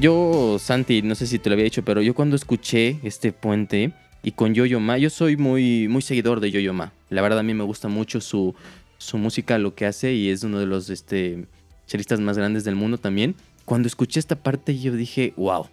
Yo, 0.00 0.58
Santi, 0.58 1.02
no 1.02 1.14
sé 1.14 1.26
si 1.26 1.38
te 1.38 1.50
lo 1.50 1.54
había 1.54 1.64
dicho, 1.64 1.84
pero 1.84 2.00
yo 2.00 2.14
cuando 2.14 2.36
escuché 2.36 2.98
este 3.02 3.32
puente 3.32 3.92
y 4.22 4.32
con 4.32 4.54
Yo-Yo 4.54 4.80
Ma, 4.80 4.98
yo 4.98 5.10
soy 5.10 5.36
muy, 5.36 5.88
muy 5.88 6.00
seguidor 6.00 6.40
de 6.40 6.50
Yo-Yo 6.50 6.72
Ma. 6.72 6.92
La 7.10 7.22
verdad 7.22 7.40
a 7.40 7.42
mí 7.42 7.54
me 7.54 7.64
gusta 7.64 7.88
mucho 7.88 8.20
su, 8.20 8.54
su 8.98 9.18
música, 9.18 9.58
lo 9.58 9.74
que 9.74 9.86
hace 9.86 10.14
y 10.14 10.30
es 10.30 10.42
uno 10.42 10.58
de 10.58 10.66
los 10.66 10.90
este, 10.90 11.46
chelistas 11.86 12.20
más 12.20 12.38
grandes 12.38 12.64
del 12.64 12.76
mundo 12.76 12.98
también. 12.98 13.34
Cuando 13.64 13.88
escuché 13.88 14.20
esta 14.20 14.36
parte 14.36 14.78
yo 14.78 14.92
dije, 14.92 15.34
wow. 15.36 15.66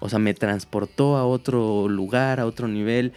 O 0.00 0.08
sea, 0.08 0.18
me 0.18 0.34
transportó 0.34 1.16
a 1.16 1.26
otro 1.26 1.88
lugar, 1.88 2.40
a 2.40 2.46
otro 2.46 2.68
nivel. 2.68 3.12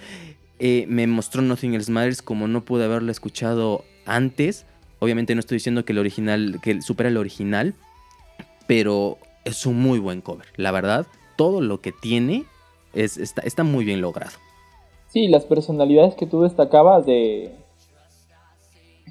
Eh, 0.57 0.85
me 0.87 1.05
mostró 1.05 1.41
Nothing 1.41 1.75
Else 1.75 1.91
Matters 1.91 2.21
como 2.21 2.47
no 2.47 2.63
pude 2.63 2.85
haberlo 2.85 3.11
escuchado 3.11 3.83
antes. 4.05 4.65
Obviamente 4.99 5.35
no 5.35 5.41
estoy 5.41 5.57
diciendo 5.57 5.85
que 5.85 5.93
el 5.93 5.99
original, 5.99 6.59
que 6.63 6.81
supera 6.81 7.09
el 7.09 7.17
original, 7.17 7.75
pero 8.67 9.19
es 9.47 9.65
un 9.65 9.81
muy 9.81 9.99
buen 9.99 10.21
cover. 10.21 10.45
La 10.55 10.71
verdad, 10.71 11.05
todo 11.35 11.61
lo 11.61 11.81
que 11.81 11.91
tiene 11.91 12.45
es, 12.93 13.17
está, 13.17 13.41
está 13.41 13.63
muy 13.63 13.85
bien 13.85 14.01
logrado. 14.01 14.33
Sí, 15.07 15.27
las 15.27 15.45
personalidades 15.45 16.15
que 16.15 16.27
tú 16.27 16.41
destacabas 16.41 17.05
de... 17.05 17.55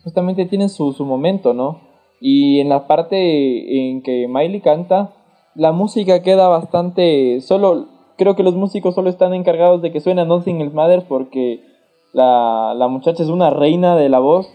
Justamente 0.05 0.47
tienen 0.47 0.69
su, 0.69 0.93
su 0.93 1.05
momento, 1.05 1.53
¿no? 1.53 1.81
Y 2.21 2.61
en 2.61 2.69
la 2.69 2.87
parte 2.87 3.91
en 3.91 4.03
que 4.03 4.29
Miley 4.29 4.61
canta, 4.61 5.15
la 5.55 5.73
música 5.73 6.23
queda 6.23 6.49
bastante... 6.49 7.41
Solo, 7.41 7.89
creo 8.17 8.37
que 8.37 8.43
los 8.43 8.55
músicos 8.55 8.95
solo 8.95 9.11
están 9.11 9.35
encargados 9.35 9.83
de 9.83 9.91
que 9.91 10.01
suene 10.01 10.25
Nothing 10.25 10.61
Else 10.61 10.75
Matters 10.75 11.05
porque 11.05 11.65
la, 12.13 12.75
la 12.77 12.89
muchacha 12.89 13.23
es 13.23 13.31
una 13.31 13.51
reina 13.51 13.97
de 13.97 14.09
la 14.09 14.19
voz 14.19 14.49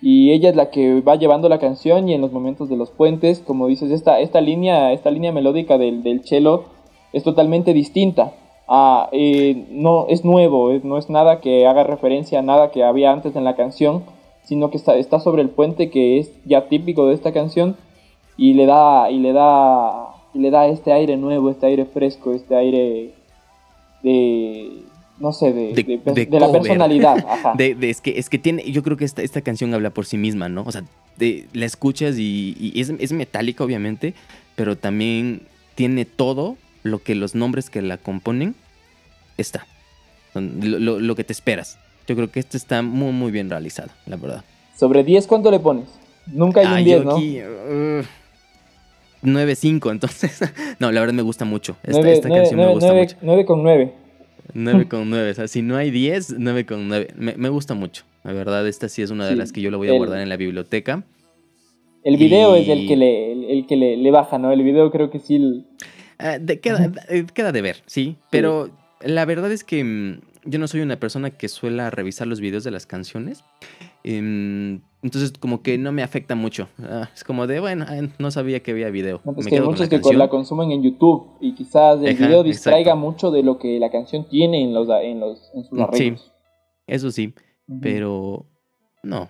y 0.00 0.32
ella 0.32 0.50
es 0.50 0.56
la 0.56 0.70
que 0.70 1.00
va 1.00 1.16
llevando 1.16 1.48
la 1.48 1.58
canción 1.58 2.08
y 2.08 2.14
en 2.14 2.20
los 2.20 2.32
momentos 2.32 2.68
de 2.68 2.76
los 2.76 2.90
puentes, 2.90 3.40
como 3.40 3.66
dices, 3.66 3.90
esta, 3.90 4.20
esta 4.20 4.40
línea, 4.40 4.92
esta 4.92 5.10
línea 5.10 5.32
melódica 5.32 5.78
del, 5.78 6.02
del 6.02 6.24
cello 6.24 6.64
es 7.12 7.24
totalmente 7.24 7.72
distinta. 7.74 8.32
Ah, 8.68 9.08
eh, 9.12 9.66
no 9.70 10.06
es 10.08 10.24
nuevo, 10.24 10.70
no 10.82 10.98
es 10.98 11.08
nada 11.08 11.40
que 11.40 11.66
haga 11.66 11.84
referencia 11.84 12.38
a 12.38 12.42
nada 12.42 12.70
que 12.70 12.84
había 12.84 13.12
antes 13.12 13.34
en 13.34 13.44
la 13.44 13.56
canción, 13.56 14.04
sino 14.44 14.70
que 14.70 14.76
está, 14.76 14.94
está 14.96 15.20
sobre 15.20 15.42
el 15.42 15.50
puente 15.50 15.90
que 15.90 16.18
es 16.18 16.32
ya 16.44 16.68
típico 16.68 17.06
de 17.06 17.14
esta 17.14 17.32
canción 17.32 17.76
y 18.36 18.54
le 18.54 18.66
da 18.66 19.10
y 19.10 19.18
le 19.18 19.32
da 19.32 20.14
y 20.34 20.38
le 20.38 20.50
da 20.50 20.68
este 20.68 20.92
aire 20.92 21.16
nuevo, 21.16 21.50
este 21.50 21.66
aire 21.66 21.86
fresco, 21.86 22.32
este 22.32 22.54
aire 22.56 23.14
de 24.02 24.84
no 25.20 25.32
sé, 25.32 25.52
de, 25.52 25.72
De- 25.74 25.82
de- 25.82 26.12
de 26.14 26.26
de 26.26 26.40
la 26.40 26.50
personalidad, 26.52 27.18
ajá. 27.28 27.52
De, 27.56 27.74
de- 27.74 27.90
es, 27.90 28.00
que, 28.00 28.18
es 28.18 28.28
que 28.28 28.38
tiene, 28.38 28.70
yo 28.70 28.82
creo 28.82 28.96
que 28.96 29.04
esta, 29.04 29.22
esta 29.22 29.40
canción 29.40 29.72
habla 29.74 29.90
por 29.90 30.06
sí 30.06 30.16
misma, 30.18 30.48
¿no? 30.48 30.62
O 30.66 30.72
sea, 30.72 30.82
de- 31.16 31.46
la 31.52 31.66
escuchas 31.66 32.16
y, 32.18 32.56
y 32.58 32.80
es, 32.80 32.90
es 32.98 33.12
metálica, 33.12 33.64
obviamente, 33.64 34.14
pero 34.56 34.76
también 34.76 35.42
tiene 35.74 36.04
todo 36.04 36.56
lo 36.82 37.02
que 37.02 37.14
los 37.14 37.34
nombres 37.34 37.70
que 37.70 37.82
la 37.82 37.96
componen 37.98 38.54
está. 39.36 39.66
Lo, 40.34 40.78
lo- 40.78 41.00
lo 41.00 41.14
que 41.16 41.24
te 41.24 41.32
esperas. 41.32 41.78
Yo 42.06 42.14
creo 42.16 42.30
que 42.30 42.40
esta 42.40 42.56
está 42.56 42.82
muy, 42.82 43.12
muy 43.12 43.30
bien 43.32 43.50
realizada, 43.50 43.90
la 44.06 44.16
verdad. 44.16 44.44
Sobre 44.78 45.02
10, 45.04 45.26
¿cuánto 45.26 45.50
le 45.50 45.58
pones? 45.60 45.86
Nunca 46.26 46.60
hay 46.60 46.66
Ah, 46.66 46.72
un 46.72 46.78
yo 46.78 46.84
10, 46.84 47.04
¿no? 47.04 47.16
aquí, 47.16 47.40
uh, 47.40 48.02
9.5, 49.26 49.90
entonces. 49.90 50.38
no, 50.78 50.92
la 50.92 51.00
verdad 51.00 51.14
me 51.14 51.22
gusta 51.22 51.44
mucho. 51.44 51.76
Esta, 51.82 51.92
Nueve- 52.00 52.12
esta 52.12 52.28
nueve- 52.28 52.42
canción 52.44 52.56
me 52.60 52.64
nueve- 52.66 52.74
gusta 52.80 52.92
mucho. 52.94 53.16
nueve 53.22 53.44
con 53.44 53.62
9. 53.62 53.92
9 54.54 54.86
con 54.88 55.08
9. 55.10 55.30
O 55.30 55.34
sea, 55.34 55.48
si 55.48 55.62
no 55.62 55.76
hay 55.76 55.90
10, 55.90 56.36
9 56.38 56.66
con 56.66 56.88
9. 56.88 57.08
Me, 57.16 57.34
me 57.36 57.48
gusta 57.48 57.74
mucho. 57.74 58.04
La 58.24 58.32
verdad, 58.32 58.66
esta 58.68 58.88
sí 58.88 59.02
es 59.02 59.10
una 59.10 59.24
de 59.26 59.32
Sí, 59.32 59.38
las 59.38 59.52
que 59.52 59.60
yo 59.60 59.70
la 59.70 59.76
voy 59.76 59.88
a 59.88 59.92
el- 59.92 59.98
guardar 59.98 60.20
en 60.20 60.28
la 60.28 60.36
biblioteca. 60.36 61.04
El 62.04 62.16
video 62.16 62.54
es 62.54 62.68
el 62.68 62.86
que 62.86 62.96
le, 62.96 63.32
el, 63.32 63.44
el 63.44 63.66
que 63.66 63.76
le, 63.76 63.96
le 63.96 64.10
baja, 64.10 64.38
¿no? 64.38 64.52
El 64.52 64.62
video 64.62 64.90
creo 64.90 65.10
que 65.10 65.18
sí. 65.18 65.36
el- 65.36 65.66
Ah, 66.18 66.38
de- 66.38 66.58
queda, 66.60 66.90
eh, 67.08 67.26
queda 67.32 67.52
de 67.52 67.62
ver, 67.62 67.82
sí. 67.86 68.16
Pero 68.30 68.70
la 69.02 69.24
verdad 69.24 69.52
es 69.52 69.62
que 69.64 69.84
mm, 69.84 70.20
yo 70.44 70.58
no 70.58 70.66
soy 70.68 70.80
una 70.80 70.98
persona 70.98 71.30
que 71.30 71.48
suela 71.48 71.90
revisar 71.90 72.26
los 72.26 72.40
videos 72.40 72.64
de 72.64 72.70
las 72.70 72.86
canciones. 72.86 73.44
Em, 74.04 74.80
entonces, 75.02 75.32
como 75.38 75.62
que 75.62 75.78
no 75.78 75.92
me 75.92 76.02
afecta 76.02 76.34
mucho. 76.34 76.68
Ah, 76.82 77.08
es 77.14 77.22
como 77.24 77.46
de, 77.46 77.60
bueno, 77.60 77.84
ah, 77.88 78.00
no 78.18 78.30
sabía 78.30 78.60
que 78.62 78.72
había 78.72 78.90
video. 78.90 79.20
no, 79.24 79.34
pues 79.34 79.44
me 79.44 79.50
que 79.50 79.56
hay 79.56 79.62
con 79.62 79.70
muchos 79.70 79.88
que 79.88 80.14
la 80.14 80.28
consumen 80.28 80.70
en 80.72 80.82
YouTube 80.82 81.36
y 81.40 81.54
quizás 81.54 82.00
el 82.02 82.14
Ajá, 82.16 82.26
video 82.26 82.42
distraiga 82.42 82.92
exacto. 82.92 82.96
mucho 83.00 83.30
de 83.30 83.42
lo 83.42 83.58
que 83.58 83.78
la 83.78 83.90
canción 83.90 84.28
tiene 84.28 84.62
en 84.62 84.74
los, 84.74 84.88
en 84.88 85.20
los 85.20 85.50
en 85.54 85.64
sus 85.64 85.72
Mm, 85.72 85.76
sí. 85.76 85.82
arreglos. 85.82 86.32
Eso 86.86 87.10
sí, 87.10 87.34
pero 87.80 88.46
no. 89.02 89.28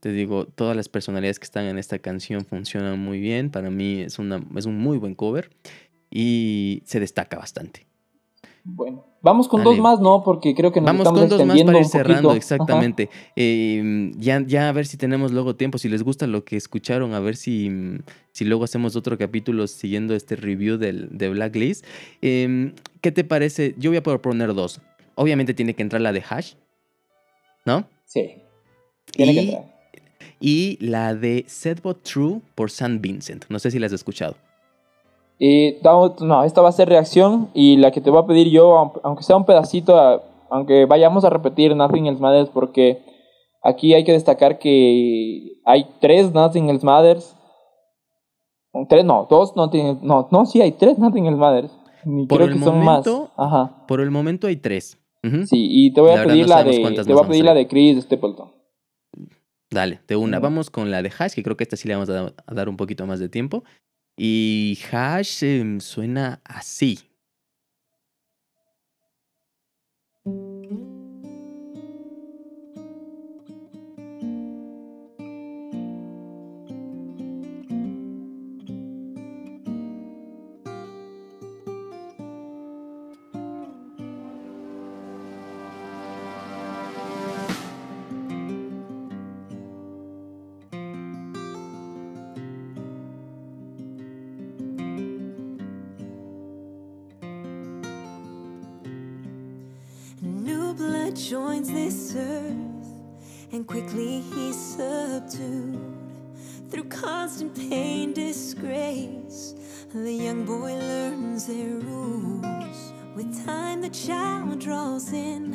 Te 0.00 0.12
digo, 0.12 0.46
todas 0.46 0.76
las 0.76 0.88
personalidades 0.88 1.38
que 1.40 1.44
están 1.44 1.64
en 1.64 1.78
esta 1.78 1.98
canción 1.98 2.44
funcionan 2.44 2.98
muy 3.00 3.18
bien. 3.18 3.50
Para 3.50 3.70
mí 3.70 4.02
es, 4.02 4.18
una, 4.18 4.40
es 4.54 4.66
un 4.66 4.78
muy 4.78 4.98
buen 4.98 5.14
cover 5.14 5.50
y 6.10 6.82
se 6.84 7.00
destaca 7.00 7.38
bastante. 7.38 7.85
Bueno, 8.68 9.04
vamos 9.22 9.46
con 9.46 9.60
Dale. 9.60 9.70
dos 9.70 9.78
más, 9.78 10.00
¿no? 10.00 10.24
Porque 10.24 10.52
creo 10.52 10.72
que 10.72 10.80
nos 10.80 10.86
Vamos 10.88 11.02
estamos 11.02 11.20
con 11.20 11.28
dos 11.28 11.46
más 11.46 11.62
para 11.62 11.78
ir 11.78 11.84
poquito. 11.84 11.88
cerrando, 11.88 12.32
exactamente. 12.34 13.08
Eh, 13.36 14.10
ya, 14.16 14.42
ya 14.44 14.68
a 14.68 14.72
ver 14.72 14.86
si 14.86 14.96
tenemos 14.96 15.30
luego 15.30 15.54
tiempo, 15.54 15.78
si 15.78 15.88
les 15.88 16.02
gusta 16.02 16.26
lo 16.26 16.44
que 16.44 16.56
escucharon, 16.56 17.14
a 17.14 17.20
ver 17.20 17.36
si, 17.36 17.70
si 18.32 18.44
luego 18.44 18.64
hacemos 18.64 18.96
otro 18.96 19.16
capítulo 19.16 19.68
siguiendo 19.68 20.16
este 20.16 20.34
review 20.34 20.78
del, 20.78 21.16
de 21.16 21.28
Blacklist. 21.28 21.86
Eh, 22.22 22.72
¿Qué 23.00 23.12
te 23.12 23.22
parece? 23.22 23.76
Yo 23.78 23.90
voy 23.90 23.98
a 23.98 24.02
proponer 24.02 24.52
dos. 24.52 24.80
Obviamente 25.14 25.54
tiene 25.54 25.74
que 25.74 25.82
entrar 25.82 26.02
la 26.02 26.12
de 26.12 26.24
Hash, 26.28 26.54
¿no? 27.64 27.88
Sí. 28.04 28.32
Tiene 29.12 29.32
que 29.32 29.40
entrar. 29.42 29.76
Y 30.40 30.76
la 30.84 31.14
de 31.14 31.44
Setbot 31.46 32.02
True 32.02 32.40
por 32.56 32.72
San 32.72 33.00
Vincent. 33.00 33.44
No 33.48 33.60
sé 33.60 33.70
si 33.70 33.78
la 33.78 33.86
has 33.86 33.92
escuchado. 33.92 34.36
Y 35.38 35.76
no, 36.20 36.44
esta 36.44 36.62
va 36.62 36.68
a 36.70 36.72
ser 36.72 36.88
reacción 36.88 37.50
y 37.52 37.76
la 37.76 37.90
que 37.90 38.00
te 38.00 38.10
voy 38.10 38.22
a 38.22 38.26
pedir 38.26 38.48
yo, 38.50 38.76
aun- 38.78 39.00
aunque 39.02 39.22
sea 39.22 39.36
un 39.36 39.44
pedacito, 39.44 40.22
aunque 40.48 40.86
vayamos 40.86 41.24
a 41.24 41.30
repetir 41.30 41.76
Nothing 41.76 42.06
Else 42.06 42.20
Matters, 42.22 42.48
porque 42.50 43.02
aquí 43.62 43.92
hay 43.94 44.04
que 44.04 44.12
destacar 44.12 44.58
que 44.58 45.58
hay 45.64 45.86
tres 46.00 46.32
Nothing 46.32 46.70
Else 46.70 46.86
Matters. 46.86 47.36
Tres, 48.88 49.04
no, 49.04 49.26
dos 49.30 49.56
Nothing 49.56 50.00
No, 50.02 50.28
no, 50.30 50.44
sí 50.46 50.60
hay 50.60 50.72
tres 50.72 50.98
Nothing 50.98 51.26
Else 51.26 51.38
Matters. 51.38 51.72
Por 52.28 52.42
el 52.42 52.52
que 52.52 52.58
son 52.60 52.78
momento- 52.78 53.30
más. 53.36 53.46
Ajá. 53.52 53.86
Por 53.86 54.00
el 54.00 54.10
momento 54.10 54.46
hay 54.46 54.56
tres. 54.56 54.98
Sí, 55.46 55.66
y 55.70 55.92
te 55.92 56.00
voy 56.00 56.12
a 56.12 56.22
pedir 56.24 56.46
no 56.46 56.54
la 56.54 56.62
de 56.62 56.70
te 57.04 57.12
voy 57.12 57.24
a 57.24 57.26
pedir 57.28 57.44
la 57.44 57.52
de 57.54 57.66
Chris 57.66 58.04
Stapleton. 58.04 58.48
Dale, 59.70 60.00
de 60.06 60.14
una. 60.14 60.38
Vamos 60.38 60.70
con 60.70 60.92
la 60.92 61.02
de 61.02 61.10
Hash, 61.18 61.34
que 61.34 61.42
creo 61.42 61.56
que 61.56 61.64
esta 61.64 61.76
sí 61.76 61.88
le 61.88 61.94
vamos 61.94 62.08
a 62.08 62.32
dar 62.54 62.68
un 62.68 62.76
poquito 62.76 63.04
más 63.06 63.18
de 63.18 63.28
tiempo. 63.28 63.64
Y 64.16 64.78
Hash 64.90 65.44
suena 65.80 66.40
así. 66.44 67.15
Joins 101.14 101.70
this 101.72 102.14
earth, 102.16 102.86
and 103.52 103.66
quickly 103.66 104.20
he's 104.20 104.56
subdued. 104.56 105.80
Through 106.68 106.88
constant 106.88 107.54
pain, 107.54 108.12
disgrace, 108.12 109.54
the 109.94 110.12
young 110.12 110.44
boy 110.44 110.74
learns 110.74 111.46
their 111.46 111.78
rules. 111.78 112.92
With 113.14 113.46
time, 113.46 113.80
the 113.80 113.88
child 113.88 114.58
draws 114.58 115.12
in. 115.12 115.52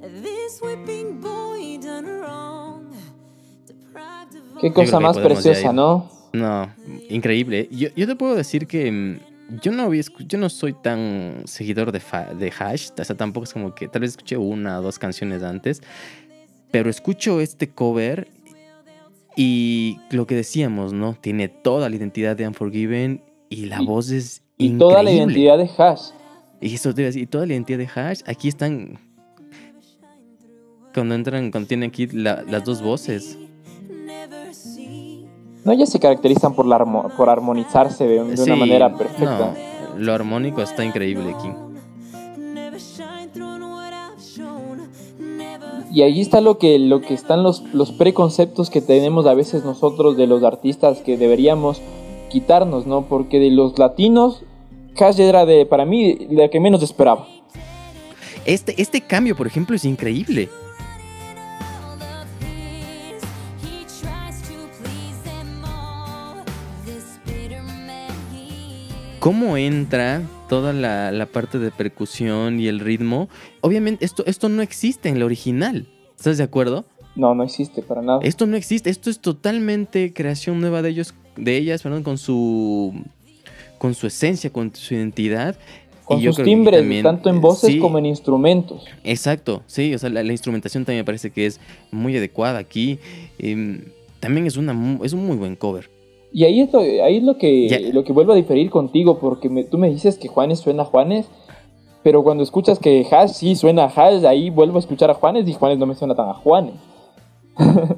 This 0.00 0.60
whipping 0.62 1.20
boy 1.20 1.78
done 1.82 2.06
wrong, 2.06 2.96
deprived 3.66 4.36
of 4.36 4.60
Qué 4.60 4.72
cosa 4.72 4.98
más 4.98 5.18
preciosa. 5.18 5.72
¿no? 5.72 6.08
No, 6.32 6.70
increíble. 7.10 7.68
Yo, 7.70 7.88
yo 7.94 8.06
te 8.06 8.16
puedo 8.16 8.34
decir 8.34 8.66
que 8.66 8.90
mm, 8.90 9.20
yo 9.60 9.72
no 9.72 9.82
había 9.84 10.02
yo 10.26 10.38
no 10.38 10.48
soy 10.48 10.72
tan 10.72 11.42
seguidor 11.44 11.92
de, 11.92 12.00
fa- 12.00 12.32
de 12.34 12.52
Hash. 12.58 12.90
O 12.98 13.04
sea, 13.04 13.16
tampoco 13.16 13.44
es 13.44 13.52
como 13.52 13.74
que 13.74 13.88
tal 13.88 14.02
vez 14.02 14.12
escuché 14.12 14.36
una 14.36 14.78
o 14.78 14.82
dos 14.82 14.98
canciones 14.98 15.42
antes. 15.42 15.82
Pero 16.70 16.88
escucho 16.88 17.40
este 17.40 17.68
cover 17.70 18.28
y 19.36 19.98
lo 20.10 20.26
que 20.26 20.34
decíamos, 20.34 20.92
¿no? 20.92 21.14
Tiene 21.20 21.48
toda 21.48 21.88
la 21.90 21.96
identidad 21.96 22.36
de 22.36 22.46
Unforgiven 22.48 23.22
y 23.50 23.66
la 23.66 23.82
Y- 23.82 23.86
voz 23.86 24.10
es 24.10 24.42
Y 24.58 24.66
increíble. 24.66 24.78
toda 24.78 25.02
la 25.02 25.10
identidad 25.10 25.58
de 25.58 25.70
Hash. 25.76 26.10
Y 26.60 26.74
eso 26.74 26.94
te 26.94 27.08
y 27.18 27.26
toda 27.26 27.46
la 27.46 27.52
identidad 27.54 27.78
de 27.78 27.88
Hash, 27.94 28.20
aquí 28.26 28.48
están. 28.48 28.98
Cuando 30.94 31.14
entran, 31.14 31.50
cuando 31.50 31.66
tienen 31.68 31.88
aquí 31.88 32.06
la- 32.06 32.42
las 32.42 32.64
dos 32.64 32.82
voces. 32.82 33.38
No, 35.64 35.72
ellas 35.72 35.90
se 35.90 36.00
caracterizan 36.00 36.54
por, 36.54 36.66
la 36.66 36.78
armo- 36.78 37.10
por 37.16 37.28
armonizarse 37.30 38.06
de, 38.06 38.24
de 38.24 38.36
Sí, 38.36 38.42
una 38.44 38.56
manera 38.56 38.96
perfecta. 38.96 39.54
No, 39.94 39.98
lo 39.98 40.12
armónico 40.14 40.60
está 40.62 40.84
increíble 40.84 41.34
aquí. 41.36 41.48
Y 45.94 46.02
ahí 46.02 46.20
está 46.22 46.40
lo 46.40 46.56
que, 46.58 46.78
lo 46.78 47.02
que 47.02 47.12
están 47.12 47.42
los, 47.42 47.62
los 47.74 47.92
preconceptos 47.92 48.70
que 48.70 48.80
tenemos 48.80 49.26
a 49.26 49.34
veces 49.34 49.62
nosotros 49.64 50.16
de 50.16 50.26
los 50.26 50.42
artistas 50.42 50.98
que 51.00 51.18
deberíamos 51.18 51.82
quitarnos, 52.30 52.86
¿no? 52.86 53.02
Porque 53.02 53.38
de 53.38 53.50
los 53.50 53.78
latinos, 53.78 54.42
Cash 54.96 55.20
era 55.20 55.44
de, 55.44 55.66
para 55.66 55.84
mí, 55.84 56.16
la 56.30 56.48
que 56.48 56.60
menos 56.60 56.82
esperaba. 56.82 57.26
Este, 58.46 58.80
este 58.80 59.02
cambio, 59.02 59.36
por 59.36 59.46
ejemplo, 59.46 59.76
es 59.76 59.84
increíble. 59.84 60.48
Cómo 69.22 69.56
entra 69.56 70.20
toda 70.48 70.72
la, 70.72 71.12
la 71.12 71.26
parte 71.26 71.60
de 71.60 71.70
percusión 71.70 72.58
y 72.58 72.66
el 72.66 72.80
ritmo. 72.80 73.28
Obviamente, 73.60 74.04
esto, 74.04 74.24
esto 74.26 74.48
no 74.48 74.62
existe 74.62 75.10
en 75.10 75.20
la 75.20 75.26
original. 75.26 75.86
¿Estás 76.16 76.38
de 76.38 76.42
acuerdo? 76.42 76.86
No, 77.14 77.32
no 77.32 77.44
existe 77.44 77.82
para 77.82 78.02
nada. 78.02 78.18
Esto 78.24 78.46
no 78.48 78.56
existe. 78.56 78.90
Esto 78.90 79.10
es 79.10 79.20
totalmente 79.20 80.12
creación 80.12 80.60
nueva 80.60 80.82
de 80.82 80.88
ellos, 80.88 81.14
de 81.36 81.56
ellas, 81.56 81.84
perdón, 81.84 82.02
con 82.02 82.18
su 82.18 83.00
con 83.78 83.94
su 83.94 84.08
esencia, 84.08 84.50
con 84.50 84.74
su 84.74 84.94
identidad. 84.94 85.56
Con 86.04 86.18
Y 86.18 86.24
sus 86.24 86.42
timbres, 86.42 86.80
también, 86.80 87.04
tanto 87.04 87.30
en 87.30 87.40
voces 87.40 87.70
sí. 87.74 87.78
como 87.78 88.00
en 88.00 88.06
instrumentos. 88.06 88.84
Exacto, 89.04 89.62
sí, 89.68 89.94
o 89.94 90.00
sea, 90.00 90.10
la, 90.10 90.24
la 90.24 90.32
instrumentación 90.32 90.84
también 90.84 91.02
me 91.02 91.04
parece 91.04 91.30
que 91.30 91.46
es 91.46 91.60
muy 91.92 92.16
adecuada 92.16 92.58
aquí. 92.58 92.98
Em, 93.38 93.82
también 94.18 94.48
es, 94.48 94.56
una, 94.56 94.98
es 95.04 95.12
un 95.12 95.24
muy 95.24 95.36
buen 95.36 95.54
cover. 95.54 95.88
Y 96.32 96.44
ahí 96.44 96.60
es 96.62 96.72
lo, 96.72 96.80
ahí 96.80 97.18
es 97.18 97.22
lo 97.22 97.36
que, 97.36 97.90
lo 97.92 98.04
que 98.04 98.12
vuelvo 98.12 98.32
a 98.32 98.36
diferir 98.36 98.70
contigo, 98.70 99.18
porque 99.18 99.48
me- 99.50 99.64
tú 99.64 99.76
me 99.78 99.90
dices 99.90 100.16
que 100.16 100.28
Juanes 100.28 100.60
suena 100.60 100.82
a 100.82 100.86
Juanes, 100.86 101.26
pero 102.02 102.22
cuando 102.24 102.42
escuchas 102.42 102.78
que 102.78 103.06
Hash 103.10 103.32
sí 103.32 103.54
suena 103.54 103.84
a 103.84 103.88
Hash, 103.88 104.24
ahí 104.24 104.48
vuelvo 104.50 104.76
a 104.76 104.80
escuchar 104.80 105.10
a 105.10 105.14
Juanes 105.14 105.46
y 105.46 105.52
Juanes 105.52 105.78
no 105.78 105.86
me 105.86 105.94
suena 105.94 106.14
tan 106.14 106.28
a 106.30 106.34
Juanes. 106.34 106.74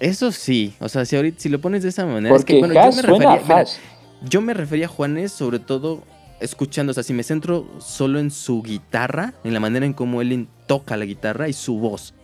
Eso 0.00 0.32
sí, 0.32 0.74
o 0.80 0.88
sea, 0.88 1.04
si 1.04 1.16
ahorita 1.16 1.38
si 1.40 1.48
lo 1.50 1.60
pones 1.60 1.82
de 1.82 1.90
esa 1.90 2.06
manera, 2.06 2.34
es 2.34 2.40
Porque 2.40 2.54
que 2.54 2.58
bueno, 2.60 2.80
Hash 2.80 2.90
yo 2.90 2.96
me 2.96 3.02
suena 3.02 3.32
a 3.32 3.34
refería, 3.36 3.42
mira, 3.42 3.60
Hash. 3.60 3.72
yo 4.28 4.40
me 4.40 4.54
refería 4.54 4.86
a 4.86 4.88
Juanes 4.88 5.30
sobre 5.32 5.58
todo 5.58 6.00
escuchando, 6.40 6.90
o 6.92 6.94
sea, 6.94 7.02
si 7.02 7.12
me 7.12 7.22
centro 7.22 7.66
solo 7.80 8.18
en 8.18 8.30
su 8.30 8.62
guitarra, 8.62 9.34
en 9.44 9.52
la 9.52 9.60
manera 9.60 9.84
en 9.84 9.92
cómo 9.92 10.22
él 10.22 10.48
toca 10.66 10.96
la 10.96 11.04
guitarra 11.04 11.48
y 11.48 11.52
su 11.52 11.78
voz. 11.78 12.14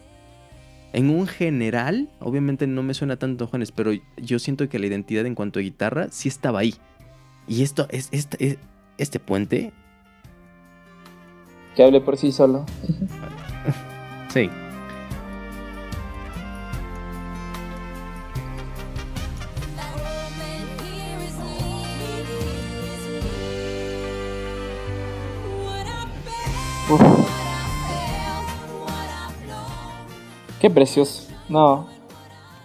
En 0.92 1.10
un 1.10 1.26
general, 1.26 2.08
obviamente 2.20 2.66
no 2.66 2.82
me 2.82 2.94
suena 2.94 3.16
tanto 3.16 3.46
Juanes, 3.46 3.70
pero 3.72 3.92
yo 4.16 4.38
siento 4.38 4.68
que 4.68 4.78
la 4.78 4.86
identidad 4.86 5.26
en 5.26 5.34
cuanto 5.34 5.58
a 5.58 5.62
guitarra 5.62 6.08
sí 6.10 6.28
estaba 6.28 6.60
ahí. 6.60 6.74
Y 7.48 7.62
esto 7.62 7.86
es 7.90 8.08
este, 8.12 8.44
es- 8.46 8.58
este 8.98 9.18
puente, 9.20 9.72
Que 11.74 11.84
hable 11.84 12.00
por 12.00 12.16
sí 12.16 12.32
solo. 12.32 12.64
sí. 14.32 14.48
Qué 30.66 30.70
precioso. 30.70 31.28
No. 31.48 31.86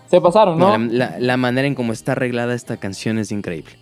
Se 0.10 0.20
pasaron, 0.20 0.58
¿no? 0.58 0.76
La, 0.76 1.38
manera 1.38 1.68
en 1.68 1.76
cómo 1.76 1.94
está 1.94 2.14
arreglada 2.14 2.56
esta 2.56 2.78
canción 2.78 3.20
es 3.20 3.32
increíble. 3.32 3.74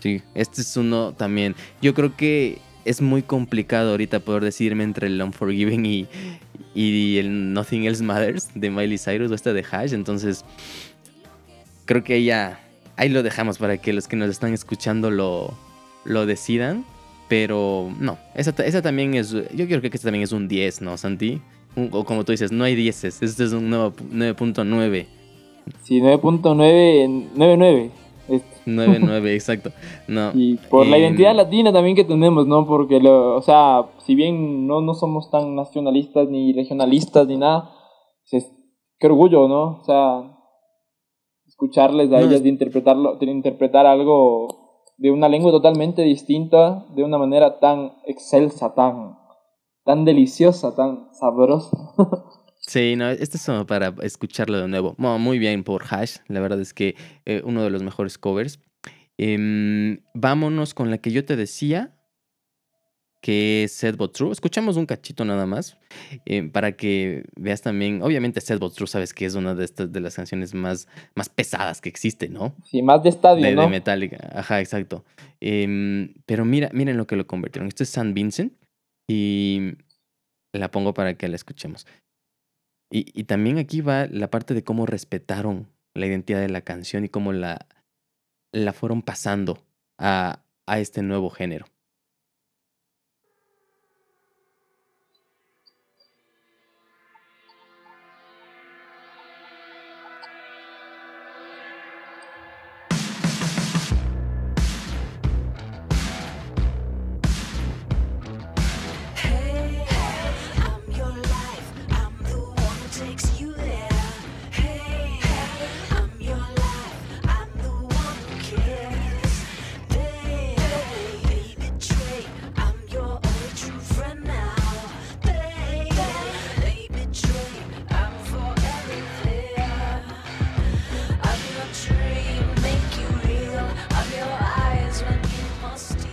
Sí, 0.00 0.22
este 0.34 0.62
es 0.62 0.76
uno 0.76 1.12
también. 1.12 1.54
Yo 1.80 1.94
creo 1.94 2.16
que 2.16 2.58
es 2.84 3.00
muy 3.00 3.22
complicado 3.22 3.92
ahorita 3.92 4.18
poder 4.18 4.42
decidirme 4.42 4.82
entre 4.82 5.06
el 5.06 5.22
Unforgiving 5.22 5.86
y, 5.86 6.08
y 6.74 7.18
el 7.18 7.52
Nothing 7.52 7.84
Else 7.84 8.02
Matters 8.02 8.48
de 8.56 8.70
Miley 8.70 8.98
Cyrus 8.98 9.30
o 9.30 9.36
este 9.36 9.52
de 9.52 9.64
Hash. 9.70 9.92
Entonces, 9.92 10.44
creo 11.84 12.02
que 12.02 12.24
ya 12.24 12.58
ahí 12.96 13.08
lo 13.08 13.22
dejamos 13.22 13.58
para 13.58 13.78
que 13.78 13.92
los 13.92 14.08
que 14.08 14.16
nos 14.16 14.30
están 14.30 14.52
escuchando 14.52 15.12
lo, 15.12 15.56
lo 16.04 16.26
decidan. 16.26 16.84
Pero 17.28 17.94
no, 18.00 18.18
esa, 18.34 18.50
esa 18.64 18.82
también 18.82 19.14
es. 19.14 19.30
Yo 19.30 19.68
creo 19.68 19.80
que 19.80 19.86
este 19.86 20.00
también 20.00 20.24
es 20.24 20.32
un 20.32 20.48
10, 20.48 20.82
¿no, 20.82 20.96
Santi? 20.96 21.40
O 21.92 22.04
como 22.04 22.24
tú 22.24 22.32
dices, 22.32 22.50
no 22.52 22.64
hay 22.64 22.74
10. 22.74 23.04
Este 23.04 23.24
es 23.44 23.52
un 23.52 23.70
nuevo- 23.70 23.92
9.9. 24.12 25.06
Sí, 25.82 26.00
9.9, 26.00 27.30
99. 27.34 27.90
Este. 28.28 28.60
9.9, 28.66 29.34
exacto. 29.34 29.70
No. 30.08 30.30
Y 30.34 30.56
por 30.68 30.86
la 30.86 30.96
em, 30.96 31.02
identidad 31.04 31.34
latina 31.34 31.72
también 31.72 31.96
que 31.96 32.04
tenemos, 32.04 32.46
¿no? 32.46 32.66
Porque, 32.66 33.00
lo, 33.00 33.36
o 33.36 33.42
sea, 33.42 33.86
si 34.04 34.14
bien 34.14 34.66
no, 34.66 34.80
no 34.80 34.94
somos 34.94 35.30
tan 35.30 35.54
nacionalistas 35.54 36.28
ni 36.28 36.52
regionalistas 36.52 37.26
ni 37.26 37.36
nada, 37.36 37.70
pues, 38.30 38.50
qué 38.98 39.06
orgullo, 39.06 39.48
¿no? 39.48 39.78
O 39.80 39.84
sea, 39.84 40.22
escucharles 41.46 42.08
a 42.12 42.16
No, 42.16 42.18
ellas 42.20 42.34
es- 42.34 42.42
de 42.42 42.48
interpretarlo, 42.48 43.16
de 43.16 43.26
interpretar 43.26 43.86
algo 43.86 44.48
de 44.96 45.10
una 45.10 45.28
lengua 45.28 45.50
totalmente 45.50 46.02
distinta, 46.02 46.84
de 46.94 47.02
una 47.04 47.16
manera 47.18 47.58
tan 47.58 47.92
excelsa, 48.06 48.74
tan, 48.74 49.16
tan 49.90 50.04
deliciosa, 50.04 50.72
tan 50.76 51.08
sabrosa. 51.12 51.76
Sí, 52.60 52.94
no, 52.94 53.08
este 53.10 53.38
es 53.38 53.44
como 53.44 53.66
para 53.66 53.92
escucharlo 54.02 54.60
de 54.60 54.68
nuevo. 54.68 54.94
Muy 54.98 55.40
bien 55.40 55.64
por 55.64 55.82
Hash, 55.90 56.18
la 56.28 56.38
verdad 56.38 56.60
es 56.60 56.72
que 56.72 56.94
eh, 57.24 57.42
uno 57.44 57.64
de 57.64 57.70
los 57.70 57.82
mejores 57.82 58.16
covers. 58.16 58.60
Em, 59.18 59.98
vámonos 60.14 60.74
con 60.74 60.90
la 60.90 60.98
que 60.98 61.10
yo 61.10 61.24
te 61.24 61.34
decía, 61.34 61.96
que 63.20 63.64
es 63.64 63.72
Set 63.72 63.96
But 63.96 64.12
True. 64.12 64.30
Escuchamos 64.30 64.76
un 64.76 64.86
cachito 64.86 65.24
nada 65.24 65.46
más, 65.46 65.76
eh, 66.26 66.44
para 66.44 66.76
que 66.76 67.24
veas 67.34 67.62
también, 67.62 68.02
obviamente 68.02 68.40
Set 68.40 68.60
But 68.60 68.74
True 68.74 68.86
sabes 68.86 69.12
que 69.12 69.24
es 69.24 69.34
una 69.34 69.56
de 69.56 69.64
estas 69.64 69.90
de 69.90 70.00
las 70.00 70.14
canciones 70.14 70.54
más, 70.54 70.86
más 71.16 71.28
pesadas 71.28 71.80
que 71.80 71.88
existe, 71.88 72.28
¿no? 72.28 72.54
Sí, 72.62 72.82
más 72.82 73.02
de 73.02 73.08
estadio, 73.08 73.44
de, 73.44 73.56
¿no? 73.56 73.62
de 73.62 73.68
Metallica. 73.68 74.30
Ajá, 74.32 74.60
exacto. 74.60 75.04
Em, 75.40 76.14
pero 76.26 76.44
mira, 76.44 76.70
miren 76.72 76.96
lo 76.96 77.08
que 77.08 77.16
lo 77.16 77.26
convirtieron. 77.26 77.66
Esto 77.66 77.82
es 77.82 77.88
San 77.88 78.14
Vincent 78.14 78.52
y 79.10 79.76
la 80.52 80.70
pongo 80.70 80.94
para 80.94 81.14
que 81.14 81.28
la 81.28 81.34
escuchemos. 81.34 81.84
Y, 82.92 83.10
y 83.18 83.24
también 83.24 83.58
aquí 83.58 83.80
va 83.80 84.06
la 84.06 84.30
parte 84.30 84.54
de 84.54 84.62
cómo 84.62 84.86
respetaron 84.86 85.68
la 85.94 86.06
identidad 86.06 86.40
de 86.40 86.48
la 86.48 86.60
canción 86.60 87.04
y 87.04 87.08
cómo 87.08 87.32
la, 87.32 87.66
la 88.52 88.72
fueron 88.72 89.02
pasando 89.02 89.66
a, 89.98 90.44
a 90.66 90.78
este 90.78 91.02
nuevo 91.02 91.28
género. 91.28 91.66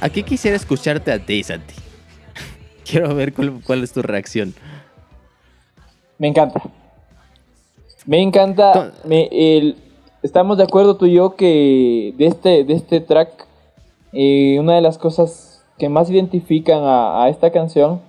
Aquí 0.01 0.23
quisiera 0.23 0.55
escucharte 0.55 1.11
a 1.11 1.19
ti, 1.19 1.43
Santi. 1.43 1.73
Quiero 2.89 3.13
ver 3.15 3.33
cuál, 3.33 3.61
cuál 3.65 3.83
es 3.83 3.91
tu 3.91 4.01
reacción. 4.01 4.53
Me 6.17 6.27
encanta. 6.27 6.61
Me 8.05 8.21
encanta. 8.21 8.73
To- 8.73 9.07
Me- 9.07 9.29
el- 9.31 9.75
estamos 10.23 10.57
de 10.57 10.63
acuerdo 10.63 10.97
tú 10.97 11.05
y 11.05 11.13
yo 11.13 11.35
que 11.35 12.13
de 12.17 12.27
este, 12.27 12.63
de 12.63 12.73
este 12.73 13.01
track, 13.01 13.29
eh, 14.13 14.57
una 14.59 14.75
de 14.75 14.81
las 14.81 14.97
cosas 14.97 15.63
que 15.77 15.89
más 15.89 16.09
identifican 16.09 16.83
a, 16.83 17.23
a 17.23 17.29
esta 17.29 17.51
canción 17.51 18.01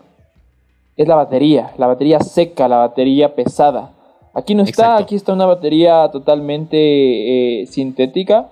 es 0.97 1.07
la 1.09 1.15
batería. 1.17 1.73
La 1.79 1.87
batería 1.87 2.21
seca, 2.21 2.69
la 2.69 2.79
batería 2.79 3.35
pesada. 3.35 3.93
Aquí 4.35 4.55
no 4.55 4.63
está, 4.63 4.83
Exacto. 4.85 5.03
aquí 5.05 5.15
está 5.17 5.33
una 5.33 5.47
batería 5.47 6.09
totalmente 6.13 7.63
eh, 7.63 7.67
sintética. 7.67 8.51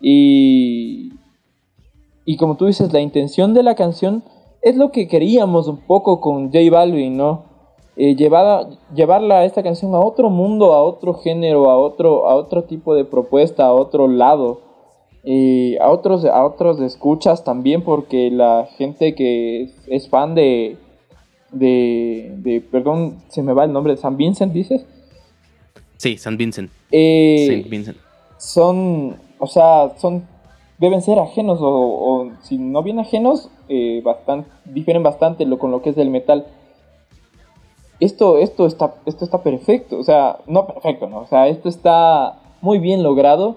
Y, 0.00 1.12
y 2.24 2.36
como 2.36 2.56
tú 2.56 2.66
dices, 2.66 2.92
la 2.92 3.00
intención 3.00 3.54
de 3.54 3.62
la 3.62 3.74
canción 3.74 4.24
es 4.62 4.76
lo 4.76 4.90
que 4.90 5.08
queríamos 5.08 5.68
un 5.68 5.78
poco 5.78 6.20
con 6.20 6.46
J 6.52 6.70
Balvin, 6.70 7.16
¿no? 7.16 7.44
Eh, 7.96 8.16
llevada, 8.16 8.68
llevarla 8.94 9.40
a 9.40 9.44
esta 9.44 9.62
canción 9.62 9.94
a 9.94 10.00
otro 10.00 10.30
mundo, 10.30 10.72
a 10.74 10.82
otro 10.82 11.14
género, 11.14 11.70
a 11.70 11.76
otro, 11.76 12.26
a 12.26 12.34
otro 12.34 12.64
tipo 12.64 12.94
de 12.94 13.04
propuesta, 13.04 13.66
a 13.66 13.72
otro 13.72 14.08
lado, 14.08 14.62
eh, 15.22 15.76
a 15.80 15.90
otros, 15.90 16.24
a 16.24 16.44
otros 16.44 16.80
escuchas 16.80 17.44
también, 17.44 17.82
porque 17.82 18.30
la 18.30 18.68
gente 18.76 19.14
que 19.14 19.62
es, 19.62 19.74
es 19.86 20.08
fan 20.08 20.34
de, 20.34 20.76
de, 21.52 22.34
de, 22.38 22.60
perdón, 22.60 23.22
se 23.28 23.42
me 23.42 23.52
va 23.52 23.64
el 23.64 23.72
nombre, 23.72 23.96
San 23.96 24.16
Vincent, 24.16 24.52
dices, 24.52 24.84
Sí, 25.96 26.18
San 26.18 26.36
Vincent. 26.36 26.70
Eh, 26.90 27.46
Saint 27.46 27.68
Vincent. 27.68 27.96
son, 28.36 29.16
o 29.38 29.46
sea, 29.46 29.96
son, 29.98 30.26
deben 30.78 31.02
ser 31.02 31.18
ajenos 31.18 31.58
o, 31.60 32.30
si 32.42 32.58
no 32.58 32.82
bien 32.82 32.98
ajenos, 32.98 33.50
eh, 33.68 34.00
bastante, 34.04 34.50
difieren 34.64 35.02
bastante 35.02 35.44
lo, 35.46 35.58
con 35.58 35.70
lo 35.70 35.82
que 35.82 35.90
es 35.90 35.96
del 35.96 36.10
metal. 36.10 36.46
Esto, 38.00 38.38
esto 38.38 38.66
está, 38.66 38.94
esto 39.06 39.24
está 39.24 39.42
perfecto, 39.42 39.98
o 39.98 40.02
sea, 40.02 40.38
no 40.46 40.66
perfecto, 40.66 41.08
no, 41.08 41.18
o 41.20 41.26
sea, 41.26 41.48
esto 41.48 41.68
está 41.68 42.40
muy 42.60 42.78
bien 42.78 43.02
logrado. 43.02 43.56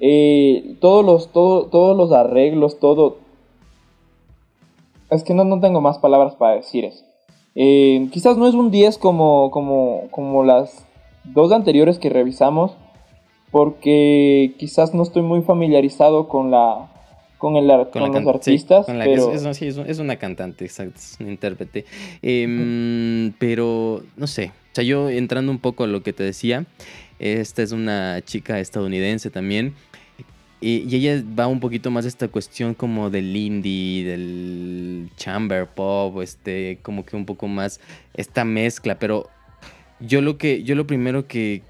Eh, 0.00 0.76
todos 0.80 1.04
los, 1.04 1.28
todo- 1.32 1.66
todos 1.66 1.96
los 1.96 2.12
arreglos, 2.12 2.78
todo. 2.78 3.16
Es 5.10 5.24
que 5.24 5.34
no, 5.34 5.44
no 5.44 5.60
tengo 5.60 5.80
más 5.80 5.98
palabras 5.98 6.34
para 6.34 6.56
decir 6.56 6.84
eso. 6.84 7.04
Eh, 7.54 8.08
quizás 8.12 8.36
no 8.36 8.46
es 8.46 8.54
un 8.54 8.70
10 8.70 8.98
como, 8.98 9.50
como, 9.50 10.02
como 10.10 10.44
las 10.44 10.86
dos 11.24 11.50
anteriores 11.52 11.98
que 11.98 12.10
revisamos, 12.10 12.72
porque 13.50 14.52
quizás 14.58 14.94
no 14.94 15.02
estoy 15.02 15.22
muy 15.22 15.42
familiarizado 15.42 16.28
con 16.28 16.50
la 16.50 16.88
con, 17.38 17.56
el, 17.56 17.68
Con, 17.68 17.90
con 17.90 18.02
la 18.02 18.08
los 18.08 18.24
sí, 18.24 18.28
artistas, 18.28 18.86
con 18.86 18.98
la- 18.98 19.04
pero 19.04 19.32
es, 19.32 19.98
una 19.98 20.16
cantante, 20.16 20.64
exacto, 20.64 20.96
es 20.96 21.16
un 21.20 21.28
intérprete. 21.28 21.84
Em, 22.20 23.32
pero, 23.38 24.02
no 24.16 24.26
sé, 24.26 24.46
o 24.46 24.74
sea, 24.74 24.82
yo 24.84 25.08
entrando 25.08 25.52
un 25.52 25.60
poco 25.60 25.84
a 25.84 25.86
lo 25.86 26.02
que 26.02 26.12
te 26.12 26.24
decía, 26.24 26.66
esta 27.20 27.62
es 27.62 27.70
una 27.72 28.20
chica 28.24 28.58
estadounidense 28.58 29.30
también, 29.30 29.74
y, 30.60 30.78
y 30.88 30.96
ella 30.96 31.22
va 31.38 31.46
un 31.46 31.60
poquito 31.60 31.92
más 31.92 32.04
a 32.04 32.08
esta 32.08 32.26
cuestión 32.26 32.74
como 32.74 33.10
del 33.10 33.36
indie, 33.36 34.04
del 34.04 35.08
chamber 35.16 35.68
pop, 35.68 36.20
este, 36.20 36.80
como 36.82 37.04
que 37.04 37.14
un 37.14 37.24
poco 37.24 37.46
más 37.46 37.80
esta 38.14 38.44
mezcla, 38.44 38.98
pero 38.98 39.28
yo 40.00 40.20
lo 40.20 40.38
que, 40.38 40.64
yo 40.64 40.74
lo 40.74 40.86
primero 40.88 41.28
que, 41.28 41.62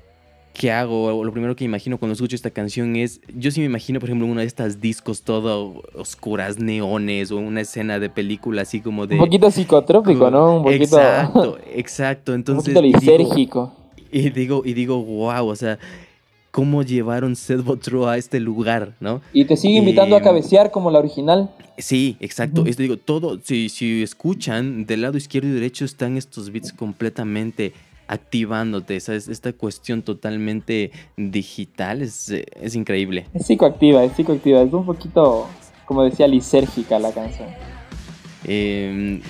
que 0.58 0.72
hago, 0.72 1.04
o 1.16 1.24
lo 1.24 1.30
primero 1.32 1.54
que 1.54 1.64
imagino 1.64 1.98
cuando 1.98 2.14
escucho 2.14 2.34
esta 2.34 2.50
canción 2.50 2.96
es, 2.96 3.20
yo 3.34 3.50
sí 3.52 3.60
me 3.60 3.66
imagino, 3.66 4.00
por 4.00 4.08
ejemplo, 4.08 4.26
una 4.26 4.40
de 4.40 4.46
estas 4.48 4.80
discos 4.80 5.22
todo 5.22 5.82
oscuras, 5.94 6.58
neones, 6.58 7.30
o 7.30 7.36
una 7.38 7.60
escena 7.60 7.98
de 8.00 8.10
película 8.10 8.62
así 8.62 8.80
como 8.80 9.06
de... 9.06 9.14
un 9.14 9.20
poquito 9.20 9.50
psicotrópico, 9.50 10.30
¿no? 10.30 10.56
Un 10.56 10.62
poquito, 10.64 10.82
Exacto, 10.84 11.58
exacto. 11.74 12.32
un 12.32 12.36
Entonces, 12.40 12.74
poquito 12.74 12.84
y 12.84 13.00
digo- 13.00 13.18
lisérgico. 13.18 13.72
y 14.10 14.30
digo, 14.30 14.62
y 14.64 14.74
digo, 14.74 15.00
wow, 15.02 15.46
o 15.46 15.54
sea, 15.56 15.78
cómo 16.50 16.82
llevaron 16.82 17.36
Seth 17.36 17.64
True 17.80 18.08
a 18.10 18.16
este 18.16 18.40
lugar, 18.40 18.94
¿no? 18.98 19.20
Y 19.32 19.44
te 19.44 19.56
sigue 19.56 19.78
invitando 19.78 20.16
a 20.16 20.18
Em, 20.18 20.24
cabecear 20.24 20.72
como 20.72 20.90
la 20.90 20.98
original. 20.98 21.50
Sí, 21.76 22.16
exacto. 22.18 22.62
Ujú. 22.62 22.70
Es, 22.70 22.76
digo, 22.76 22.96
todo, 22.96 23.38
si, 23.44 23.68
si 23.68 24.02
escuchan, 24.02 24.84
del 24.86 25.02
lado 25.02 25.16
izquierdo 25.16 25.48
y 25.48 25.52
derecho 25.52 25.84
están 25.84 26.16
estos 26.16 26.50
beats 26.50 26.72
completamente 26.72 27.72
activándote. 28.08 28.98
¿sabes? 29.00 29.28
Esta 29.28 29.52
cuestión 29.52 30.02
totalmente 30.02 30.90
digital 31.16 32.02
es, 32.02 32.30
eh, 32.30 32.46
es 32.60 32.74
increíble. 32.74 33.26
Es 33.34 33.46
psicoactiva, 33.46 34.04
es 34.04 34.12
psicoactiva. 34.12 34.62
Es 34.62 34.72
un 34.72 34.86
poquito, 34.86 35.46
como 35.84 36.02
decía, 36.02 36.26
lisérgica 36.26 36.98
la 36.98 37.12
canción. 37.12 37.48
Eh, 38.44 39.20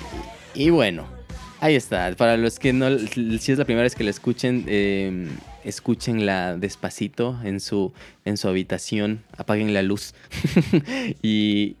y 0.55 0.69
bueno, 0.69 1.19
Ahí 1.61 1.75
está. 1.75 2.15
Para 2.15 2.37
los 2.37 2.57
que 2.57 2.71
no, 2.71 2.97
si 2.97 3.51
es 3.51 3.57
la 3.57 3.65
primera 3.65 3.83
vez 3.83 3.93
que 3.93 4.05
la 4.05 4.11
escuchen, 4.11 4.63
eh, 4.67 5.27
escúchenla 5.65 6.55
despacito 6.55 7.37
en 7.43 7.59
su, 7.59 7.91
en 8.23 8.37
su 8.37 8.47
habitación, 8.47 9.23
apaguen 9.37 9.73
la 9.73 9.81
luz 9.81 10.13
y, 11.21 11.75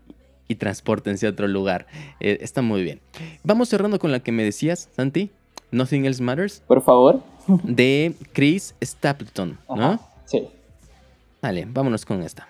y 0.49 0.55
transpórtense 0.55 1.27
a 1.27 1.29
otro 1.29 1.47
lugar. 1.47 1.87
Eh, 2.19 2.39
está 2.41 2.61
muy 2.61 2.83
bien. 2.83 2.99
Vamos 3.43 3.69
cerrando 3.69 3.99
con 3.99 4.11
la 4.11 4.19
que 4.19 4.33
me 4.33 4.43
decías, 4.43 4.89
Santi. 4.95 5.31
Nothing 5.71 6.05
Else 6.05 6.21
Matters, 6.21 6.61
Por 6.67 6.81
favor. 6.81 7.21
de 7.63 8.13
Chris 8.33 8.75
Stapleton, 8.83 9.57
¿no? 9.69 9.75
Ajá, 9.75 9.99
Sí. 10.25 10.47
Vale, 11.41 11.65
vámonos 11.69 12.05
con 12.05 12.21
esta. 12.21 12.47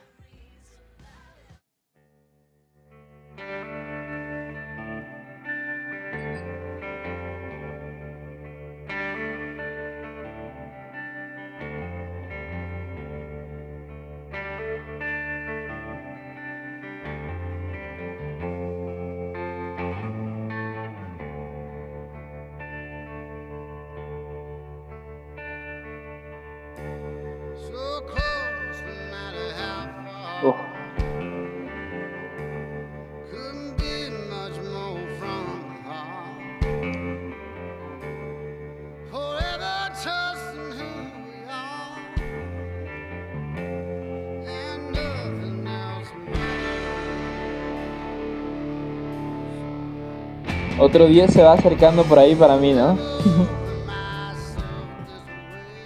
Otro 50.80 51.08
día 51.08 51.28
se 51.28 51.42
va 51.44 51.54
acercando 51.54 52.04
por 52.04 52.20
ahí 52.20 52.36
para 52.36 52.58
mí, 52.58 52.74
¿no? 52.74 52.98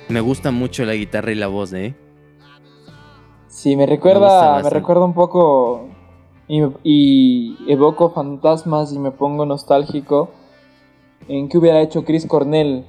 Me 0.09 0.19
gusta 0.21 0.51
mucho 0.51 0.85
la 0.85 0.93
guitarra 0.93 1.31
y 1.31 1.35
la 1.35 1.47
voz, 1.47 1.73
¿eh? 1.73 1.95
Sí, 3.47 3.71
me 3.75 3.83
Me 3.83 3.85
recuerda, 3.87 4.61
me, 4.61 4.69
recuerda 4.69 5.05
un 5.05 5.13
poco 5.13 5.87
y, 6.47 6.61
y 6.83 7.57
evoco 7.67 8.11
fantasmas 8.11 8.91
y 8.93 8.99
me 8.99 9.11
pongo 9.11 9.45
nostálgico 9.45 10.31
en 11.27 11.47
qué 11.49 11.57
hubiera 11.57 11.81
hecho 11.81 12.03
Chris 12.03 12.25
Cornell 12.27 12.83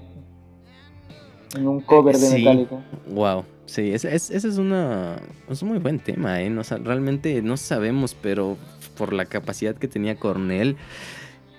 en 1.57 1.69
un 1.69 1.81
cover 1.81 2.17
de 2.17 2.27
Sí. 2.27 2.39
Metallica. 2.39 2.85
Wow, 3.09 3.45
sí, 3.67 3.93
ese, 3.95 4.15
es- 4.15 4.31
una, 4.59 5.17
es 5.49 5.63
un 5.63 5.69
muy 5.69 5.79
buen 5.79 6.01
tema, 6.01 6.43
¿eh? 6.43 6.51
No, 6.51 6.63
realmente 6.83 7.41
no 7.41 7.57
sabemos, 7.57 8.15
pero 8.21 8.57
por 8.99 9.13
la 9.13 9.25
capacidad 9.27 9.77
que 9.77 9.87
tenía 9.87 10.17
Cornell, 10.17 10.77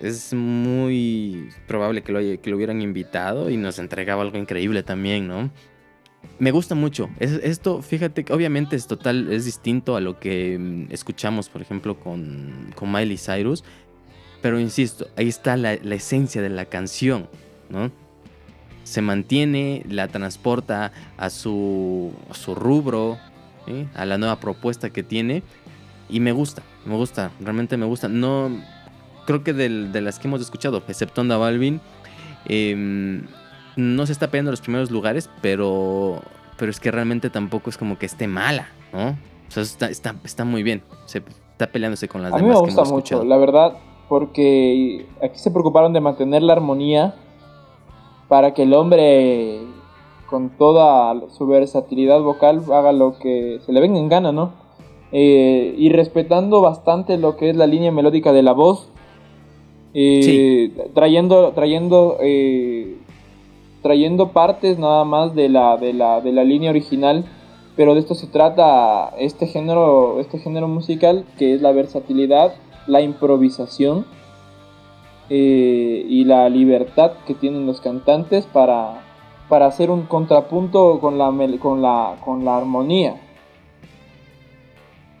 es 0.00 0.34
muy 0.34 1.48
probable 1.66 2.02
que 2.02 2.12
lo, 2.12 2.20
que 2.20 2.50
lo 2.50 2.56
hubieran 2.56 2.82
invitado 2.82 3.50
y 3.50 3.56
nos 3.56 3.78
entregaba 3.78 4.22
algo 4.22 4.38
increíble 4.38 4.82
también, 4.82 5.26
¿no? 5.28 5.50
Me 6.38 6.50
gusta 6.50 6.74
mucho. 6.74 7.08
Es- 7.18 7.40
esto, 7.42 7.82
fíjate, 7.82 8.24
obviamente 8.30 8.76
es 8.76 8.86
total, 8.86 9.32
es 9.32 9.44
distinto 9.44 9.96
a 9.96 10.00
lo 10.00 10.18
que 10.18 10.58
mm, 10.58 10.92
escuchamos, 10.92 11.48
por 11.48 11.62
ejemplo, 11.62 11.98
con, 11.98 12.72
con 12.74 12.92
Miley 12.92 13.16
Cyrus. 13.16 13.64
Pero 14.42 14.60
insisto, 14.60 15.06
ahí 15.16 15.28
está 15.28 15.56
la, 15.56 15.76
la 15.82 15.94
esencia 15.94 16.42
de 16.42 16.50
la 16.50 16.66
canción, 16.66 17.28
¿no? 17.70 17.90
Se 18.84 19.02
mantiene, 19.02 19.82
la 19.88 20.08
transporta 20.08 20.92
a 21.16 21.30
su, 21.30 22.12
a 22.30 22.34
su 22.34 22.54
rubro, 22.54 23.18
a 23.94 24.04
la 24.04 24.16
nueva 24.18 24.38
propuesta 24.38 24.90
que 24.90 25.02
tiene. 25.02 25.42
Y 26.08 26.20
me 26.20 26.30
gusta, 26.32 26.62
me 26.84 26.94
gusta, 26.94 27.32
realmente 27.40 27.76
me 27.76 27.86
gusta. 27.86 28.06
No, 28.08 28.48
creo 29.26 29.44
que 29.44 29.52
del- 29.52 29.92
de 29.92 30.00
las 30.00 30.18
que 30.18 30.28
hemos 30.28 30.40
escuchado, 30.40 30.82
excepto 30.88 31.20
Onda 31.20 31.36
Balvin, 31.36 31.80
em, 32.46 33.26
no 33.76 34.06
se 34.06 34.12
está 34.12 34.28
peleando 34.28 34.50
los 34.50 34.60
primeros 34.60 34.90
lugares, 34.90 35.28
pero, 35.42 36.20
pero 36.56 36.70
es 36.70 36.80
que 36.80 36.90
realmente 36.90 37.28
tampoco 37.30 37.68
es 37.70 37.76
como 37.76 37.98
que 37.98 38.06
esté 38.06 38.26
mala, 38.26 38.68
¿no? 38.92 39.10
O 39.10 39.50
sea, 39.50 39.62
está, 39.62 39.90
está, 39.90 40.14
está 40.24 40.44
muy 40.44 40.62
bien. 40.62 40.82
Se 41.04 41.22
está 41.52 41.66
peleándose 41.68 42.08
con 42.08 42.22
las 42.22 42.32
A 42.32 42.36
mí 42.36 42.42
me 42.42 42.48
demás 42.48 42.60
que 42.62 42.66
gusta 42.66 42.80
hemos 42.82 42.92
mucho, 42.92 43.14
escuchado. 43.16 43.24
la 43.24 43.36
verdad, 43.36 43.76
porque 44.08 45.06
aquí 45.22 45.38
se 45.38 45.50
preocuparon 45.50 45.92
de 45.92 46.00
mantener 46.00 46.42
la 46.42 46.54
armonía 46.54 47.14
para 48.28 48.54
que 48.54 48.62
el 48.64 48.74
hombre, 48.74 49.60
con 50.28 50.50
toda 50.50 51.14
su 51.30 51.46
versatilidad 51.46 52.20
vocal, 52.20 52.62
haga 52.72 52.92
lo 52.92 53.18
que 53.18 53.60
se 53.64 53.72
le 53.72 53.80
venga 53.80 53.98
en 53.98 54.08
gana, 54.08 54.32
¿no? 54.32 54.52
Eh, 55.12 55.74
y 55.78 55.90
respetando 55.90 56.60
bastante 56.60 57.16
lo 57.18 57.36
que 57.36 57.50
es 57.50 57.56
la 57.56 57.66
línea 57.68 57.92
melódica 57.92 58.32
de 58.32 58.42
la 58.42 58.52
voz, 58.52 58.88
eh, 59.98 60.70
trayendo, 60.94 61.52
trayendo, 61.52 62.18
eh, 62.20 62.96
trayendo 63.82 64.32
partes 64.32 64.78
nada 64.78 65.04
más 65.04 65.34
de 65.34 65.48
la, 65.48 65.76
de 65.76 65.92
la, 65.92 66.20
de 66.20 66.32
la 66.32 66.44
línea 66.44 66.70
original 66.70 67.24
pero 67.76 67.92
de 67.92 68.00
esto 68.00 68.14
se 68.14 68.26
trata 68.26 69.12
este 69.18 69.46
género, 69.46 70.18
este 70.18 70.38
género 70.38 70.66
musical 70.66 71.26
que 71.38 71.54
es 71.54 71.60
la 71.60 71.72
versatilidad, 71.72 72.54
la 72.86 73.02
improvisación 73.02 74.06
eh, 75.28 76.04
y 76.08 76.24
la 76.24 76.48
libertad 76.48 77.12
que 77.26 77.34
tienen 77.34 77.66
los 77.66 77.82
cantantes 77.82 78.46
para, 78.46 79.02
para 79.50 79.66
hacer 79.66 79.90
un 79.90 80.02
contrapunto 80.02 80.98
con 81.00 81.18
la, 81.18 81.30
con 81.58 81.82
la, 81.82 82.16
con 82.24 82.44
la 82.46 82.56
armonía. 82.56 83.20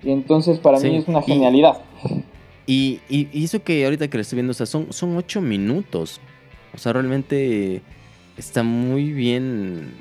Y 0.02 0.10
entonces 0.10 0.58
para 0.58 0.78
Sí, 0.78 0.88
mí 0.88 0.96
es 0.96 1.08
una 1.08 1.20
genialidad. 1.20 1.78
Y, 2.04 2.24
y- 2.66 3.28
y 3.32 3.44
eso 3.44 3.62
que 3.62 3.84
ahorita 3.84 4.08
que 4.08 4.18
lo 4.18 4.22
estoy 4.22 4.36
viendo, 4.36 4.50
o 4.52 4.54
sea, 4.54 4.66
son, 4.66 4.92
son 4.92 5.16
ocho 5.16 5.40
minutos. 5.40 6.20
O 6.74 6.78
sea, 6.78 6.92
realmente 6.92 7.82
está 8.36 8.62
muy 8.62 9.12
bien. 9.12 9.92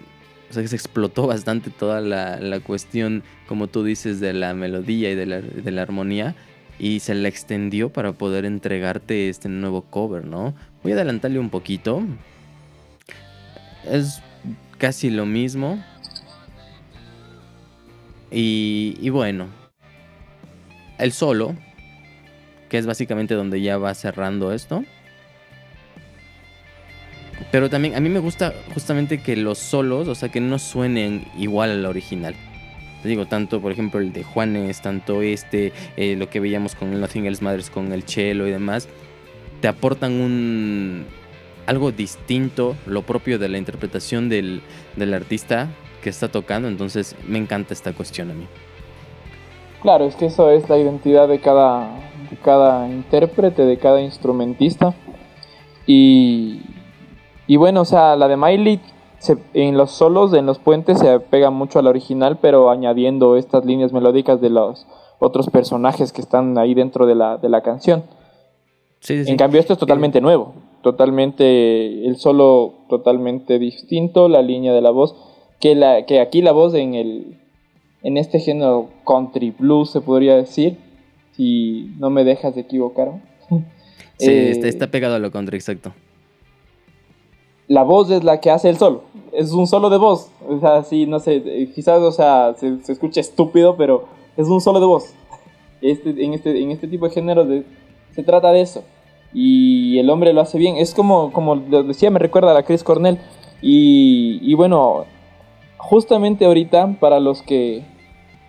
O 0.49 0.53
sea, 0.53 0.61
que 0.63 0.67
se 0.69 0.75
explotó 0.75 1.27
bastante 1.27 1.69
toda 1.69 2.01
la, 2.01 2.39
la 2.39 2.59
cuestión, 2.59 3.23
como 3.47 3.67
tú 3.67 3.83
dices, 3.83 4.19
de 4.19 4.33
la 4.33 4.53
melodía 4.53 5.11
y 5.11 5.15
de 5.15 5.25
la, 5.25 5.41
de 5.41 5.71
la 5.71 5.81
armonía. 5.83 6.35
Y 6.77 6.99
se 6.99 7.15
la 7.15 7.29
extendió 7.29 7.89
para 7.89 8.11
poder 8.13 8.43
entregarte 8.45 9.29
este 9.29 9.47
nuevo 9.47 9.81
cover, 9.83 10.25
¿no? 10.25 10.53
Voy 10.83 10.91
a 10.91 10.95
adelantarle 10.95 11.39
un 11.39 11.49
poquito. 11.49 12.03
Es 13.89 14.21
casi 14.77 15.09
lo 15.09 15.25
mismo. 15.25 15.81
Y, 18.31 18.97
y 18.99 19.09
bueno, 19.09 19.47
el 20.97 21.11
solo, 21.11 21.55
que 22.69 22.77
es 22.77 22.85
básicamente 22.85 23.33
donde 23.33 23.61
ya 23.61 23.77
va 23.77 23.93
cerrando 23.93 24.53
esto. 24.53 24.83
Pero 27.51 27.69
también 27.69 27.95
a 27.95 27.99
mí 27.99 28.09
me 28.09 28.19
gusta 28.19 28.53
justamente 28.73 29.21
que 29.21 29.35
los 29.35 29.57
solos, 29.57 30.07
o 30.07 30.15
sea, 30.15 30.29
que 30.29 30.39
no 30.41 30.59
suenen 30.59 31.25
igual 31.37 31.71
a 31.71 31.75
la 31.75 31.89
original. 31.89 32.35
Te 33.01 33.09
digo, 33.09 33.27
tanto 33.27 33.61
por 33.61 33.71
ejemplo 33.71 33.99
el 33.99 34.13
de 34.13 34.23
Juanes, 34.23 34.81
tanto 34.81 35.21
este, 35.21 35.71
eh, 35.95 36.15
lo 36.15 36.29
que 36.29 36.39
veíamos 36.39 36.75
con 36.75 36.99
Nothing 36.99 37.25
Else 37.25 37.43
Matters, 37.43 37.69
con 37.69 37.91
el 37.91 38.03
cello 38.03 38.47
y 38.47 38.51
demás, 38.51 38.87
te 39.61 39.67
aportan 39.67 40.13
un 40.13 41.05
algo 41.65 41.91
distinto, 41.91 42.75
lo 42.85 43.01
propio 43.01 43.39
de 43.39 43.49
la 43.49 43.57
interpretación 43.57 44.29
del, 44.29 44.61
del 44.95 45.13
artista 45.13 45.67
que 46.01 46.09
está 46.09 46.29
tocando. 46.29 46.67
Entonces 46.67 47.15
me 47.27 47.37
encanta 47.37 47.73
esta 47.73 47.93
cuestión 47.93 48.31
a 48.31 48.33
mí. 48.33 48.47
Claro, 49.81 50.07
es 50.07 50.15
que 50.15 50.25
eso 50.27 50.49
es 50.49 50.67
la 50.67 50.77
identidad 50.77 51.27
de 51.27 51.39
cada, 51.39 51.89
de 52.29 52.37
cada 52.37 52.87
intérprete, 52.89 53.65
de 53.65 53.77
cada 53.77 54.01
instrumentista. 54.01 54.93
Y, 55.87 56.61
y 57.47 57.55
bueno, 57.57 57.81
o 57.81 57.85
sea, 57.85 58.15
la 58.15 58.27
de 58.27 58.37
Miley 58.37 58.79
se- 59.19 59.37
en 59.53 59.77
los 59.77 59.91
solos, 59.91 60.33
en 60.33 60.45
los 60.45 60.59
puentes, 60.59 60.99
se 60.99 61.19
pega 61.19 61.49
mucho 61.49 61.79
a 61.79 61.81
la 61.81 61.89
original, 61.89 62.37
pero 62.41 62.69
añadiendo 62.69 63.35
estas 63.37 63.65
líneas 63.65 63.93
melódicas 63.93 64.41
de 64.41 64.49
los 64.49 64.85
otros 65.19 65.49
personajes 65.49 66.11
que 66.11 66.21
están 66.21 66.57
ahí 66.57 66.73
dentro 66.73 67.05
de 67.05 67.15
la, 67.15 67.37
de 67.37 67.49
la 67.49 67.61
canción. 67.61 68.03
Sí, 68.99 69.17
sí, 69.17 69.25
sí. 69.25 69.31
En 69.31 69.37
cambio, 69.37 69.59
esto 69.59 69.73
es 69.73 69.79
totalmente 69.79 70.19
nuevo. 70.21 70.53
Totalmente, 70.81 72.05
el 72.07 72.17
solo 72.17 72.73
totalmente 72.89 73.59
distinto, 73.59 74.27
la 74.27 74.41
línea 74.41 74.73
de 74.73 74.81
la 74.81 74.91
voz. 74.91 75.15
Que, 75.59 75.73
la, 75.73 76.05
que 76.05 76.19
aquí 76.19 76.41
la 76.41 76.51
voz 76.51 76.73
en 76.73 76.95
el 76.95 77.39
en 78.03 78.17
este 78.17 78.39
género 78.39 78.89
country 79.03 79.49
blues 79.57 79.89
se 79.89 79.99
podría 80.01 80.35
decir, 80.35 80.77
si 81.35 81.91
no 81.99 82.09
me 82.09 82.23
dejas 82.23 82.55
de 82.55 82.61
equivocar. 82.61 83.11
Sí, 84.17 84.29
Eh, 84.29 84.51
está, 84.51 84.67
está 84.69 84.87
pegado 84.91 85.15
a 85.15 85.19
lo 85.19 85.29
contra, 85.29 85.57
exacto. 85.57 85.91
La 87.67 87.83
voz 87.83 88.09
es 88.11 88.23
la 88.23 88.39
que 88.39 88.49
hace 88.51 88.69
el 88.69 88.77
solo. 88.77 89.03
Es 89.33 89.51
un 89.51 89.67
solo 89.67 89.89
de 89.89 89.97
voz. 89.97 90.29
O 90.47 90.59
sea, 90.59 90.83
sí, 90.83 91.05
no 91.05 91.19
sé, 91.19 91.41
eh, 91.45 91.69
quizás, 91.73 91.99
o 91.99 92.11
sea, 92.11 92.53
se, 92.57 92.81
se 92.83 92.91
escucha 92.93 93.19
estúpido, 93.19 93.75
pero 93.75 94.05
es 94.37 94.47
un 94.47 94.61
solo 94.61 94.79
de 94.79 94.85
voz. 94.85 95.13
Este, 95.81 96.11
en, 96.23 96.33
este, 96.33 96.61
en 96.61 96.71
este 96.71 96.87
tipo 96.87 97.07
de 97.07 97.13
género 97.13 97.43
de- 97.45 97.65
se 98.13 98.23
trata 98.23 98.51
de 98.51 98.61
eso. 98.61 98.83
y 99.33 99.97
el 99.99 100.09
hombre 100.09 100.31
lo 100.31 100.39
hace 100.39 100.57
bien. 100.57 100.77
Es 100.77 100.93
como, 100.93 101.33
como 101.33 101.57
decía, 101.57 102.09
me 102.09 102.19
recuerda 102.19 102.51
a 102.51 102.53
la 102.53 102.63
Chris 102.63 102.83
Cornell. 102.85 103.17
Y, 103.61 104.39
y 104.41 104.53
bueno, 104.53 105.03
justamente 105.77 106.45
ahorita, 106.45 106.95
para 107.01 107.19
los 107.19 107.41
que... 107.41 107.83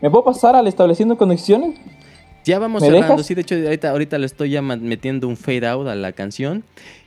¿Me 0.00 0.10
puedo 0.10 0.22
pasar 0.24 0.54
al 0.54 0.68
estableciendo 0.68 1.16
conexiones? 1.16 1.74
Ya 2.46 2.60
vamos 2.60 2.80
¿Me 2.82 2.88
cerrando, 2.88 3.14
dejas? 3.14 3.26
sí, 3.26 3.34
de 3.34 3.40
hecho 3.40 3.56
ahorita, 3.56 3.90
ahorita 3.90 4.18
le 4.18 4.26
estoy 4.26 4.50
ya 4.50 4.62
metiendo 4.62 5.26
un 5.26 5.36
fade 5.36 5.66
out 5.66 5.88
a 5.88 5.96
la 5.96 6.12
canción. 6.12 6.62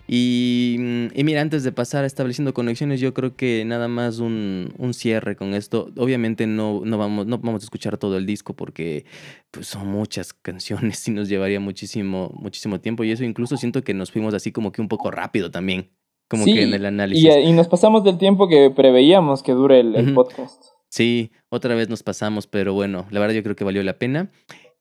Y, 0.06 0.76
mm, 0.80 1.06
y 1.14 1.24
mira, 1.24 1.40
antes 1.40 1.64
de 1.64 1.72
pasar 1.72 2.04
a 2.04 2.08
estableciendo 2.08 2.54
conexiones, 2.54 3.00
yo 3.00 3.14
creo 3.14 3.38
que 3.38 3.64
nada 3.64 3.88
más 3.88 4.20
un, 4.20 4.74
un 4.78 4.94
cierre 4.94 5.38
con 5.38 5.54
esto. 5.54 5.92
Obviamente 5.96 6.46
no, 6.46 6.82
no, 6.84 6.98
vamos, 6.98 7.26
no 7.26 7.38
vamos 7.38 7.62
a 7.64 7.66
escuchar 7.66 7.98
todo 7.98 8.18
el 8.18 8.26
disco 8.26 8.54
porque 8.54 9.06
pues, 9.52 9.68
son 9.68 9.88
muchas 9.88 10.34
canciones 10.34 11.08
y 11.08 11.12
nos 11.12 11.30
llevaría 11.30 11.62
muchísimo, 11.62 12.32
muchísimo 12.34 12.82
tiempo. 12.82 13.06
Y 13.06 13.12
eso 13.12 13.24
incluso 13.24 13.56
siento 13.56 13.82
que 13.82 13.94
nos 13.94 14.12
fuimos 14.12 14.34
así 14.34 14.52
como 14.52 14.74
que 14.74 14.82
un 14.82 14.90
poco 14.90 15.10
rápido 15.10 15.52
también, 15.52 15.90
como 16.28 16.44
Sí, 16.44 16.54
que 16.54 16.64
en 16.64 16.74
el 16.74 16.86
análisis. 16.86 17.24
Y, 17.24 17.30
y 17.48 17.54
nos 17.54 17.70
pasamos 17.70 18.04
del 18.04 18.18
tiempo 18.18 18.50
que 18.50 18.72
preveíamos 18.72 19.42
que 19.42 19.54
dure 19.54 19.80
el, 19.80 19.96
el 19.96 20.06
Ujú. 20.08 20.16
podcast. 20.16 20.66
Sí, 20.90 21.32
otra 21.50 21.76
vez 21.76 21.88
nos 21.88 22.02
pasamos, 22.04 22.48
pero 22.48 22.74
bueno, 22.74 23.06
la 23.12 23.20
verdad 23.22 23.36
yo 23.36 23.44
creo 23.44 23.56
que 23.56 23.64
valió 23.64 23.84
la 23.84 24.00
pena. 24.00 24.32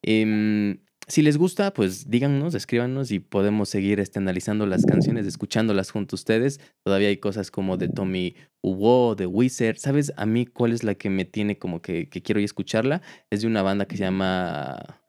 Em, 0.01 0.79
si 1.07 1.21
les 1.21 1.37
gusta, 1.37 1.73
pues 1.73 2.09
díganos, 2.09 2.53
escríbanos 2.55 3.11
y 3.11 3.19
podemos 3.19 3.69
seguir 3.69 3.99
este, 3.99 4.19
analizando 4.19 4.65
las 4.65 4.85
canciones, 4.85 5.25
escuchándolas 5.25 5.91
junto 5.91 6.15
a 6.15 6.17
ustedes. 6.17 6.59
Todavía 6.83 7.09
hay 7.09 7.17
cosas 7.17 7.51
como 7.51 7.77
de 7.77 7.89
Tommy 7.89 8.35
Hugo, 8.61 9.15
de 9.15 9.25
Wizard. 9.25 9.77
¿Sabes 9.77 10.13
a 10.17 10.25
mí 10.25 10.45
cuál 10.45 10.71
es 10.73 10.83
la 10.83 10.95
que 10.95 11.09
me 11.09 11.25
tiene 11.25 11.57
como 11.57 11.81
que, 11.81 12.09
quiero 12.09 12.39
ir 12.39 12.45
escucharla? 12.45 13.01
Es 13.29 13.41
de 13.41 13.47
una 13.47 13.61
banda 13.61 13.85
que 13.87 13.97
se 13.97 14.03
llama 14.03 15.01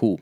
Who. 0.00 0.20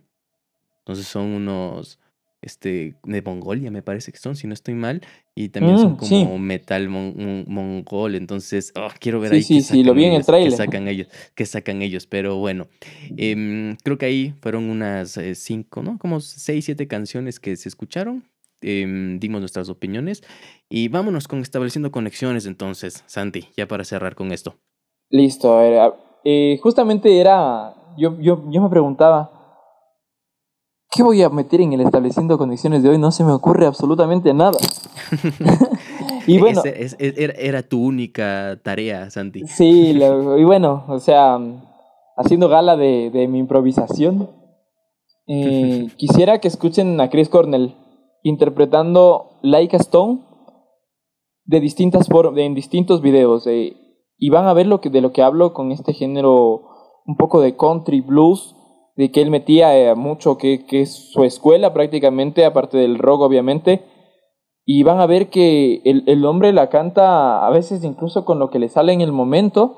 Entonces 0.81 1.07
son 1.07 1.27
unos 1.27 2.00
este, 2.43 2.97
de 3.05 3.23
Mongolia, 3.23 3.71
me 3.71 3.83
parece 3.83 4.13
que 4.13 4.19
son, 4.19 4.37
si 4.37 4.47
no 4.47 4.55
estoy 4.55 4.75
mal. 4.75 5.03
Y 5.35 5.51
también 5.51 5.79
son 5.79 5.95
Mm, 5.95 5.97
como 5.97 6.37
sí. 6.37 6.39
metal 6.39 6.89
mon- 6.89 7.15
mon- 7.17 7.45
mongol. 7.49 8.15
Entonces, 8.15 8.73
oh, 8.77 8.89
quiero 9.01 9.21
ver 9.21 9.33
Sí, 9.33 9.35
ahí 9.35 9.43
sí, 9.43 9.63
qué 9.63 9.63
sí, 9.63 9.83
lo 9.85 9.95
sacan 9.95 9.95
vi 9.95 10.05
en 10.07 10.15
el 10.15 10.25
ellos, 10.25 10.31
qué 10.41 10.51
tráiler. 10.51 10.51
sacan 10.51 10.89
ellos, 10.89 11.09
sacan. 11.83 12.07
Pero 12.07 12.37
bueno, 12.37 12.69
em, 13.17 13.77
creo 13.85 13.99
que 13.99 14.07
ahí 14.07 14.35
fueron 14.43 14.71
unas 14.71 15.17
eh, 15.17 15.35
cinco, 15.35 15.83
¿no? 15.83 15.99
Como 15.99 16.21
seis, 16.21 16.65
siete 16.65 16.87
canciones 16.89 17.41
que 17.41 17.57
se 17.57 17.69
escucharon. 17.69 18.25
em, 18.63 19.19
dimos 19.19 19.41
nuestras 19.41 19.69
opiniones. 19.71 20.23
Y 20.69 20.89
vámonos 20.89 21.29
con 21.29 21.41
estableciendo 21.41 21.91
conexiones 21.91 22.45
entonces, 22.47 23.05
Santi, 23.07 23.49
ya 23.57 23.67
para 23.69 23.85
cerrar 23.85 24.15
con 24.15 24.33
esto. 24.33 24.57
Listo, 25.11 25.53
a 25.59 25.63
ver, 25.63 25.93
eh, 26.25 26.59
justamente 26.63 27.19
era, 27.21 27.75
yo, 27.97 28.17
yo, 28.21 28.45
yo 28.51 28.63
me 28.63 28.69
preguntaba, 28.69 29.40
¿qué 30.91 31.03
voy 31.03 31.23
a 31.23 31.29
meter 31.29 31.61
en 31.61 31.73
el 31.73 31.81
estableciendo 31.83 32.37
conexiones 32.39 32.83
de 32.83 32.89
hoy? 32.91 32.99
No 32.99 33.11
se 33.11 33.25
me 33.25 33.33
ocurre 33.33 33.67
absolutamente 33.67 34.35
nada. 34.35 34.59
y 36.27 36.39
bueno, 36.39 36.61
Ese- 36.65 36.83
es- 36.83 36.97
es- 36.99 37.35
era, 37.39 37.63
tu 37.63 37.85
única 37.85 38.59
tarea, 38.63 39.11
Santi. 39.11 39.47
sí, 39.47 39.93
lo- 39.95 40.39
y 40.39 40.45
bueno, 40.45 40.85
o 40.89 40.99
sea, 40.99 41.39
haciendo 42.17 42.49
gala 42.49 42.77
de, 42.77 43.11
de 43.11 43.29
mi 43.29 43.39
improvisación, 43.39 44.31
eh, 45.27 45.89
quisiera 45.97 46.39
que 46.41 46.49
escuchen 46.49 47.01
a 47.01 47.09
Chris 47.11 47.29
Cornell 47.29 47.75
interpretando 48.23 49.39
Like 49.43 49.77
a 49.77 49.81
Stone 49.81 50.21
de 51.45 51.61
distintas 51.61 52.09
formas, 52.09 52.39
en 52.39 52.55
distintos 52.55 53.01
videos. 53.03 53.47
eh, 53.47 53.77
y 54.23 54.29
van 54.29 54.47
a 54.47 54.53
ver 54.53 54.67
lo 54.67 54.81
que, 54.83 54.91
de 54.91 55.01
lo 55.01 55.13
que 55.13 55.23
hablo 55.23 55.55
con 55.55 55.73
este 55.73 55.95
género 55.95 56.63
un 57.07 57.17
poco 57.17 57.41
de 57.41 57.57
country 57.57 58.03
blues, 58.03 58.55
de 58.97 59.11
que 59.11 59.23
él 59.23 59.31
metía 59.31 59.77
eh, 59.79 59.95
mucho, 59.95 60.37
que, 60.39 60.67
que 60.67 60.83
es 60.83 61.11
su 61.13 61.25
escuela 61.25 61.73
prácticamente, 61.73 62.45
aparte 62.45 62.79
del 62.79 62.99
rock 62.99 63.23
obviamente. 63.23 63.83
Y 64.67 64.83
van 64.83 65.01
a 65.01 65.07
ver 65.07 65.31
que 65.31 65.81
el, 65.85 66.05
el 66.07 66.25
hombre 66.25 66.53
la 66.53 66.69
canta 66.69 67.47
a 67.47 67.51
veces 67.51 67.83
incluso 67.83 68.25
con 68.25 68.39
lo 68.39 68.51
que 68.51 68.59
le 68.59 68.69
sale 68.69 68.93
en 68.93 69.01
el 69.01 69.11
momento, 69.11 69.77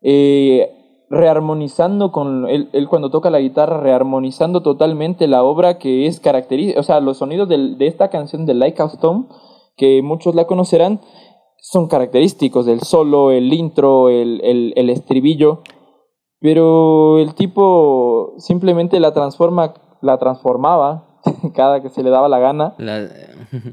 eh, 0.00 0.70
rearmonizando 1.10 2.10
con 2.10 2.48
él, 2.48 2.70
él 2.72 2.88
cuando 2.88 3.10
toca 3.10 3.28
la 3.28 3.40
guitarra, 3.40 3.80
rearmonizando 3.80 4.62
totalmente 4.62 5.26
la 5.28 5.42
obra 5.42 5.78
que 5.78 6.06
es 6.06 6.20
característica, 6.20 6.80
o 6.80 6.82
sea, 6.82 7.00
los 7.00 7.18
sonidos 7.18 7.48
del- 7.48 7.76
de 7.76 7.86
esta 7.86 8.08
canción 8.08 8.46
de 8.46 8.54
Like 8.54 8.80
a 8.80 8.86
Stone, 8.86 9.26
que 9.76 10.00
muchos 10.02 10.34
la 10.34 10.46
conocerán, 10.46 11.00
son 11.58 11.86
característicos 11.88 12.64
del 12.64 12.80
solo, 12.80 13.30
el 13.30 13.52
intro, 13.52 14.08
el, 14.08 14.40
el, 14.42 14.72
el 14.76 14.88
estribillo, 14.88 15.60
pero 16.42 17.18
el 17.18 17.34
tipo 17.34 18.34
simplemente 18.38 18.98
la 19.00 19.14
transforma, 19.14 19.72
la 20.02 20.18
transformaba 20.18 21.20
cada 21.54 21.80
que 21.80 21.88
se 21.88 22.02
le 22.02 22.10
daba 22.10 22.28
la 22.28 22.38
gana 22.40 22.74
La- 22.78 23.08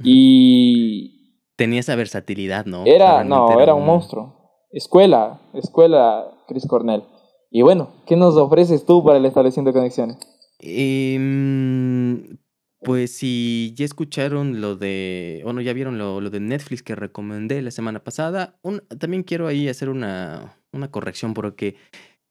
y 0.03 1.15
Tenía 1.57 1.81
esa 1.81 1.95
versatilidad, 1.97 2.65
¿no? 2.65 2.85
Era, 2.85 3.25
no, 3.25 3.59
era 3.59 3.73
un 3.75 3.85
monstruo. 3.85 4.33
Escuela, 4.71 5.41
escuela 5.53 6.25
Chris 6.47 6.65
Cornell. 6.65 7.03
Y 7.51 7.63
bueno, 7.63 7.89
¿qué 8.05 8.15
nos 8.15 8.37
ofreces 8.37 8.85
tú 8.85 9.03
para 9.03 9.17
el 9.17 9.25
estableciendo 9.25 9.73
conexiones? 9.73 10.17
Em, 10.59 12.37
pues 12.81 13.17
si 13.17 13.73
ya 13.75 13.83
escucharon 13.85 14.61
lo 14.61 14.75
de, 14.77 15.41
bueno, 15.43 15.59
ya 15.61 15.73
vieron 15.73 15.97
lo, 15.97 16.21
lo 16.21 16.29
de 16.29 16.39
Netflix 16.39 16.81
que 16.81 16.95
recomendé 16.95 17.61
la 17.61 17.71
semana 17.71 18.03
pasada, 18.03 18.57
un- 18.61 18.81
también 18.99 19.23
quiero 19.23 19.47
ahí 19.47 19.67
hacer 19.67 19.89
una, 19.89 20.57
una 20.71 20.89
corrección 20.91 21.33
porque 21.33 21.75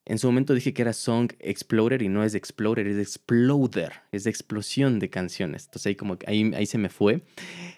en 0.09 0.19
su 0.19 0.27
momento 0.27 0.55
dije 0.55 0.73
que 0.73 0.83
era 0.83 0.93
Song 0.93 1.33
Explorer 1.39 2.03
y 2.03 2.09
no 2.09 2.25
es 2.25 2.35
Explorer, 2.35 2.87
es 2.87 2.97
Exploder, 2.99 3.93
es 4.11 4.25
de 4.25 4.31
explosión 4.31 4.99
de 4.99 5.11
canciones. 5.11 5.67
Entonces 5.67 5.87
ahí 5.87 5.95
como 5.97 6.17
que 6.17 6.29
ahí, 6.29 6.51
ahí 6.57 6.67
se 6.67 6.79
me 6.79 6.89
fue. 6.89 7.23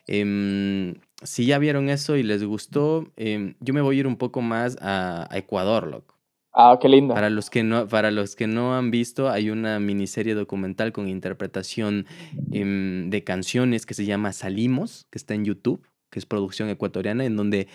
Em, 0.06 0.94
si 1.22 1.44
ya 1.44 1.58
vieron 1.58 1.88
eso 1.88 2.16
y 2.16 2.22
les 2.22 2.44
gustó, 2.44 3.10
em, 3.16 3.54
yo 3.60 3.74
me 3.74 3.80
voy 3.80 3.96
a 3.96 4.00
ir 4.00 4.06
un 4.06 4.16
poco 4.16 4.42
más 4.42 4.76
a, 4.80 5.26
a 5.28 5.38
Ecuador, 5.38 5.88
loco. 5.88 6.20
Ah, 6.52 6.78
qué 6.80 6.88
lindo. 6.88 7.14
Para 7.14 7.30
los 7.30 7.48
que 7.48 7.62
no, 7.62 7.86
para 7.86 8.10
los 8.10 8.34
que 8.34 8.46
no 8.46 8.76
han 8.76 8.90
visto, 8.90 9.28
hay 9.28 9.50
una 9.50 9.78
miniserie 9.78 10.34
documental 10.34 10.92
con 10.92 11.08
interpretación 11.08 12.06
em, 12.52 13.10
de 13.10 13.24
canciones 13.24 13.86
que 13.86 13.94
se 13.94 14.04
llama 14.04 14.32
Salimos, 14.32 15.06
que 15.10 15.18
está 15.18 15.34
en 15.34 15.44
YouTube, 15.44 15.86
que 16.10 16.18
es 16.18 16.26
producción 16.26 16.68
ecuatoriana, 16.68 17.24
en 17.24 17.36
donde 17.36 17.68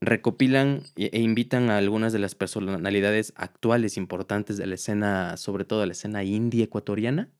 recopilan 0.00 0.82
e 0.96 1.10
e 1.12 1.20
invitan 1.20 1.70
a 1.70 1.78
algunas 1.78 2.12
de 2.12 2.18
las 2.20 2.34
personalidades 2.34 3.32
actuales 3.36 3.96
importantes 3.96 4.56
de 4.56 4.66
la 4.66 4.74
escena, 4.76 5.36
sobre 5.36 5.64
todo 5.64 5.80
de 5.80 5.86
la 5.86 5.92
escena 5.92 6.24
indie 6.24 6.64
ecuatoriana. 6.64 7.30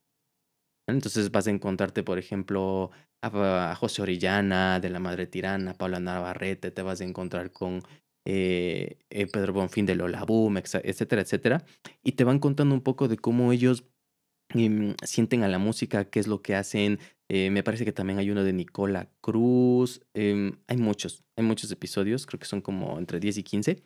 Entonces 0.87 1.31
vas 1.31 1.47
a 1.47 1.51
encontrarte, 1.51 2.03
por 2.03 2.17
ejemplo, 2.17 2.91
a, 3.21 3.75
José 3.75 4.01
Orellana, 4.01 4.79
de 4.79 4.89
La 4.89 4.99
Madre 4.99 5.27
Tirana, 5.27 5.73
Paula 5.73 5.99
Navarrete, 5.99 6.71
te 6.71 6.81
vas 6.81 7.01
a 7.01 7.03
encontrar 7.03 7.51
con 7.51 7.81
eh, 8.25 8.97
eh, 9.09 9.27
Pedro 9.27 9.53
Bonfín 9.53 9.85
de 9.85 9.95
Lola 9.95 10.23
Boom, 10.25 10.57
etcétera, 10.57 11.21
etcétera. 11.21 11.63
Y 12.03 12.13
te 12.13 12.23
van 12.23 12.39
contando 12.39 12.73
un 12.75 12.81
poco 12.81 13.07
de 13.07 13.17
cómo 13.17 13.51
ellos 13.51 13.85
em, 14.53 14.95
sienten 15.03 15.43
a 15.43 15.47
la 15.47 15.59
música, 15.59 16.05
qué 16.05 16.19
es 16.19 16.27
lo 16.27 16.41
que 16.41 16.55
hacen. 16.55 16.99
Eh, 17.29 17.49
me 17.51 17.63
parece 17.63 17.85
que 17.85 17.91
también 17.91 18.19
hay 18.19 18.31
uno 18.31 18.43
de 18.43 18.53
Nicola 18.53 19.09
Cruz. 19.21 20.01
em, 20.13 20.53
hay 20.67 20.77
muchos, 20.77 21.23
hay 21.35 21.43
muchos 21.45 21.71
episodios, 21.71 22.25
creo 22.25 22.39
que 22.39 22.45
son 22.47 22.61
como 22.61 22.97
entre 22.99 23.19
10 23.19 23.37
y 23.37 23.43
15. 23.43 23.83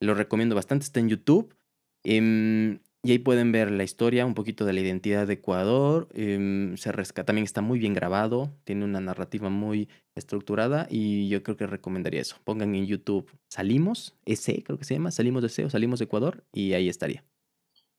Lo 0.00 0.14
recomiendo 0.14 0.54
bastante, 0.54 0.84
está 0.84 1.00
en 1.00 1.08
YouTube. 1.08 1.54
Em, 2.04 2.80
y 3.04 3.10
ahí 3.12 3.18
pueden 3.18 3.50
ver 3.52 3.70
la 3.70 3.82
historia, 3.84 4.26
un 4.26 4.34
poquito 4.34 4.64
de 4.64 4.72
la 4.72 4.80
identidad 4.80 5.26
de 5.26 5.34
Ecuador. 5.34 6.08
em, 6.14 6.76
se 6.76 6.92
rescata, 6.92 7.26
también 7.26 7.44
está 7.44 7.60
muy 7.62 7.78
bien 7.78 7.94
grabado, 7.94 8.52
tiene 8.64 8.84
una 8.84 9.00
narrativa 9.00 9.48
muy 9.50 9.88
estructurada 10.14 10.86
y 10.90 11.28
yo 11.28 11.42
creo 11.42 11.56
que 11.56 11.66
recomendaría 11.66 12.20
eso. 12.20 12.36
Pongan 12.44 12.74
en 12.74 12.86
YouTube 12.86 13.30
Salimos, 13.50 14.16
ese 14.24 14.62
creo 14.62 14.78
que 14.78 14.84
se 14.84 14.94
llama, 14.94 15.10
Salimos 15.10 15.42
de 15.42 15.70
Salimos 15.70 15.98
de 15.98 16.04
Ecuador 16.04 16.44
y 16.52 16.74
ahí 16.74 16.88
estaría. 16.88 17.24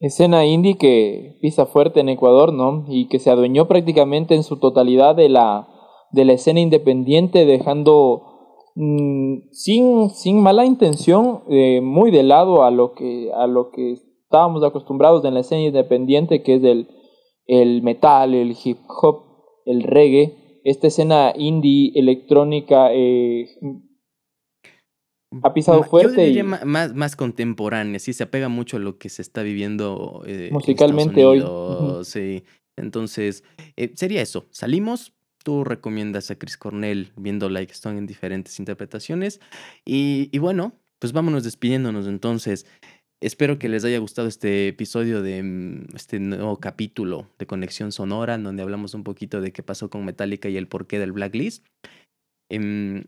Escena 0.03 0.45
indie 0.45 0.75
que 0.75 1.37
pisa 1.39 1.65
fuerte 1.65 2.01
en 2.01 2.09
Ecuador, 2.09 2.51
¿no? 2.51 2.83
Y 2.89 3.07
que 3.07 3.19
se 3.19 3.29
adueñó 3.29 3.69
prácticamente 3.69 4.35
en 4.35 4.43
su 4.43 4.57
totalidad 4.59 5.15
de 5.15 5.29
la, 5.29 5.69
de 6.11 6.25
la 6.25 6.33
escena 6.33 6.59
independiente, 6.59 7.45
dejando 7.45 8.65
mm, 8.75 9.49
sin, 9.53 10.09
sin 10.09 10.41
mala 10.41 10.65
intención 10.65 11.43
eh, 11.49 11.79
muy 11.79 12.11
de 12.11 12.23
lado 12.23 12.65
a 12.65 12.69
lo 12.69 12.91
que 12.91 13.31
a 13.33 13.47
lo 13.47 13.71
que 13.71 13.93
estábamos 13.93 14.61
acostumbrados 14.65 15.23
en 15.23 15.35
la 15.35 15.39
escena 15.39 15.61
independiente, 15.61 16.43
que 16.43 16.55
es 16.55 16.63
el, 16.65 16.89
el 17.47 17.81
metal, 17.81 18.33
el 18.33 18.57
hip 18.61 18.79
hop, 19.01 19.21
el 19.65 19.83
reggae, 19.83 20.59
esta 20.65 20.87
escena 20.87 21.31
indie 21.33 21.93
electrónica 21.95 22.89
eh, 22.91 23.45
ha 25.41 25.53
pisado 25.53 25.83
fuerte 25.83 26.15
Yo 26.17 26.23
diría 26.23 26.41
y- 26.41 26.65
más, 26.65 26.93
más 26.93 27.15
contemporánea, 27.15 27.99
sí, 27.99 28.13
se 28.13 28.23
apega 28.23 28.49
mucho 28.49 28.77
a 28.77 28.79
lo 28.79 28.97
que 28.97 29.09
se 29.09 29.21
está 29.21 29.41
viviendo 29.43 30.23
eh, 30.25 30.47
en 30.47 30.53
Musicalmente 30.53 31.21
Estados 31.21 31.99
hoy. 31.99 32.05
Sí. 32.05 32.43
Entonces, 32.77 33.43
eh, 33.77 33.91
sería 33.95 34.21
eso. 34.21 34.45
Salimos, 34.51 35.13
tú 35.43 35.63
recomiendas 35.63 36.31
a 36.31 36.35
Chris 36.35 36.57
Cornell 36.57 37.11
viendo 37.15 37.49
Like 37.49 37.71
Stone 37.73 37.97
en 37.97 38.07
diferentes 38.07 38.59
interpretaciones. 38.59 39.39
Y, 39.85 40.29
y 40.31 40.39
bueno, 40.39 40.73
pues 40.99 41.13
vámonos 41.13 41.43
despidiéndonos 41.43 42.07
entonces. 42.07 42.65
espero 43.21 43.57
que 43.59 43.69
les 43.69 43.85
haya 43.85 43.99
gustado 43.99 44.27
este 44.27 44.67
episodio 44.69 45.21
de 45.21 45.43
mm, 45.43 45.95
este 45.95 46.19
nuevo 46.19 46.57
capítulo 46.59 47.27
de 47.39 47.45
Conexión 47.45 47.91
Sonora, 47.91 48.35
en 48.35 48.43
donde 48.43 48.63
hablamos 48.63 48.93
un 48.95 49.03
poquito 49.03 49.39
de 49.39 49.51
qué 49.51 49.63
pasó 49.63 49.89
con 49.89 50.03
Metallica 50.05 50.49
y 50.49 50.57
el 50.57 50.67
porqué 50.67 50.99
del 50.99 51.11
Blacklist. 51.13 51.65
Em, 52.49 53.03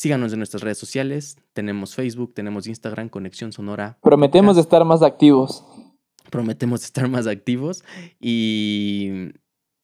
síganos 0.00 0.32
en 0.32 0.38
nuestras 0.38 0.62
redes 0.62 0.78
sociales. 0.78 1.36
Tenemos 1.52 1.94
Facebook, 1.94 2.32
tenemos 2.32 2.66
Instagram, 2.66 3.10
Conexión 3.10 3.52
Sonora. 3.52 3.98
Prometemos 4.00 4.54
Podcast. 4.54 4.66
estar 4.66 4.84
más 4.86 5.02
activos. 5.02 5.62
Prometemos 6.30 6.82
estar 6.84 7.06
más 7.06 7.26
activos. 7.26 7.84
Y, 8.18 9.32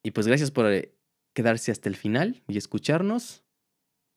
y 0.02 0.10
pues 0.12 0.26
gracias 0.26 0.51
por 0.51 0.72
eh, 0.72 0.94
quedarse 1.34 1.70
hasta 1.70 1.90
el 1.90 1.97
final 1.97 2.43
y 2.48 2.56
escucharnos. 2.56 3.44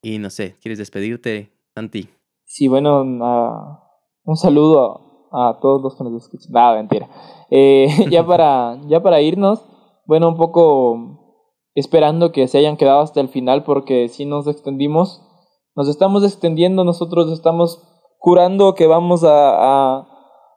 Y 0.02 0.16
no 0.16 0.30
sé, 0.30 0.56
¿quieres 0.62 0.78
despedirte, 0.78 1.52
Santi? 1.74 2.08
Sí, 2.44 2.66
bueno, 2.66 3.04
ah, 3.20 3.84
un 4.24 4.38
saludo 4.38 5.28
a, 5.30 5.50
a 5.50 5.60
todos 5.60 5.82
los 5.82 5.96
que 5.96 6.04
nos 6.04 6.14
escuchan. 6.14 6.50
Nada, 6.50 6.76
mentira. 6.76 7.10
Eh, 7.50 7.88
ya, 8.10 8.24
para, 8.24 8.80
ya 8.88 9.02
para 9.02 9.20
irnos, 9.20 9.62
bueno, 10.06 10.30
un 10.30 10.38
poco 10.38 11.42
esperando 11.74 12.32
que 12.32 12.48
se 12.48 12.56
hayan 12.56 12.78
quedado 12.78 13.00
hasta 13.00 13.20
el 13.20 13.28
final 13.28 13.64
porque 13.64 14.08
si 14.08 14.24
nos 14.24 14.46
extendimos, 14.46 15.26
nos 15.76 15.88
estamos 15.88 16.24
extendiendo, 16.24 16.84
nosotros 16.84 17.30
estamos 17.32 17.82
jurando 18.18 18.74
que 18.74 18.86
vamos 18.86 19.24
a, 19.24 19.98
a 19.98 20.06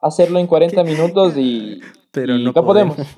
hacerlo 0.02 0.40
en 0.40 0.48
40 0.48 0.84
minutos 0.84 1.38
y, 1.38 1.80
Pero 2.12 2.36
y 2.38 2.44
no 2.44 2.54
podemos. 2.54 2.96
podemos. 2.96 3.16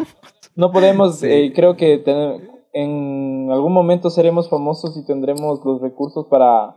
No 0.55 0.71
podemos, 0.71 1.15
Sí. 1.17 1.27
eh, 1.27 1.53
creo 1.53 1.75
que 1.75 1.97
ten- 1.97 2.49
en 2.71 3.49
algún 3.51 3.73
momento 3.73 4.09
seremos 4.09 4.49
famosos 4.49 4.95
y 4.97 5.05
tendremos 5.05 5.59
los 5.65 5.81
recursos 5.81 6.27
para, 6.29 6.75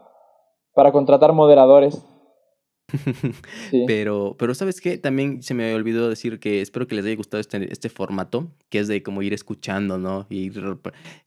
para 0.74 0.92
contratar 0.92 1.32
moderadores. 1.32 2.04
Pero, 3.86 4.36
pero 4.38 4.54
¿sabes 4.54 4.80
qué? 4.80 4.96
También 4.96 5.42
se 5.42 5.52
me 5.52 5.74
olvidó 5.74 6.08
decir 6.08 6.38
que 6.38 6.62
espero 6.62 6.86
que 6.86 6.94
les 6.94 7.04
haya 7.04 7.16
gustado 7.16 7.40
este, 7.40 7.70
este 7.70 7.88
formato, 7.90 8.50
que 8.70 8.78
es 8.78 8.88
de 8.88 9.02
como 9.02 9.22
ir 9.22 9.34
escuchando, 9.34 9.98
¿no? 9.98 10.26
Ir 10.30 10.78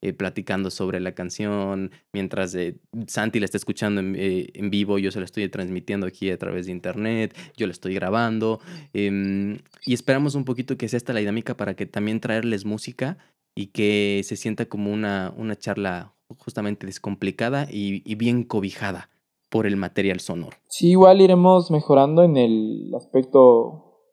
eh, 0.01 0.13
platicando 0.13 0.71
sobre 0.71 0.99
la 0.99 1.13
canción, 1.13 1.91
mientras 2.13 2.55
eh, 2.55 2.77
Santi 3.07 3.39
la 3.39 3.45
está 3.45 3.57
escuchando 3.57 4.01
en, 4.01 4.15
eh, 4.17 4.47
en 4.53 4.69
vivo, 4.71 4.97
yo 4.97 5.11
se 5.11 5.19
la 5.19 5.25
estoy 5.25 5.47
transmitiendo 5.49 6.07
aquí 6.07 6.31
a 6.31 6.37
través 6.37 6.65
de 6.65 6.71
internet, 6.71 7.37
yo 7.55 7.67
la 7.67 7.73
estoy 7.73 7.93
grabando. 7.93 8.59
em, 8.93 9.59
y 9.85 9.93
esperamos 9.93 10.35
un 10.35 10.45
poquito 10.45 10.77
que 10.77 10.87
sea 10.87 10.97
esta 10.97 11.13
la 11.13 11.19
dinámica 11.19 11.55
para 11.57 11.75
que 11.75 11.85
también 11.85 12.19
traerles 12.19 12.65
música 12.65 13.17
y 13.55 13.67
que 13.67 14.21
se 14.23 14.35
sienta 14.35 14.65
como 14.65 14.91
una, 14.91 15.33
una 15.37 15.55
charla 15.55 16.13
justamente 16.37 16.87
descomplicada 16.87 17.67
y 17.69 18.15
bien 18.15 18.43
cobijada 18.43 19.10
por 19.51 19.67
el 19.67 19.75
material 19.75 20.21
sonoro. 20.21 20.55
Sí, 20.69 20.91
igual 20.91 21.19
iremos 21.21 21.69
mejorando 21.69 22.23
en 22.23 22.37
el 22.37 22.91
aspecto 22.95 24.07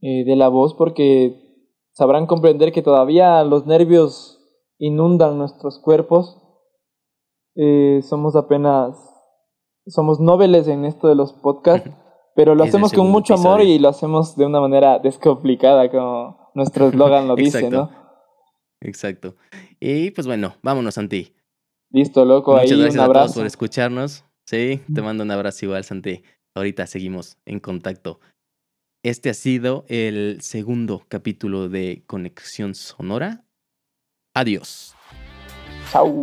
eh, 0.00 0.24
de 0.24 0.36
la 0.36 0.48
voz 0.48 0.74
porque 0.74 1.66
sabrán 1.92 2.26
comprender 2.26 2.70
que 2.72 2.80
todavía 2.80 3.42
los 3.42 3.66
nervios 3.66 4.38
inundan 4.78 5.38
nuestros 5.38 5.80
cuerpos. 5.80 6.40
Eh, 7.56 8.00
somos 8.02 8.36
apenas, 8.36 8.96
somos 9.88 10.20
noveles 10.20 10.68
en 10.68 10.84
esto 10.84 11.08
de 11.08 11.16
los 11.16 11.32
podcasts, 11.32 11.90
pero 12.36 12.54
lo 12.54 12.62
hacemos 12.62 12.92
con 12.92 13.10
mucho 13.10 13.34
amor 13.34 13.62
y 13.62 13.80
lo 13.80 13.88
hacemos 13.88 14.36
de 14.36 14.46
una 14.46 14.60
manera 14.60 15.00
descomplicada, 15.00 15.90
como 15.90 16.52
nuestro 16.54 16.86
eslogan 16.88 17.26
lo 17.26 17.34
dice. 17.36 17.68
¿no? 17.68 17.90
Exacto. 18.80 19.34
Y 19.80 20.12
pues 20.12 20.28
bueno, 20.28 20.54
vámonos, 20.62 20.94
Santi. 20.94 21.34
Listo, 21.90 22.24
loco, 22.24 22.52
Muchas 22.52 22.70
ahí 22.70 22.78
gracias 22.78 22.94
un 22.94 23.00
a 23.00 23.04
todos 23.04 23.16
abrazo. 23.16 23.40
por 23.40 23.46
escucharnos. 23.46 24.24
Sí, 24.50 24.82
te 24.92 25.00
mando 25.00 25.22
un 25.22 25.30
abrazo 25.30 25.66
igual, 25.66 25.84
Santi. 25.84 26.24
Ahorita 26.56 26.84
seguimos 26.88 27.38
en 27.46 27.60
contacto. 27.60 28.18
Este 29.04 29.30
ha 29.30 29.34
sido 29.34 29.84
el 29.86 30.40
segundo 30.40 31.06
capítulo 31.06 31.68
de 31.68 32.02
Conexión 32.08 32.74
Sonora. 32.74 33.44
Adiós. 34.34 34.96
Chau. 35.92 36.20